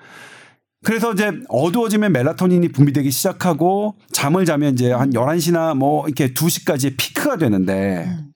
그래서 0.84 1.12
이제 1.12 1.30
어두워지면 1.48 2.12
멜라토닌이 2.12 2.68
분비되기 2.72 3.10
시작하고 3.10 3.96
잠을 4.12 4.44
자면 4.44 4.72
이제 4.74 4.92
한 4.92 5.10
11시나 5.12 5.76
뭐 5.76 6.04
이렇게 6.06 6.32
2시까지 6.34 6.94
피크가 6.96 7.36
되는데 7.36 8.04
음. 8.08 8.27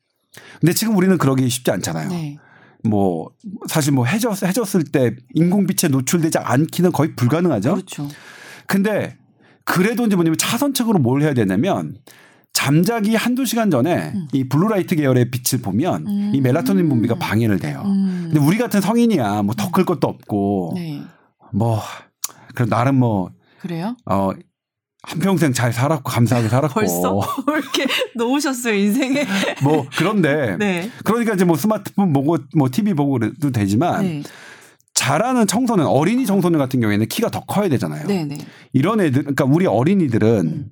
근데 0.63 0.73
지금 0.73 0.97
우리는 0.97 1.19
그러기 1.19 1.49
쉽지 1.51 1.71
않잖아요. 1.73 2.09
네. 2.09 2.39
뭐 2.85 3.31
사실 3.69 3.93
뭐 3.93 4.07
해졌 4.07 4.43
해졌을 4.43 4.85
때 4.85 5.15
인공빛에 5.35 5.89
노출되지 5.89 6.39
않기는 6.39 6.93
거의 6.93 7.15
불가능하죠. 7.15 7.75
그렇죠. 7.75 8.09
근데 8.67 9.17
그래도 9.65 10.07
이제 10.07 10.17
뭐냐면 10.17 10.39
차선책으로 10.39 10.99
뭘 11.01 11.23
해야 11.23 11.35
되냐면 11.35 11.97
잠자기 12.53 13.15
한두 13.17 13.45
시간 13.45 13.71
전에 13.71 14.13
음. 14.15 14.29
이 14.33 14.49
블루라이트 14.49 14.95
계열의 14.97 15.31
빛을 15.33 15.63
보면 15.63 16.07
음. 16.07 16.33
이 16.35 16.41
멜라토닌 16.41 16.89
분비가 16.89 17.17
방해를 17.17 17.59
돼요. 17.59 17.83
음. 17.85 18.31
근데 18.33 18.41
우리 18.41 18.57
같은 18.59 18.81
성인이야 18.81 19.43
뭐 19.43 19.55
더 19.55 19.71
클 19.73 19.85
것도 19.85 20.07
없고 20.09 20.73
네. 20.77 21.03
뭐 21.53 21.81
그럼 22.55 22.69
나름 22.69 22.97
뭐 22.97 23.31
그래요? 23.61 23.97
어, 24.07 24.31
한평생 25.03 25.53
잘 25.53 25.73
살았고 25.73 26.05
감사하게 26.05 26.49
살았고 26.49 26.75
벌써 26.75 27.17
왜 27.49 27.59
이렇게 27.59 27.87
놓으셨어요 28.15 28.75
인생에? 28.75 29.27
뭐 29.63 29.87
그런데 29.97 30.57
네. 30.61 30.91
그러니까 31.05 31.35
이제 31.35 31.45
뭐 31.45 31.57
스마트폰 31.57 32.13
보고 32.13 32.39
뭐 32.57 32.69
TV 32.71 32.95
보고 32.95 33.13
그래도 33.13 33.51
되지만 33.51 34.03
네. 34.05 34.23
잘하는 34.95 35.47
청소년 35.49 35.87
어린이 35.87 36.25
청소년 36.25 36.59
같은 36.61 36.81
경우에는 36.81 37.07
키가 37.09 37.31
더 37.31 37.41
커야 37.41 37.69
되잖아요. 37.69 38.07
네. 38.07 38.25
네. 38.25 38.39
이런 38.73 39.01
애들 39.01 39.23
그러니까 39.23 39.45
우리 39.45 39.67
어린이들은 39.67 40.29
음. 40.47 40.67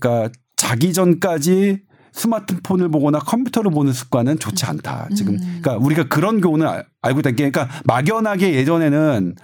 그러니까 0.00 0.32
자기 0.56 0.92
전까지 0.92 1.82
스마트폰을 2.12 2.90
보거나 2.90 3.20
컴퓨터를 3.20 3.70
보는 3.70 3.92
습관은 3.92 4.38
좋지 4.38 4.64
않다. 4.66 5.08
지금 5.14 5.34
음. 5.34 5.60
그러니까 5.62 5.76
우리가 5.76 6.08
그런 6.08 6.40
알- 6.66 6.84
알고 7.00 7.20
있다. 7.20 7.30
그러니까 7.32 7.68
막연하게 7.84 8.54
예전에는 8.54 9.34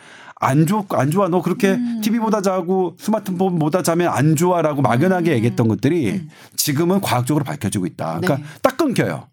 안 0.40 0.66
좋, 0.66 0.86
안 0.94 1.10
좋아. 1.10 1.28
너 1.28 1.42
그렇게 1.42 1.72
음. 1.72 2.00
TV보다 2.02 2.40
자고 2.42 2.96
스마트폰 2.98 3.58
보다 3.58 3.82
자면 3.82 4.08
안 4.08 4.36
좋아라고 4.36 4.82
막연하게 4.82 5.32
음. 5.32 5.36
얘기했던 5.36 5.68
것들이 5.68 6.10
음. 6.12 6.28
지금은 6.56 7.00
과학적으로 7.00 7.44
밝혀지고 7.44 7.86
있다. 7.86 8.20
그러니까 8.20 8.36
네. 8.36 8.44
딱 8.62 8.76
끊겨요. 8.76 9.28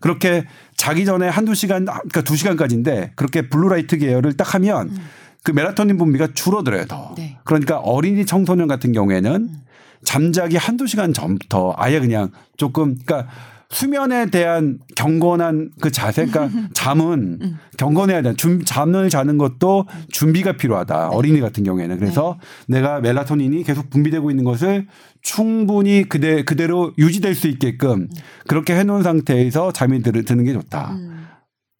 그렇게 0.00 0.46
자기 0.76 1.04
전에 1.04 1.28
한두 1.28 1.54
시간, 1.54 1.84
그러니까 1.84 2.22
두 2.22 2.36
시간까지인데 2.36 3.12
그렇게 3.16 3.48
블루라이트 3.48 3.98
계열을 3.98 4.36
딱 4.36 4.54
하면 4.54 4.88
음. 4.88 5.06
그 5.42 5.52
멜라토닌 5.52 5.96
분비가 5.96 6.28
줄어들어요, 6.34 6.86
더. 6.86 7.14
네. 7.16 7.38
그러니까 7.44 7.78
어린이 7.78 8.26
청소년 8.26 8.66
같은 8.68 8.92
경우에는 8.92 9.32
음. 9.32 9.60
잠자기 10.04 10.56
한두 10.56 10.86
시간 10.86 11.12
전부터 11.12 11.74
아예 11.76 12.00
그냥 12.00 12.30
조금, 12.56 12.96
그러니까 13.04 13.30
수면에 13.70 14.26
대한 14.30 14.80
경건한 14.96 15.70
그 15.80 15.90
자세, 15.90 16.26
그러니까 16.26 16.50
잠은 16.74 17.38
음. 17.40 17.56
경건해야 17.78 18.20
돼. 18.22 18.34
준, 18.34 18.64
잠을 18.64 19.08
자는 19.08 19.38
것도 19.38 19.86
준비가 20.10 20.52
필요하다. 20.56 21.08
네. 21.10 21.16
어린이 21.16 21.40
같은 21.40 21.62
경우에는. 21.62 21.98
그래서 21.98 22.38
내가 22.66 23.00
멜라토닌이 23.00 23.62
계속 23.62 23.88
분비되고 23.88 24.30
있는 24.30 24.44
것을 24.44 24.88
충분히 25.22 26.08
그대, 26.08 26.42
그대로 26.42 26.92
유지될 26.98 27.34
수 27.34 27.46
있게끔 27.46 28.08
그렇게 28.48 28.76
해놓은 28.76 29.04
상태에서 29.04 29.72
잠이 29.72 30.02
들, 30.02 30.24
드는 30.24 30.44
게 30.44 30.52
좋다. 30.52 30.92
음. 30.92 31.26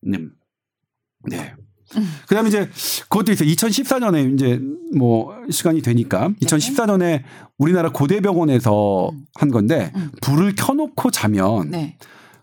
음. 0.07 0.31
네. 1.29 1.55
음. 1.97 2.09
그 2.27 2.35
다음에 2.35 2.49
이제 2.49 2.69
그것도 3.09 3.33
있어요. 3.33 3.49
2014년에 3.49 4.35
이제 4.35 4.61
뭐 4.97 5.35
시간이 5.51 5.83
되니까 5.83 6.31
2014년에 6.43 7.23
우리나라 7.59 7.91
고대병원에서 7.91 9.11
음. 9.11 9.27
한 9.35 9.51
건데 9.51 9.93
음. 9.97 10.11
불을 10.21 10.55
켜놓고 10.57 11.11
자면 11.11 11.71
네. 11.71 11.97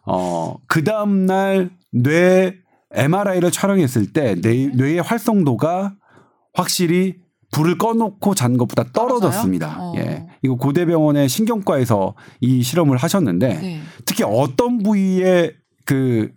어, 0.05 0.55
그 0.67 0.83
다음 0.83 1.25
날 1.25 1.77
뇌 1.91 2.53
MRI를 2.91 3.51
촬영했을 3.51 4.13
때 4.13 4.35
뇌, 4.35 4.67
뇌의 4.67 5.01
활성도가 5.01 5.95
확실히 6.53 7.15
불을 7.51 7.77
꺼놓고 7.77 8.35
잔 8.35 8.57
것보다 8.57 8.83
떨어졌습니다. 8.91 9.77
어. 9.79 9.93
예. 9.97 10.27
이거 10.41 10.55
고대병원의 10.55 11.29
신경과에서 11.29 12.15
이 12.41 12.61
실험을 12.61 12.97
하셨는데 12.97 13.47
네. 13.47 13.81
특히 14.05 14.23
어떤 14.25 14.83
부위에 14.83 15.53
그 15.85 16.31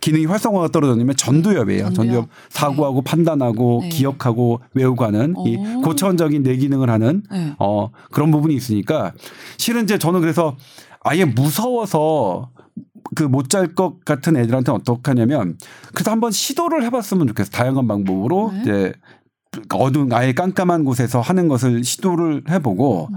기- 0.00 0.10
기능이 0.10 0.26
활성화가 0.26 0.68
떨어졌냐면 0.68 1.14
전두엽이에요. 1.16 1.84
전두엽. 1.92 1.94
전두엽 1.94 2.28
사고하고 2.48 3.02
판단하고 3.02 3.80
네. 3.82 3.88
기억하고 3.90 4.60
외우고 4.74 5.04
하는 5.04 5.34
이 5.46 5.56
오. 5.56 5.80
고차원적인 5.82 6.42
뇌 6.42 6.56
기능을 6.56 6.88
하는 6.90 7.22
네. 7.30 7.54
어 7.58 7.90
그런 8.10 8.30
부분이 8.30 8.54
있으니까 8.54 9.12
실은 9.58 9.84
이제 9.84 9.98
저는 9.98 10.20
그래서 10.20 10.56
아예 11.02 11.24
무서워서 11.24 12.50
그 13.14 13.24
못 13.28 13.48
잘 13.50 13.74
것 13.74 14.02
같은 14.04 14.36
애들한테 14.36 14.72
어떻게 14.72 15.10
하냐면 15.10 15.58
그래서 15.92 16.10
한번 16.10 16.30
시도를 16.30 16.82
해봤으면 16.84 17.26
좋겠어. 17.28 17.50
다양한 17.50 17.86
방법으로 17.86 18.52
네. 18.54 18.60
이제 18.62 18.92
어두운 19.74 20.10
아예 20.14 20.32
깜깜한 20.32 20.84
곳에서 20.84 21.20
하는 21.20 21.48
것을 21.48 21.84
시도를 21.84 22.44
해보고 22.48 23.08
음. 23.12 23.16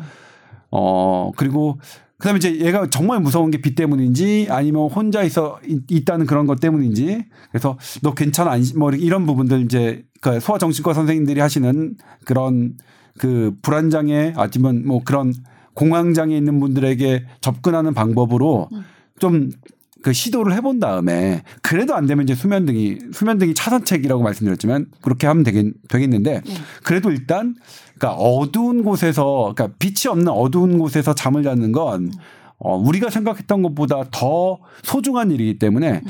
어 0.72 1.32
그리고 1.38 1.80
그다음에 2.18 2.38
이제 2.38 2.60
얘가 2.62 2.90
정말 2.90 3.20
무서운 3.20 3.52
게 3.52 3.58
비 3.62 3.76
때문인지 3.76 4.48
아니면 4.50 4.90
혼자 4.90 5.24
있어 5.24 5.60
있- 5.68 5.84
있다는 5.92 6.26
그런 6.26 6.46
것 6.48 6.60
때문인지 6.60 7.26
그래서 7.52 7.78
너 8.02 8.14
괜찮아 8.14 8.52
아니 8.52 8.64
뭐 8.76 8.92
이런 8.92 9.26
부분들 9.26 9.62
이제 9.64 10.06
그 10.22 10.40
소아 10.40 10.58
정신과 10.58 10.94
선생님들이 10.94 11.40
하시는 11.42 11.96
그런 12.26 12.78
그 13.18 13.56
불안 13.62 13.90
장애 13.90 14.34
아니면 14.38 14.86
뭐 14.86 15.02
그런 15.04 15.34
공황 15.74 16.14
장애 16.14 16.38
있는 16.38 16.60
분들에게 16.60 17.26
접근하는 17.42 17.94
방법으로 17.94 18.70
음. 18.72 18.84
좀그 19.20 20.14
시도를 20.14 20.54
해본 20.54 20.80
다음에 20.80 21.44
그래도 21.62 21.96
안 21.96 22.06
되면 22.06 22.24
이제 22.24 22.36
수면등이 22.36 23.00
수면등이 23.14 23.54
차선책이라고 23.54 24.22
말씀드렸지만 24.24 24.88
그렇게 25.02 25.28
하면 25.28 25.44
되겠, 25.44 25.66
되겠는데 25.90 26.42
네. 26.46 26.54
그래도 26.84 27.12
일단 27.12 27.56
그러니까 27.98 28.22
어두운 28.22 28.84
곳에서 28.84 29.54
그러니까 29.56 29.78
빛이 29.80 30.10
없는 30.10 30.28
어두운 30.30 30.78
곳에서 30.78 31.16
잠을 31.16 31.44
자는 31.44 31.72
건 31.72 32.12
어, 32.58 32.78
우리가 32.78 33.10
생각했던 33.10 33.62
것보다 33.62 34.04
더 34.12 34.60
소중한 34.84 35.32
일이기 35.32 35.60
때문에 35.60 36.02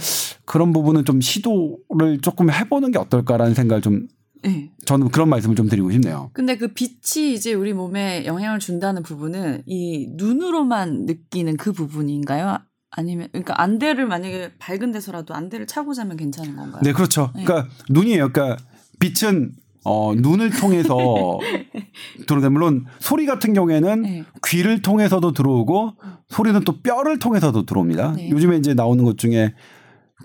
그런 0.46 0.74
부분은 0.74 1.06
좀 1.06 1.22
시도를 1.22 2.22
조금 2.22 2.52
해보는 2.52 2.92
게 2.92 3.00
어떨까라는 3.00 3.54
생각을 3.54 3.82
좀 3.82 4.08
네. 4.44 4.72
저는 4.86 5.10
그런 5.10 5.30
말씀을 5.30 5.56
좀 5.56 5.68
드리고 5.68 5.92
싶네요. 5.92 6.30
근데 6.34 6.56
그 6.56 6.68
빛이 6.68 7.34
이제 7.34 7.54
우리 7.54 7.74
몸에 7.74 8.26
영향을 8.26 8.60
준다는 8.60 9.02
부분은 9.02 9.64
이 9.66 10.08
눈으로만 10.12 11.06
느끼는 11.06 11.58
그 11.58 11.72
부분인가요? 11.72 12.60
아니면 12.92 13.28
그러니까 13.32 13.62
안대를 13.62 14.06
만약에 14.06 14.54
밝은 14.60 14.92
데서라도 14.92 15.34
안대를 15.34 15.66
차고 15.66 15.94
자면 15.94 16.16
괜찮은 16.16 16.56
건가요? 16.56 16.82
네, 16.84 16.94
그렇죠. 16.94 17.32
네. 17.36 17.44
그러니까 17.44 17.70
눈이에요. 17.90 18.32
그러니까 18.32 18.64
빛은 19.00 19.52
어, 19.86 20.14
눈을 20.16 20.50
통해서 20.50 21.40
들어오는데 22.28 22.50
물론 22.50 22.86
소리 23.00 23.26
같은 23.26 23.54
경우에는 23.54 24.02
네. 24.02 24.24
귀를 24.46 24.82
통해서도 24.82 25.32
들어오고 25.32 25.94
소리는 26.30 26.60
또 26.62 26.82
뼈를 26.82 27.20
통해서도 27.20 27.66
들어옵니다. 27.66 28.14
네. 28.14 28.30
요즘에 28.32 28.58
이제 28.58 28.74
나오는 28.74 29.06
것 29.06 29.18
중에 29.18 29.54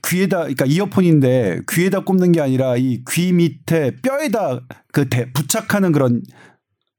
귀에다 0.06 0.38
그러니까 0.38 0.64
이어폰인데 0.64 1.60
귀에다 1.68 2.04
꼽는 2.04 2.32
게 2.32 2.40
아니라 2.40 2.76
이 2.76 3.02
귀 3.08 3.32
밑에 3.32 3.96
뼈에다 4.02 4.60
그 4.92 5.08
대, 5.08 5.30
부착하는 5.32 5.92
그런 5.92 6.22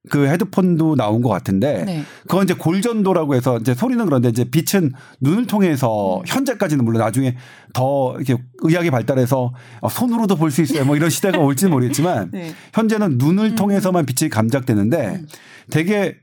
그 0.09 0.27
헤드폰도 0.27 0.95
나온 0.95 1.21
것 1.21 1.29
같은데 1.29 1.85
네. 1.85 2.03
그건 2.23 2.45
이제 2.45 2.55
골전도라고 2.55 3.35
해서 3.35 3.57
이제 3.59 3.75
소리는 3.75 4.03
그런데 4.05 4.29
이제 4.29 4.45
빛은 4.45 4.91
눈을 5.19 5.45
통해서 5.45 6.19
음. 6.19 6.23
현재까지는 6.25 6.83
물론 6.83 7.01
나중에 7.01 7.37
더 7.73 8.15
이렇게 8.15 8.43
의학이 8.63 8.89
발달해서 8.89 9.53
어, 9.81 9.89
손으로도 9.89 10.37
볼 10.37 10.49
수 10.49 10.61
있어요. 10.63 10.85
뭐 10.85 10.95
이런 10.95 11.09
시대가 11.11 11.37
올지는 11.37 11.71
모르겠지만 11.71 12.31
네. 12.33 12.51
현재는 12.73 13.17
눈을 13.19 13.51
음. 13.51 13.55
통해서만 13.55 14.05
빛이 14.07 14.29
감작되는데 14.29 15.07
음. 15.17 15.27
되게 15.69 16.17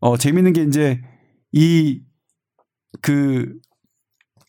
어 0.00 0.16
재밌는 0.18 0.52
게 0.52 0.62
이제 0.64 1.00
이 1.52 2.00
그 3.02 3.58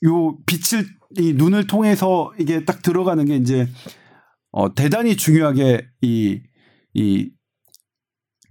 요 0.03 0.37
빛을 0.45 0.85
이 1.17 1.33
눈을 1.33 1.65
통해서 1.67 2.31
이게 2.37 2.63
딱 2.65 2.81
들어가는 2.83 3.25
게 3.25 3.37
이제 3.37 3.67
어 4.51 4.73
대단히 4.75 5.15
중요하게 5.15 5.87
이이 6.01 7.29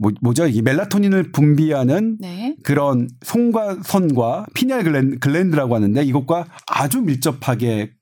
뭐, 0.04 0.12
뭐죠? 0.20 0.46
이 0.46 0.60
멜라토닌을 0.60 1.32
분비하는 1.32 2.18
네. 2.20 2.56
그런 2.62 3.08
송과 3.24 3.78
선과 3.82 4.44
피니알 4.52 4.84
글랜, 4.84 5.18
글랜드라고 5.18 5.74
하는데 5.74 6.02
이것과 6.04 6.46
아주 6.66 7.00
밀접하게 7.00 7.92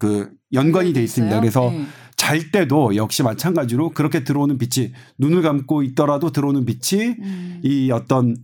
그 0.00 0.32
연관이 0.52 0.92
돼 0.92 1.00
있습니다. 1.04 1.38
그래서 1.38 1.70
네. 1.70 1.84
잘 2.16 2.50
때도 2.50 2.96
역시 2.96 3.22
마찬가지로 3.22 3.90
그렇게 3.90 4.24
들어오는 4.24 4.58
빛이 4.58 4.92
눈을 5.18 5.42
감고 5.42 5.84
있더라도 5.84 6.32
들어오는 6.32 6.64
빛이 6.64 7.14
음. 7.20 7.60
이 7.62 7.92
어떤 7.92 8.36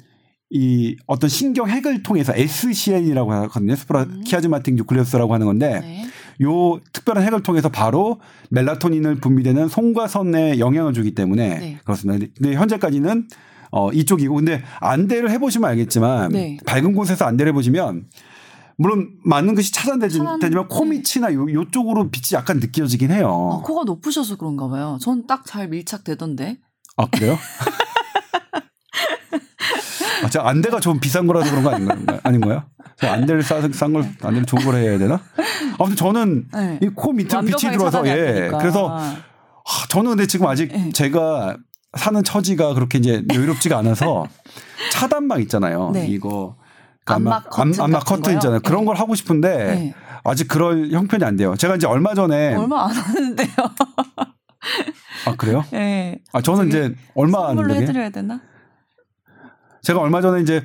이 0.51 0.97
어떤 1.07 1.29
신경 1.29 1.69
핵을 1.69 2.05
통해서 2.05 2.33
SCN이라고 2.35 3.33
하거든요. 3.33 3.75
suprachiasmatic 3.75 4.77
nucleus라고 4.77 5.35
하는 5.35 5.47
건데 5.47 5.81
네. 5.81 6.07
요 6.43 6.79
특별한 6.93 7.25
핵을 7.25 7.43
통해서 7.43 7.69
바로 7.69 8.21
멜라토닌을 8.51 9.17
분비되는 9.17 9.69
송과선에 9.69 10.59
영향을 10.59 10.93
주기 10.93 11.15
때문에 11.15 11.59
네. 11.59 11.79
그렇습니다. 11.85 12.27
근데 12.37 12.55
현재까지는 12.57 13.29
어 13.71 13.93
이쪽이고 13.93 14.35
근데 14.37 14.63
안대를 14.81 15.31
해보시면 15.31 15.69
알겠지만 15.71 16.31
네. 16.31 16.59
밝은 16.65 16.95
곳에서 16.95 17.25
안대를 17.27 17.51
해보시면 17.51 18.07
물론 18.77 19.11
많은 19.25 19.55
것이 19.57 19.73
차단되지만 19.73 20.39
차단- 20.41 20.69
코 20.69 20.85
네. 20.85 20.91
밑이나 20.91 21.33
요, 21.35 21.53
요쪽으로 21.53 22.11
빛이 22.11 22.35
약간 22.35 22.59
느껴지긴 22.61 23.11
해요. 23.11 23.59
아, 23.61 23.63
코가 23.67 23.83
높으셔서 23.85 24.37
그런가 24.37 24.69
봐요. 24.69 24.97
전 25.01 25.27
딱 25.27 25.43
잘 25.47 25.69
밀착되던데. 25.69 26.59
아 26.97 27.07
그래요? 27.11 27.37
아, 30.25 30.29
저 30.31 30.41
안대가 30.41 30.81
좀 30.81 30.99
비싼 31.01 31.27
거라서 31.27 31.51
그런 31.51 31.63
거 31.65 31.71
아닌가요? 31.71 32.21
아닌 32.23 32.41
거예요? 32.41 32.65
싸서 33.43 33.73
싼걸 33.73 34.03
안대를 34.23 34.45
좋은 34.47 34.65
걸 34.65 34.75
해야 34.77 34.99
되나? 34.99 35.21
아무튼 35.79 35.97
저는 35.97 36.49
네. 36.53 36.81
이코 36.83 37.13
밑으로 37.13 37.43
빛이 37.43 37.73
들어와서 37.73 38.07
예. 38.09 38.51
그래서 38.59 38.89
하, 38.89 39.87
저는 39.89 40.11
근데 40.11 40.27
지금 40.27 40.47
아직 40.47 40.73
네. 40.73 40.91
제가 40.93 41.57
사는 41.97 42.23
처지가 42.23 42.75
그렇게 42.75 42.99
이제 42.99 43.23
여유롭지가 43.33 43.79
않아서 43.79 44.27
차단막 44.93 45.41
있잖아요. 45.43 45.91
네. 45.93 46.07
이거 46.09 46.57
암막, 47.07 47.51
커튼 47.51 47.81
암막 47.81 48.05
커튼 48.05 48.35
있잖아요. 48.35 48.61
그런 48.61 48.81
네. 48.81 48.87
걸 48.87 48.97
하고 48.97 49.15
싶은데 49.15 49.57
네. 49.57 49.95
아직 50.25 50.49
그럴 50.49 50.91
형편이 50.91 51.25
안 51.25 51.37
돼요. 51.37 51.55
제가 51.57 51.77
이제 51.77 51.87
얼마 51.87 52.15
전에 52.15 52.55
얼마 52.55 52.85
안 52.87 52.91
하는데요. 52.91 53.49
아 55.27 55.37
그래요? 55.37 55.65
네. 55.71 56.19
아 56.33 56.41
저는 56.41 56.69
이제 56.69 56.95
얼마 57.15 57.49
안 57.49 57.57
되게 57.57 57.81
해드려야 57.81 58.11
되나? 58.11 58.41
제가 59.83 60.01
얼마 60.01 60.21
전에 60.21 60.43
이제 60.43 60.65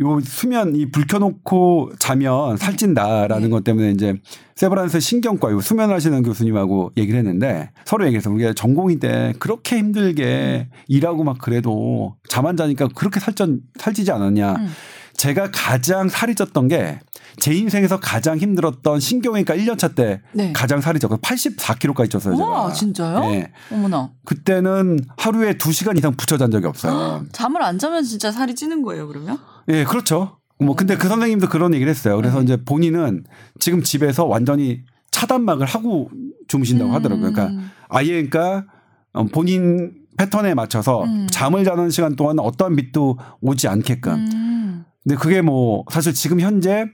요 0.00 0.18
수면 0.20 0.74
이 0.74 0.86
불 0.90 1.06
켜놓고 1.06 1.92
자면 2.00 2.56
살찐다라는 2.56 3.44
네. 3.44 3.48
것 3.48 3.62
때문에 3.62 3.90
이제 3.92 4.14
세브란스 4.56 4.98
신경과 4.98 5.52
요 5.52 5.60
수면을 5.60 5.94
하시는 5.94 6.20
교수님하고 6.22 6.90
얘기를 6.96 7.18
했는데 7.18 7.70
서로 7.84 8.04
얘기해서 8.06 8.30
우리가 8.30 8.54
전공의 8.54 8.98
때 8.98 9.34
그렇게 9.38 9.78
힘들게 9.78 10.68
일하고 10.88 11.22
막 11.22 11.38
그래도 11.38 12.16
잠안 12.28 12.56
자니까 12.56 12.88
그렇게 12.94 13.20
살전 13.20 13.60
살찌지 13.78 14.10
않았냐. 14.10 14.52
음. 14.54 14.68
제가 15.16 15.50
가장 15.52 16.08
살이 16.08 16.34
쪘던 16.34 16.68
게 16.68 16.98
제 17.36 17.52
인생에서 17.52 17.98
가장 17.98 18.38
힘들었던 18.38 19.00
신경외과 19.00 19.56
1년차 19.56 19.94
때 19.94 20.20
네. 20.32 20.52
가장 20.52 20.80
살이 20.80 20.98
쪘고 21.00 21.20
84kg까지 21.20 22.08
쪘어요. 22.10 22.40
와 22.40 22.72
진짜요? 22.72 23.20
네. 23.20 23.50
어머나. 23.72 24.10
그때는 24.24 25.00
하루에 25.16 25.54
2시간 25.54 25.98
이상 25.98 26.14
붙여 26.14 26.36
잔 26.38 26.50
적이 26.50 26.66
없어요. 26.68 27.24
잠을 27.32 27.62
안 27.62 27.78
자면 27.78 28.04
진짜 28.04 28.30
살이 28.30 28.54
찌는 28.54 28.82
거예요, 28.82 29.08
그러면? 29.08 29.38
예, 29.68 29.84
그렇죠. 29.84 30.38
뭐 30.58 30.76
근데 30.76 30.96
그 30.96 31.08
선생님도 31.08 31.48
그런 31.48 31.74
얘기를 31.74 31.90
했어요. 31.90 32.16
그래서 32.16 32.38
네. 32.38 32.44
이제 32.44 32.64
본인은 32.64 33.24
지금 33.58 33.82
집에서 33.82 34.24
완전히 34.24 34.82
차단막을 35.10 35.66
하고 35.66 36.10
주무신다고 36.48 36.92
하더라고요. 36.92 37.32
그러니까 37.32 37.46
음. 37.46 37.70
아예 37.88 38.26
그러니까 38.26 38.64
어, 39.12 39.24
본인 39.24 39.92
패턴에 40.16 40.54
맞춰서 40.54 41.04
음. 41.04 41.26
잠을 41.30 41.64
자는 41.64 41.90
시간 41.90 42.16
동안 42.16 42.38
어떠한 42.38 42.76
빛도 42.76 43.18
오지 43.40 43.68
않게끔. 43.68 44.12
음. 44.12 44.84
근데 45.02 45.16
그게 45.16 45.42
뭐 45.42 45.84
사실 45.90 46.14
지금 46.14 46.40
현재 46.40 46.86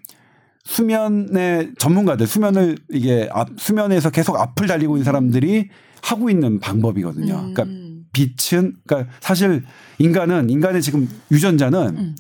수면의 0.65 1.73
전문가들 1.79 2.27
수면을 2.27 2.77
이게 2.91 3.29
앞, 3.33 3.49
수면에서 3.57 4.11
계속 4.11 4.37
앞을 4.37 4.67
달리고 4.67 4.97
있는 4.97 5.05
사람들이 5.05 5.69
하고 6.03 6.31
있는 6.31 6.61
방법이거든요. 6.61 7.35
음. 7.35 7.55
그러니까 7.55 7.65
빛은 8.13 8.77
그러니까 8.87 9.13
사실 9.21 9.65
인간은 9.99 10.51
인간의 10.51 10.83
지금 10.83 11.09
유전자는 11.31 11.97
음. 11.97 12.15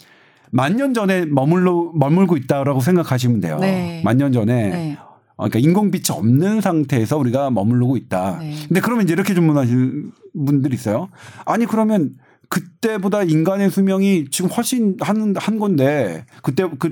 만년 0.50 0.94
전에 0.94 1.26
머물러 1.26 1.92
머물고 1.94 2.36
있다라고 2.36 2.80
생각하시면 2.80 3.40
돼요. 3.40 3.58
네. 3.60 4.02
만년 4.04 4.32
전에 4.32 4.68
네. 4.68 4.98
어, 5.36 5.48
그러니까 5.48 5.58
인공빛이 5.58 6.04
없는 6.10 6.60
상태에서 6.60 7.16
우리가 7.16 7.50
머무르고 7.50 7.96
있다. 7.96 8.38
네. 8.40 8.54
근데 8.68 8.80
그러면 8.80 9.04
이제 9.04 9.14
이렇게 9.14 9.32
질문하시는 9.32 10.12
분들이 10.46 10.74
있어요. 10.74 11.08
아니 11.46 11.66
그러면 11.66 12.16
그때보다 12.48 13.22
인간의 13.22 13.70
수명이 13.70 14.26
지금 14.30 14.50
훨씬 14.50 14.96
한, 15.00 15.34
한 15.36 15.58
건데 15.58 16.26
그때 16.42 16.68
그 16.78 16.90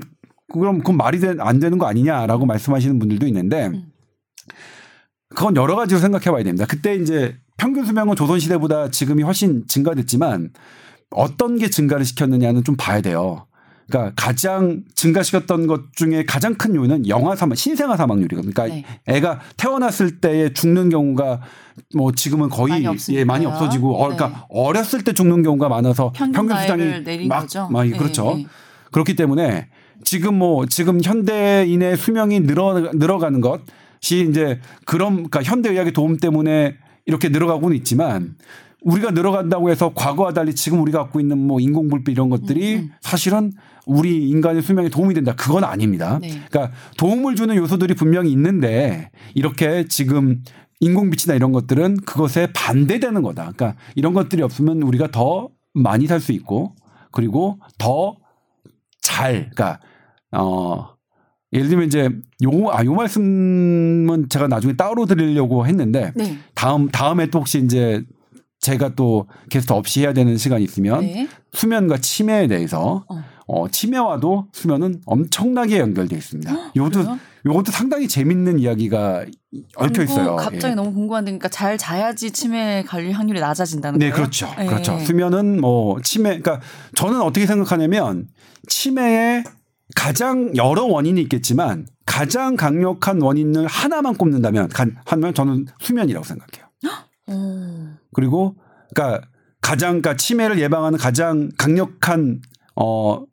그럼 0.51 0.79
그건 0.79 0.97
말이 0.97 1.19
되, 1.19 1.35
안 1.39 1.59
되는 1.59 1.77
거 1.77 1.85
아니냐라고 1.85 2.45
말씀하시는 2.45 2.97
분들도 2.97 3.27
있는데 3.27 3.67
음. 3.67 3.91
그건 5.35 5.55
여러 5.55 5.75
가지로 5.75 5.99
생각해 5.99 6.31
봐야 6.31 6.43
됩니다. 6.43 6.65
그때 6.67 6.95
이제 6.95 7.35
평균 7.57 7.85
수명은 7.85 8.15
조선 8.15 8.39
시대보다 8.39 8.89
지금이 8.89 9.21
훨씬 9.21 9.67
증가됐지만 9.67 10.51
어떤 11.11 11.57
게 11.57 11.69
증가를 11.69 12.05
시켰느냐는 12.05 12.63
좀 12.63 12.75
봐야 12.77 13.01
돼요. 13.01 13.45
그러니까 13.89 14.13
가장 14.15 14.83
증가시켰던 14.93 15.67
것 15.67 15.93
중에 15.93 16.23
가장 16.25 16.53
큰 16.55 16.75
요인은 16.75 17.07
영아 17.07 17.35
사망, 17.35 17.55
신생아 17.55 17.97
사망률이거든요. 17.97 18.53
그러니까 18.53 18.75
네. 18.75 18.85
애가 19.07 19.39
태어났을 19.57 20.19
때에 20.19 20.53
죽는 20.53 20.89
경우가 20.89 21.41
뭐 21.95 22.11
지금은 22.11 22.49
거의 22.49 22.69
많이 22.73 22.83
예, 22.83 22.87
없으니까요. 22.87 23.25
많이 23.25 23.45
없어지고 23.45 23.95
어, 23.95 24.09
그러니까 24.09 24.27
네. 24.29 24.35
어렸을 24.49 25.03
때 25.03 25.13
죽는 25.13 25.41
경우가 25.43 25.69
많아서 25.69 26.13
평균 26.15 26.55
수당이 26.57 27.27
막, 27.27 27.41
거죠. 27.41 27.67
막 27.69 27.83
네, 27.83 27.97
그렇죠. 27.97 28.35
네. 28.35 28.45
그렇기 28.91 29.15
때문에 29.15 29.67
지금 30.03 30.35
뭐 30.35 30.65
지금 30.67 31.01
현대인의 31.03 31.97
수명이 31.97 32.41
늘어 32.41 32.91
늘어가는 32.93 33.41
것이 33.41 34.27
이제 34.29 34.59
그런 34.85 35.15
그러니까 35.15 35.43
현대 35.43 35.69
의학의 35.69 35.93
도움 35.93 36.17
때문에 36.17 36.75
이렇게 37.05 37.29
늘어가고는 37.29 37.75
있지만 37.77 38.35
우리가 38.81 39.11
늘어간다고 39.11 39.69
해서 39.69 39.91
과거와 39.93 40.33
달리 40.33 40.55
지금 40.55 40.81
우리가 40.81 40.99
갖고 40.99 41.19
있는 41.19 41.37
뭐 41.37 41.59
인공불빛 41.59 42.13
이런 42.13 42.29
것들이 42.29 42.75
음, 42.75 42.79
음. 42.81 42.91
사실은 43.01 43.51
우리 43.89 44.29
인간의 44.29 44.61
수명에 44.61 44.89
도움이 44.89 45.15
된다. 45.15 45.33
그건 45.35 45.63
아닙니다. 45.63 46.19
네. 46.21 46.29
그러니까 46.49 46.71
도움을 46.97 47.35
주는 47.35 47.55
요소들이 47.55 47.95
분명히 47.95 48.31
있는데 48.31 49.09
이렇게 49.33 49.85
지금 49.87 50.43
인공빛이나 50.79 51.35
이런 51.35 51.51
것들은 51.51 51.97
그것에 52.05 52.49
반대되는 52.53 53.21
거다. 53.23 53.51
그러니까 53.55 53.75
이런 53.95 54.13
것들이 54.13 54.43
없으면 54.43 54.83
우리가 54.83 55.09
더 55.11 55.49
많이 55.73 56.05
살 56.05 56.19
수 56.19 56.31
있고 56.33 56.75
그리고 57.11 57.59
더 57.79 58.15
잘, 59.01 59.49
그러니까 59.55 59.79
어 60.31 60.89
예를 61.51 61.69
들면 61.69 61.87
이제 61.87 62.09
요, 62.43 62.69
아, 62.71 62.85
요 62.85 62.93
말씀은 62.93 64.27
제가 64.29 64.47
나중에 64.47 64.75
따로 64.75 65.07
드리려고 65.07 65.65
했는데 65.65 66.11
네. 66.15 66.37
다음 66.53 66.89
다음에 66.89 67.25
또 67.27 67.39
혹시 67.39 67.59
이제 67.63 68.03
제가 68.59 68.93
또 68.95 69.27
게스트 69.49 69.73
없이 69.73 70.01
해야 70.01 70.13
되는 70.13 70.37
시간이 70.37 70.63
있으면 70.63 71.01
네. 71.01 71.27
수면과 71.53 71.97
치매에 71.97 72.47
대해서 72.47 73.03
어. 73.09 73.23
어, 73.51 73.67
치매와도 73.67 74.47
수면은 74.51 75.01
엄청나게 75.07 75.79
연결돼 75.79 76.15
있습니다. 76.15 76.71
요것도? 76.75 77.17
요것도 77.47 77.71
상당히 77.71 78.07
재밌는 78.07 78.59
이야기가 78.59 79.25
얽혀 79.75 80.03
있어요. 80.03 80.35
갑자기 80.35 80.67
예. 80.67 80.75
너무 80.75 80.93
궁금한데, 80.93 81.31
그러니까 81.31 81.47
잘 81.49 81.75
자야지 81.75 82.29
치매 82.29 82.83
걸릴 82.87 83.13
확률이 83.13 83.39
낮아진다는 83.39 83.97
네, 83.97 84.11
거예요? 84.11 84.15
그렇죠. 84.15 84.47
예. 84.59 84.65
그렇죠. 84.67 84.99
수면은 84.99 85.59
뭐 85.59 85.99
치매 86.03 86.39
그러니까 86.39 86.61
저는 86.93 87.21
어떻게 87.21 87.47
생각하냐면 87.47 88.27
치매의 88.67 89.43
가장 89.95 90.55
여러 90.55 90.83
원인이 90.85 91.19
있겠지만 91.23 91.87
가장 92.05 92.55
강력한 92.55 93.19
원인을 93.19 93.65
하나만 93.65 94.13
꼽는다면 94.15 94.69
간- 94.69 94.95
하면 95.05 95.33
저는 95.33 95.65
수면이라고 95.79 96.23
생각해요. 96.23 96.65
오. 97.27 97.87
그리고 98.13 98.57
그러니까 98.93 99.25
가장 99.61 100.01
그러니까 100.01 100.15
치매를 100.17 100.59
예방하는 100.59 100.99
가장 100.99 101.49
강력한 101.57 102.41
어 102.75 103.23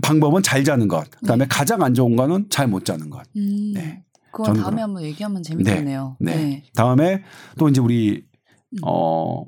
방법은 0.00 0.42
잘 0.42 0.64
자는 0.64 0.88
것. 0.88 1.10
그다음에 1.10 1.44
네. 1.44 1.48
가장 1.48 1.82
안 1.82 1.94
좋은 1.94 2.16
거는 2.16 2.46
잘 2.50 2.66
못 2.68 2.84
자는 2.84 3.10
것. 3.10 3.22
음. 3.36 3.72
네. 3.74 4.02
그건 4.32 4.46
다음에 4.54 4.60
그럼- 4.62 4.78
한번 4.78 5.02
얘기하면 5.02 5.42
재밌겠네요. 5.42 6.16
네. 6.20 6.64
다음에 6.74 7.22
또 7.58 7.68
이제 7.68 7.80
우리 7.80 8.24
음. 8.72 8.78
어 8.86 9.44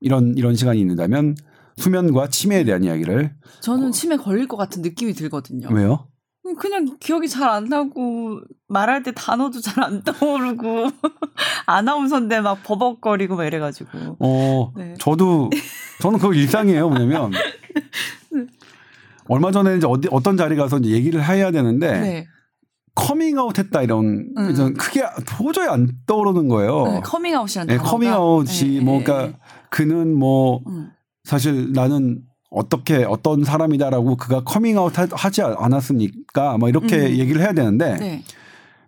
이런 0.00 0.34
이런 0.36 0.54
시간이 0.54 0.80
있는다면 0.80 1.34
수면과 1.76 2.28
치매에 2.28 2.64
대한 2.64 2.84
이야기를 2.84 3.34
저는 3.60 3.90
치매 3.92 4.16
걸릴 4.16 4.46
것 4.46 4.56
같은 4.56 4.82
느낌이 4.82 5.12
들거든요. 5.14 5.68
왜요? 5.72 6.06
그냥 6.58 6.96
기억이 6.98 7.28
잘 7.28 7.48
안 7.50 7.64
나고 7.66 8.40
말할 8.68 9.02
때 9.02 9.12
단어도 9.14 9.60
잘 9.60 9.82
안 9.84 10.02
떠오르고 10.02 10.86
아나운서인데 11.66 12.40
막 12.40 12.62
버벅거리고 12.62 13.36
막 13.36 13.44
이래가지고. 13.44 14.16
어 14.20 14.72
네. 14.76 14.94
저도 14.98 15.50
저는 16.00 16.18
그거 16.18 16.32
일상이에요. 16.32 16.88
뭐냐면 16.88 17.32
얼마 19.28 19.50
전에 19.52 19.76
이제 19.76 19.86
어디 19.86 20.08
어떤 20.10 20.36
자리 20.36 20.56
가서 20.56 20.78
이제 20.78 20.90
얘기를 20.90 21.24
해야 21.26 21.50
되는데 21.50 22.00
네. 22.00 22.26
커밍아웃 22.94 23.56
했다 23.58 23.82
이런 23.82 24.30
음. 24.36 24.54
전 24.54 24.74
그게 24.74 25.02
도저히 25.38 25.68
안 25.68 25.88
떠오르는 26.06 26.48
거예요. 26.48 26.84
네, 26.86 27.00
커밍아웃이라는 27.00 27.76
네. 27.76 27.82
커밍아웃이 27.82 28.78
네, 28.78 28.80
뭐 28.80 28.98
네, 28.98 29.04
그러니까 29.04 29.38
그는 29.70 30.14
뭐 30.16 30.60
음. 30.66 30.90
사실 31.24 31.72
나는 31.72 32.22
어떻게 32.50 33.04
어떤 33.04 33.44
사람이다라고 33.44 34.16
그가 34.16 34.42
커밍아웃 34.42 34.98
하- 34.98 35.06
하지 35.12 35.42
않았습니까? 35.42 36.56
뭐 36.58 36.68
이렇게 36.68 36.96
음. 36.96 37.10
얘기를 37.18 37.40
해야 37.42 37.52
되는데 37.52 37.96
네. 37.98 38.24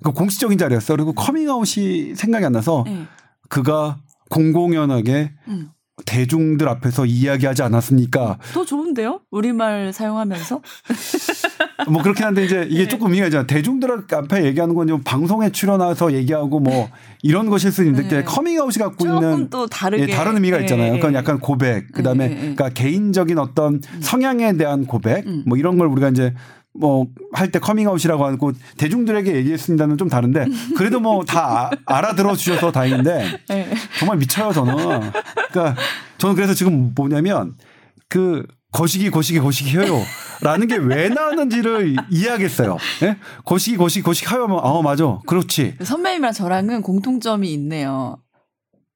그 0.02 0.12
공식적인 0.12 0.56
자리였어. 0.58 0.94
그리고 0.96 1.12
커밍아웃이 1.12 2.14
생각이 2.14 2.44
안 2.44 2.52
나서 2.52 2.84
네. 2.86 3.04
그가 3.48 3.98
공공연하게 4.30 5.32
음. 5.48 5.68
대중들 6.04 6.68
앞에서 6.68 7.06
이야기하지 7.06 7.62
않았습니까? 7.62 8.38
더 8.52 8.64
좋은데요? 8.64 9.20
우리말 9.30 9.92
사용하면서? 9.92 10.60
뭐 11.88 12.02
그렇긴 12.02 12.26
한데 12.26 12.44
이제 12.44 12.66
이게 12.68 12.82
네. 12.82 12.88
조금 12.88 13.06
의미가 13.08 13.26
있잖아. 13.26 13.46
대중들 13.46 13.90
앞에 14.12 14.44
얘기하는 14.44 14.74
건 14.74 14.90
좀 14.90 15.00
방송에 15.04 15.50
출연해서 15.52 16.12
얘기하고 16.14 16.58
뭐 16.58 16.88
이런 17.22 17.48
것일 17.48 17.70
수 17.70 17.84
있는데 17.84 18.08
네. 18.08 18.24
커밍아웃이 18.24 18.78
갖고 18.82 19.04
조금 19.04 19.22
있는 19.22 19.50
또 19.50 19.68
다르게. 19.68 20.02
예, 20.02 20.06
다른 20.08 20.34
의미가 20.34 20.58
예, 20.58 20.62
있잖아요. 20.62 20.94
예. 20.94 20.98
그건 20.98 21.14
약간 21.14 21.38
고백, 21.38 21.92
그 21.92 22.02
다음에 22.02 22.24
예, 22.24 22.30
예, 22.30 22.32
예. 22.34 22.40
그러니까 22.40 22.70
개인적인 22.70 23.38
어떤 23.38 23.80
성향에 24.00 24.56
대한 24.56 24.86
고백, 24.86 25.26
음. 25.28 25.44
뭐 25.46 25.56
이런 25.56 25.78
걸 25.78 25.86
우리가 25.86 26.08
이제 26.08 26.34
뭐 26.78 27.06
할 27.32 27.50
때 27.50 27.58
커밍아웃이라고 27.58 28.24
하고 28.24 28.52
대중들에게 28.78 29.34
얘기했습니다는 29.34 29.98
좀 29.98 30.08
다른데 30.08 30.46
그래도 30.76 31.00
뭐 31.00 31.24
다 31.24 31.70
알아들어 31.86 32.34
주셔서 32.36 32.70
다행인데 32.72 33.38
예. 33.50 33.70
정말 33.98 34.18
미쳐요 34.18 34.52
저는. 34.52 34.74
그러니까 35.50 35.76
저는 36.18 36.34
그래서 36.36 36.54
지금 36.54 36.92
뭐냐면 36.94 37.54
그 38.08 38.46
거시기 38.72 39.10
거시기 39.10 39.40
거시기 39.40 39.70
해요 39.78 40.00
라는 40.42 40.68
게 40.68 40.76
왜 40.76 41.08
나왔는지를 41.08 41.96
이해하겠어요. 42.10 42.76
예? 43.02 43.16
거시기 43.44 43.76
거시기 43.76 44.02
거시기 44.04 44.28
하면 44.28 44.58
아 44.62 44.80
맞아 44.82 45.18
그렇지. 45.26 45.76
선배님이랑 45.82 46.32
저랑은 46.32 46.82
공통점이 46.82 47.52
있네요. 47.54 48.16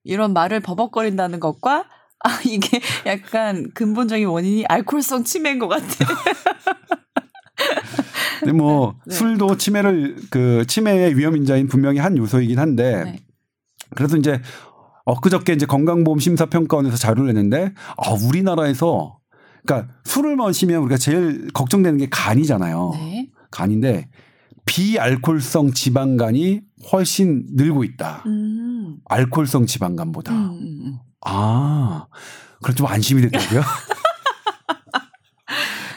이런 0.05 0.33
말을 0.33 0.61
버벅거린다는 0.61 1.41
것과 1.41 1.87
아 2.25 2.41
이게 2.47 2.81
약간 3.07 3.71
근본적인 3.75 4.27
원인이 4.29 4.65
알코올성 4.67 5.25
치매인 5.25 5.59
것 5.59 5.69
같아. 5.69 5.85
근데 8.41 8.53
뭐 8.53 8.95
네. 9.07 9.15
술도 9.15 9.57
치매를 9.57 10.17
그 10.31 10.65
치매의 10.67 11.17
위험 11.17 11.37
인자인 11.37 11.69
분명히 11.69 11.99
한 11.99 12.17
요소이긴 12.17 12.59
한데 12.59 13.05
네. 13.05 13.19
그래서 13.95 14.17
이제 14.17 14.41
엊그저께 15.05 15.53
이제 15.53 15.67
건강보험 15.67 16.19
심사평가원에서 16.19 16.97
자료를 16.97 17.33
냈는데 17.33 17.73
아 17.97 18.11
우리나라에서 18.13 19.19
그러니까 19.65 19.93
술을 20.05 20.37
마시면 20.37 20.83
우리가 20.83 20.97
제일 20.97 21.51
걱정되는 21.53 21.99
게 21.99 22.09
간이잖아요. 22.11 22.91
네. 22.95 23.31
간인데 23.51 24.09
비알코올성 24.67 25.73
지방간이 25.73 26.63
훨씬 26.93 27.47
늘고 27.55 27.85
있다. 27.85 28.23
음. 28.27 28.97
알코올성 29.07 29.67
지방간보다. 29.67 30.33
음, 30.33 30.51
음, 30.51 30.81
음. 30.87 30.99
아, 31.27 32.07
그럼 32.63 32.77
좀 32.77 32.87
안심이 32.87 33.23
되더라고요. 33.23 33.63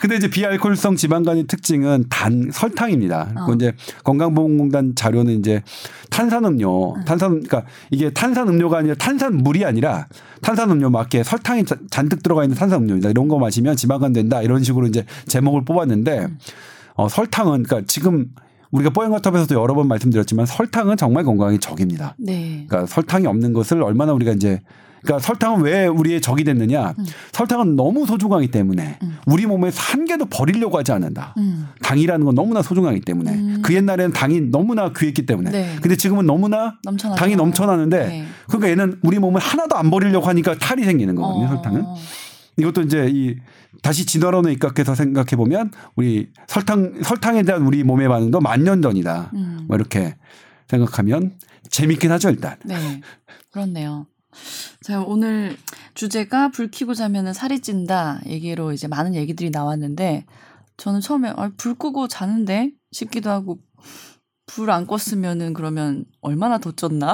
근데 0.07 0.15
이제 0.15 0.29
비알코올성 0.29 0.95
지방간의 0.95 1.47
특징은 1.47 2.05
단 2.09 2.49
설탕입니다. 2.53 3.33
어. 3.35 3.45
그 3.45 3.55
이제 3.55 3.73
건강보험공단 4.05 4.95
자료는 4.95 5.37
이제 5.39 5.61
탄산음료, 6.11 6.95
탄산 7.05 7.31
그러니까 7.43 7.65
이게 7.91 8.09
탄산음료가 8.11 8.77
아니라 8.77 8.95
탄산물이 8.95 9.65
아니라 9.65 10.07
탄산음료 10.41 10.89
맞게 10.89 11.23
설탕이 11.23 11.65
자- 11.65 11.75
잔뜩 11.91 12.23
들어가 12.23 12.45
있는 12.45 12.55
탄산음료입니다. 12.55 13.09
이런 13.09 13.27
거 13.27 13.37
마시면 13.37 13.75
지방간 13.75 14.13
된다 14.13 14.41
이런 14.41 14.63
식으로 14.63 14.87
이제 14.87 15.03
제목을 15.27 15.65
뽑았는데 15.65 16.27
어, 16.95 17.09
설탕은 17.09 17.63
그러니까 17.63 17.81
지금 17.85 18.27
우리가 18.71 18.91
뽀얀거탑에서도 18.91 19.55
여러 19.61 19.73
번 19.75 19.89
말씀드렸지만 19.89 20.45
설탕은 20.45 20.95
정말 20.95 21.25
건강에 21.25 21.57
적입니다. 21.57 22.15
네. 22.17 22.65
그러니까 22.69 22.85
설탕이 22.85 23.27
없는 23.27 23.51
것을 23.51 23.83
얼마나 23.83 24.13
우리가 24.13 24.31
이제 24.31 24.61
그러니까 25.07 25.25
설탕은 25.25 25.61
왜 25.61 25.87
우리의 25.87 26.19
적이 26.19 26.43
됐느냐? 26.43 26.93
음. 26.99 27.05
설탕은 27.31 27.77
너무 27.77 28.05
소중하기 28.05 28.51
때문에 28.51 28.99
음. 29.01 29.17
우리 29.25 29.45
몸에서 29.45 29.81
한 29.81 30.03
개도 30.03 30.25
버리려고 30.25 30.77
하지 30.77 30.91
않는다. 30.91 31.33
음. 31.37 31.67
당이라는 31.81 32.25
건 32.25 32.35
너무나 32.35 32.61
소중하기 32.61 32.99
때문에 33.01 33.31
음. 33.33 33.61
그 33.63 33.73
옛날에는 33.73 34.11
당이 34.11 34.41
너무나 34.51 34.91
귀했기 34.91 35.25
때문에 35.25 35.51
네. 35.51 35.75
근데 35.81 35.95
지금은 35.95 36.25
너무나 36.25 36.77
넘쳐나. 36.83 37.15
당이 37.15 37.37
넘쳐나는데 37.37 38.05
네. 38.05 38.25
그러니까 38.47 38.69
얘는 38.69 38.99
우리 39.01 39.17
몸을 39.17 39.39
하나도 39.39 39.77
안 39.77 39.89
버리려고 39.89 40.27
하니까 40.27 40.57
탈이 40.57 40.83
생기는 40.83 41.15
거거든요. 41.15 41.45
어. 41.45 41.47
설탕은 41.47 41.85
이것도 42.57 42.81
이제 42.81 43.07
이 43.09 43.37
다시 43.81 44.05
진화론에 44.05 44.51
입각해서 44.51 44.93
생각해 44.93 45.37
보면 45.37 45.71
우리 45.95 46.27
설탕 46.47 47.01
설탕에 47.01 47.43
대한 47.43 47.61
우리 47.65 47.83
몸의 47.83 48.09
반응도 48.09 48.41
만년 48.41 48.81
전이다. 48.81 49.31
음. 49.35 49.59
뭐 49.67 49.77
이렇게 49.77 50.17
생각하면 50.67 51.31
재밌긴 51.69 52.11
하죠 52.11 52.29
일단. 52.29 52.57
네. 52.65 52.75
그렇네요. 53.51 54.07
자, 54.81 55.01
오늘 55.01 55.57
주제가 55.93 56.49
불 56.49 56.69
켜고 56.71 56.93
자면은 56.93 57.33
살이 57.33 57.59
찐다 57.59 58.21
얘기로 58.25 58.71
이제 58.73 58.87
많은 58.87 59.15
얘기들이 59.15 59.49
나왔는데 59.49 60.25
저는 60.77 61.01
처음에 61.01 61.33
아, 61.35 61.51
불 61.57 61.75
끄고 61.75 62.07
자는데 62.07 62.71
싶기도 62.91 63.29
하고 63.29 63.59
불 64.45 64.69
안 64.69 64.87
껐으면은 64.87 65.53
그러면 65.53 66.05
얼마나 66.21 66.57
더 66.57 66.71
쪘나? 66.71 67.13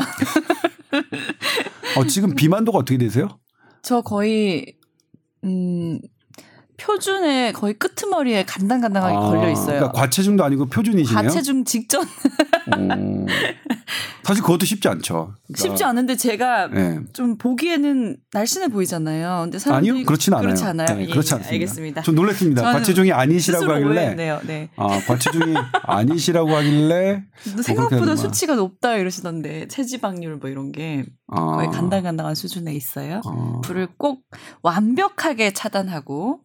어, 1.97 2.05
지금 2.07 2.34
비만도가 2.36 2.78
어떻게 2.78 2.97
되세요? 2.97 3.39
저 3.82 4.01
거의 4.01 4.78
음 5.43 5.99
표준의 6.84 7.53
거의 7.53 7.73
끄트머리에 7.75 8.43
간당간당하게 8.43 9.15
아, 9.15 9.19
걸려 9.19 9.49
있어요. 9.49 9.79
그러니까 9.79 9.91
과체중도 9.93 10.43
아니고 10.43 10.65
표준이시네요. 10.65 11.23
과체중 11.23 11.63
직전 11.63 12.01
어, 12.03 13.25
사실 14.23 14.43
그것도 14.43 14.65
쉽지 14.65 14.89
않죠. 14.89 15.36
그러니까, 15.47 15.61
쉽지 15.61 15.84
않은데 15.86 16.15
제가 16.17 16.67
네. 16.67 16.99
좀 17.13 17.38
보기에는 17.38 18.17
날씬해 18.34 18.67
보이잖아요. 18.67 19.47
근데 19.49 19.57
아니요, 19.71 20.03
그렇진 20.05 20.34
않아요. 20.34 20.47
그렇지 20.47 20.63
않아요. 20.65 20.95
네, 20.97 21.03
예, 21.03 21.07
그렇지 21.07 21.34
않습니다. 21.34 21.53
알겠습니다. 21.53 22.01
좀 22.01 22.15
놀랐습니다. 22.15 22.61
과체중이 22.63 23.11
아니시라고 23.13 23.71
하길래. 23.71 24.15
네. 24.43 24.69
아 24.75 24.88
과체중이 25.07 25.55
아니시라고 25.84 26.53
하길래 26.55 27.23
근데 27.43 27.63
생각보다 27.63 28.15
수치가 28.15 28.55
높다 28.55 28.97
이러시던데 28.97 29.67
체지방률 29.69 30.38
뭐 30.38 30.49
이런 30.49 30.71
게 30.71 31.05
아, 31.27 31.55
거의 31.55 31.69
간당간당한 31.71 32.36
수준에 32.36 32.73
있어요. 32.73 33.21
아, 33.25 33.61
불을 33.63 33.88
꼭 33.97 34.23
완벽하게 34.61 35.53
차단하고 35.53 36.41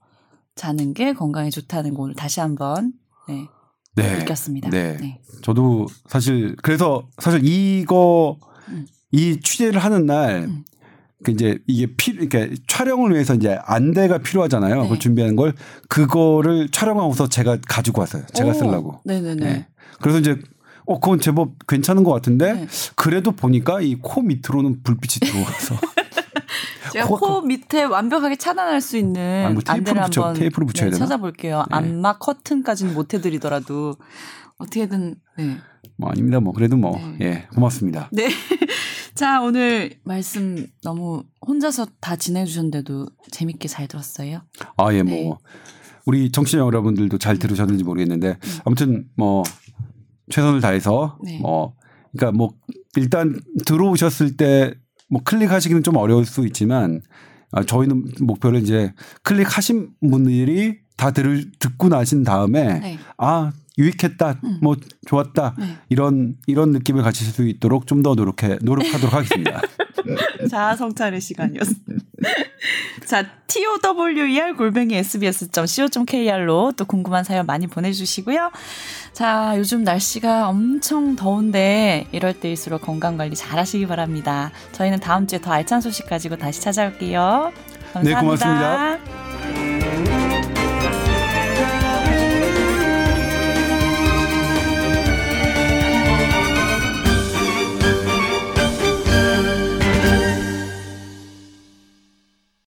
자는 0.59 0.93
게 0.93 1.13
건강에 1.15 1.49
좋다는 1.51 1.95
거 1.95 2.03
오늘 2.03 2.15
다시 2.15 2.41
한번 2.41 2.93
네, 3.29 3.47
네. 3.95 4.19
느꼈습니다. 4.19 4.71
네. 4.71 4.97
네. 4.99 5.21
저도 5.43 5.87
사실 6.07 6.55
그래서 6.63 7.07
사실 7.19 7.41
이거 7.45 8.37
음. 8.69 8.87
이 9.13 9.39
취재를 9.41 9.81
하는 9.81 10.05
날 10.07 10.43
음. 10.49 10.65
그 11.25 11.31
이제 11.33 11.59
이게 11.67 11.87
피 11.97 12.13
그러니까 12.13 12.55
촬영을 12.69 13.13
위해서 13.13 13.35
이제 13.35 13.59
안대가 13.65 14.19
필요하잖아요. 14.19 14.75
네. 14.77 14.83
그걸 14.83 14.99
준비하는 14.99 15.37
걸 15.37 15.55
그거를 15.89 16.69
촬영하고서 16.71 17.29
제가 17.29 17.59
가지고 17.67 18.01
왔어요. 18.03 18.25
제가 18.35 18.51
오, 18.51 18.53
쓰려고. 18.53 19.01
네네네. 19.05 19.45
네. 19.45 19.67
그래서 20.01 20.19
이제 20.19 20.37
어 20.87 21.01
그건 21.01 21.21
제법 21.21 21.55
괜찮은 21.67 22.03
것 22.05 22.13
같은데 22.13 22.53
네. 22.55 22.67
그래도 22.97 23.33
보니까 23.33 23.81
이 23.81 23.97
코 24.01 24.23
밑으로는 24.23 24.83
불빛이 24.83 25.31
들어와서 25.31 25.75
제가 26.93 27.07
코가 27.07 27.27
코 27.27 27.41
밑에 27.43 27.85
완벽하게 27.85 28.37
차단할 28.37 28.81
수 28.81 28.97
있는 28.97 29.45
아니, 29.47 29.55
뭐 29.55 29.63
테이프를 29.63 29.79
안대를 29.79 30.03
붙여- 30.05 30.23
한번 30.23 30.41
테이프를 30.41 30.67
붙여야 30.67 30.91
네, 30.91 30.91
되나? 30.93 31.05
찾아볼게요. 31.07 31.59
네. 31.59 31.65
안마 31.71 32.19
커튼까지는 32.19 32.95
못 32.95 33.15
해드리더라도 33.15 33.97
어떻게든 34.59 35.17
네. 35.39 35.57
뭐 35.97 36.11
아닙니다. 36.11 36.41
뭐 36.41 36.53
그래도 36.53 36.77
뭐 36.77 36.97
네. 36.97 37.17
예 37.21 37.49
고맙습니다. 37.55 38.09
네. 38.13 38.29
자 39.15 39.41
오늘 39.41 39.99
말씀 40.05 40.67
너무 40.83 41.25
혼자서 41.47 41.87
다 42.01 42.17
지내주셨는데도 42.17 43.09
재밌게 43.31 43.67
잘 43.69 43.89
들었어요. 43.89 44.43
아예뭐 44.77 45.05
네. 45.11 45.33
우리 46.07 46.31
청취자 46.31 46.59
여러분들도 46.59 47.19
잘 47.19 47.39
들으셨는지 47.39 47.85
모르겠는데 47.85 48.39
아무튼 48.65 49.09
뭐 49.17 49.43
최선을 50.31 50.61
다해서 50.61 51.19
네. 51.23 51.39
뭐 51.41 51.75
그러니까 52.13 52.37
뭐 52.37 52.51
일단 52.97 53.39
들어오셨을 53.67 54.37
때 54.37 54.75
뭐 55.09 55.23
클릭하시기는 55.25 55.83
좀 55.83 55.97
어려울 55.97 56.25
수 56.25 56.47
있지만 56.47 57.01
아, 57.51 57.63
저희는 57.63 58.13
목표를 58.21 58.61
이제 58.61 58.93
클릭하신 59.23 59.91
분들이 60.11 60.79
다 60.97 61.11
들을 61.13 61.51
듣고 61.59 61.89
나신 61.89 62.25
다음에 62.25 62.79
네. 62.81 62.99
아 63.17 63.53
유익했다 63.79 64.41
음. 64.43 64.59
뭐 64.61 64.77
좋았다 65.07 65.55
네. 65.59 65.77
이런 65.89 66.37
이런 66.47 66.73
느낌을 66.73 67.03
가지실 67.03 67.33
수 67.33 67.47
있도록 67.49 67.87
좀 67.87 68.03
더 68.03 68.15
노력해 68.15 68.59
노력하도록 68.63 69.13
하겠습니다. 69.13 69.61
자아 70.51 70.77
성찰의 70.77 71.21
시간이었습니다. 71.21 72.05
자, 73.07 73.25
TOWER 73.47 74.55
골뱅이 74.57 74.95
sbs.co.kr로 74.97 76.73
또 76.77 76.85
궁금한 76.85 77.25
사연 77.25 77.47
많이 77.47 77.67
보내주시고요. 77.67 78.51
자, 79.19 79.55
요즘 79.57 79.83
날씨가 79.83 80.49
엄청 80.49 81.17
더운데 81.17 82.07
이럴 82.13 82.35
때일수록 82.35 82.83
건강 82.83 83.17
관리 83.17 83.35
잘 83.35 83.59
하시기 83.59 83.89
바랍니다. 83.89 84.53
저희는 84.71 85.01
다음 85.01 85.27
주에 85.27 85.41
더 85.41 85.51
알찬 85.51 85.81
소식 85.81 86.07
가지고 86.07 86.37
다시 86.37 86.61
찾아올게요. 86.61 87.51
감사합니다. 87.95 88.03
네, 88.05 88.15
고맙습니다. 88.15 88.99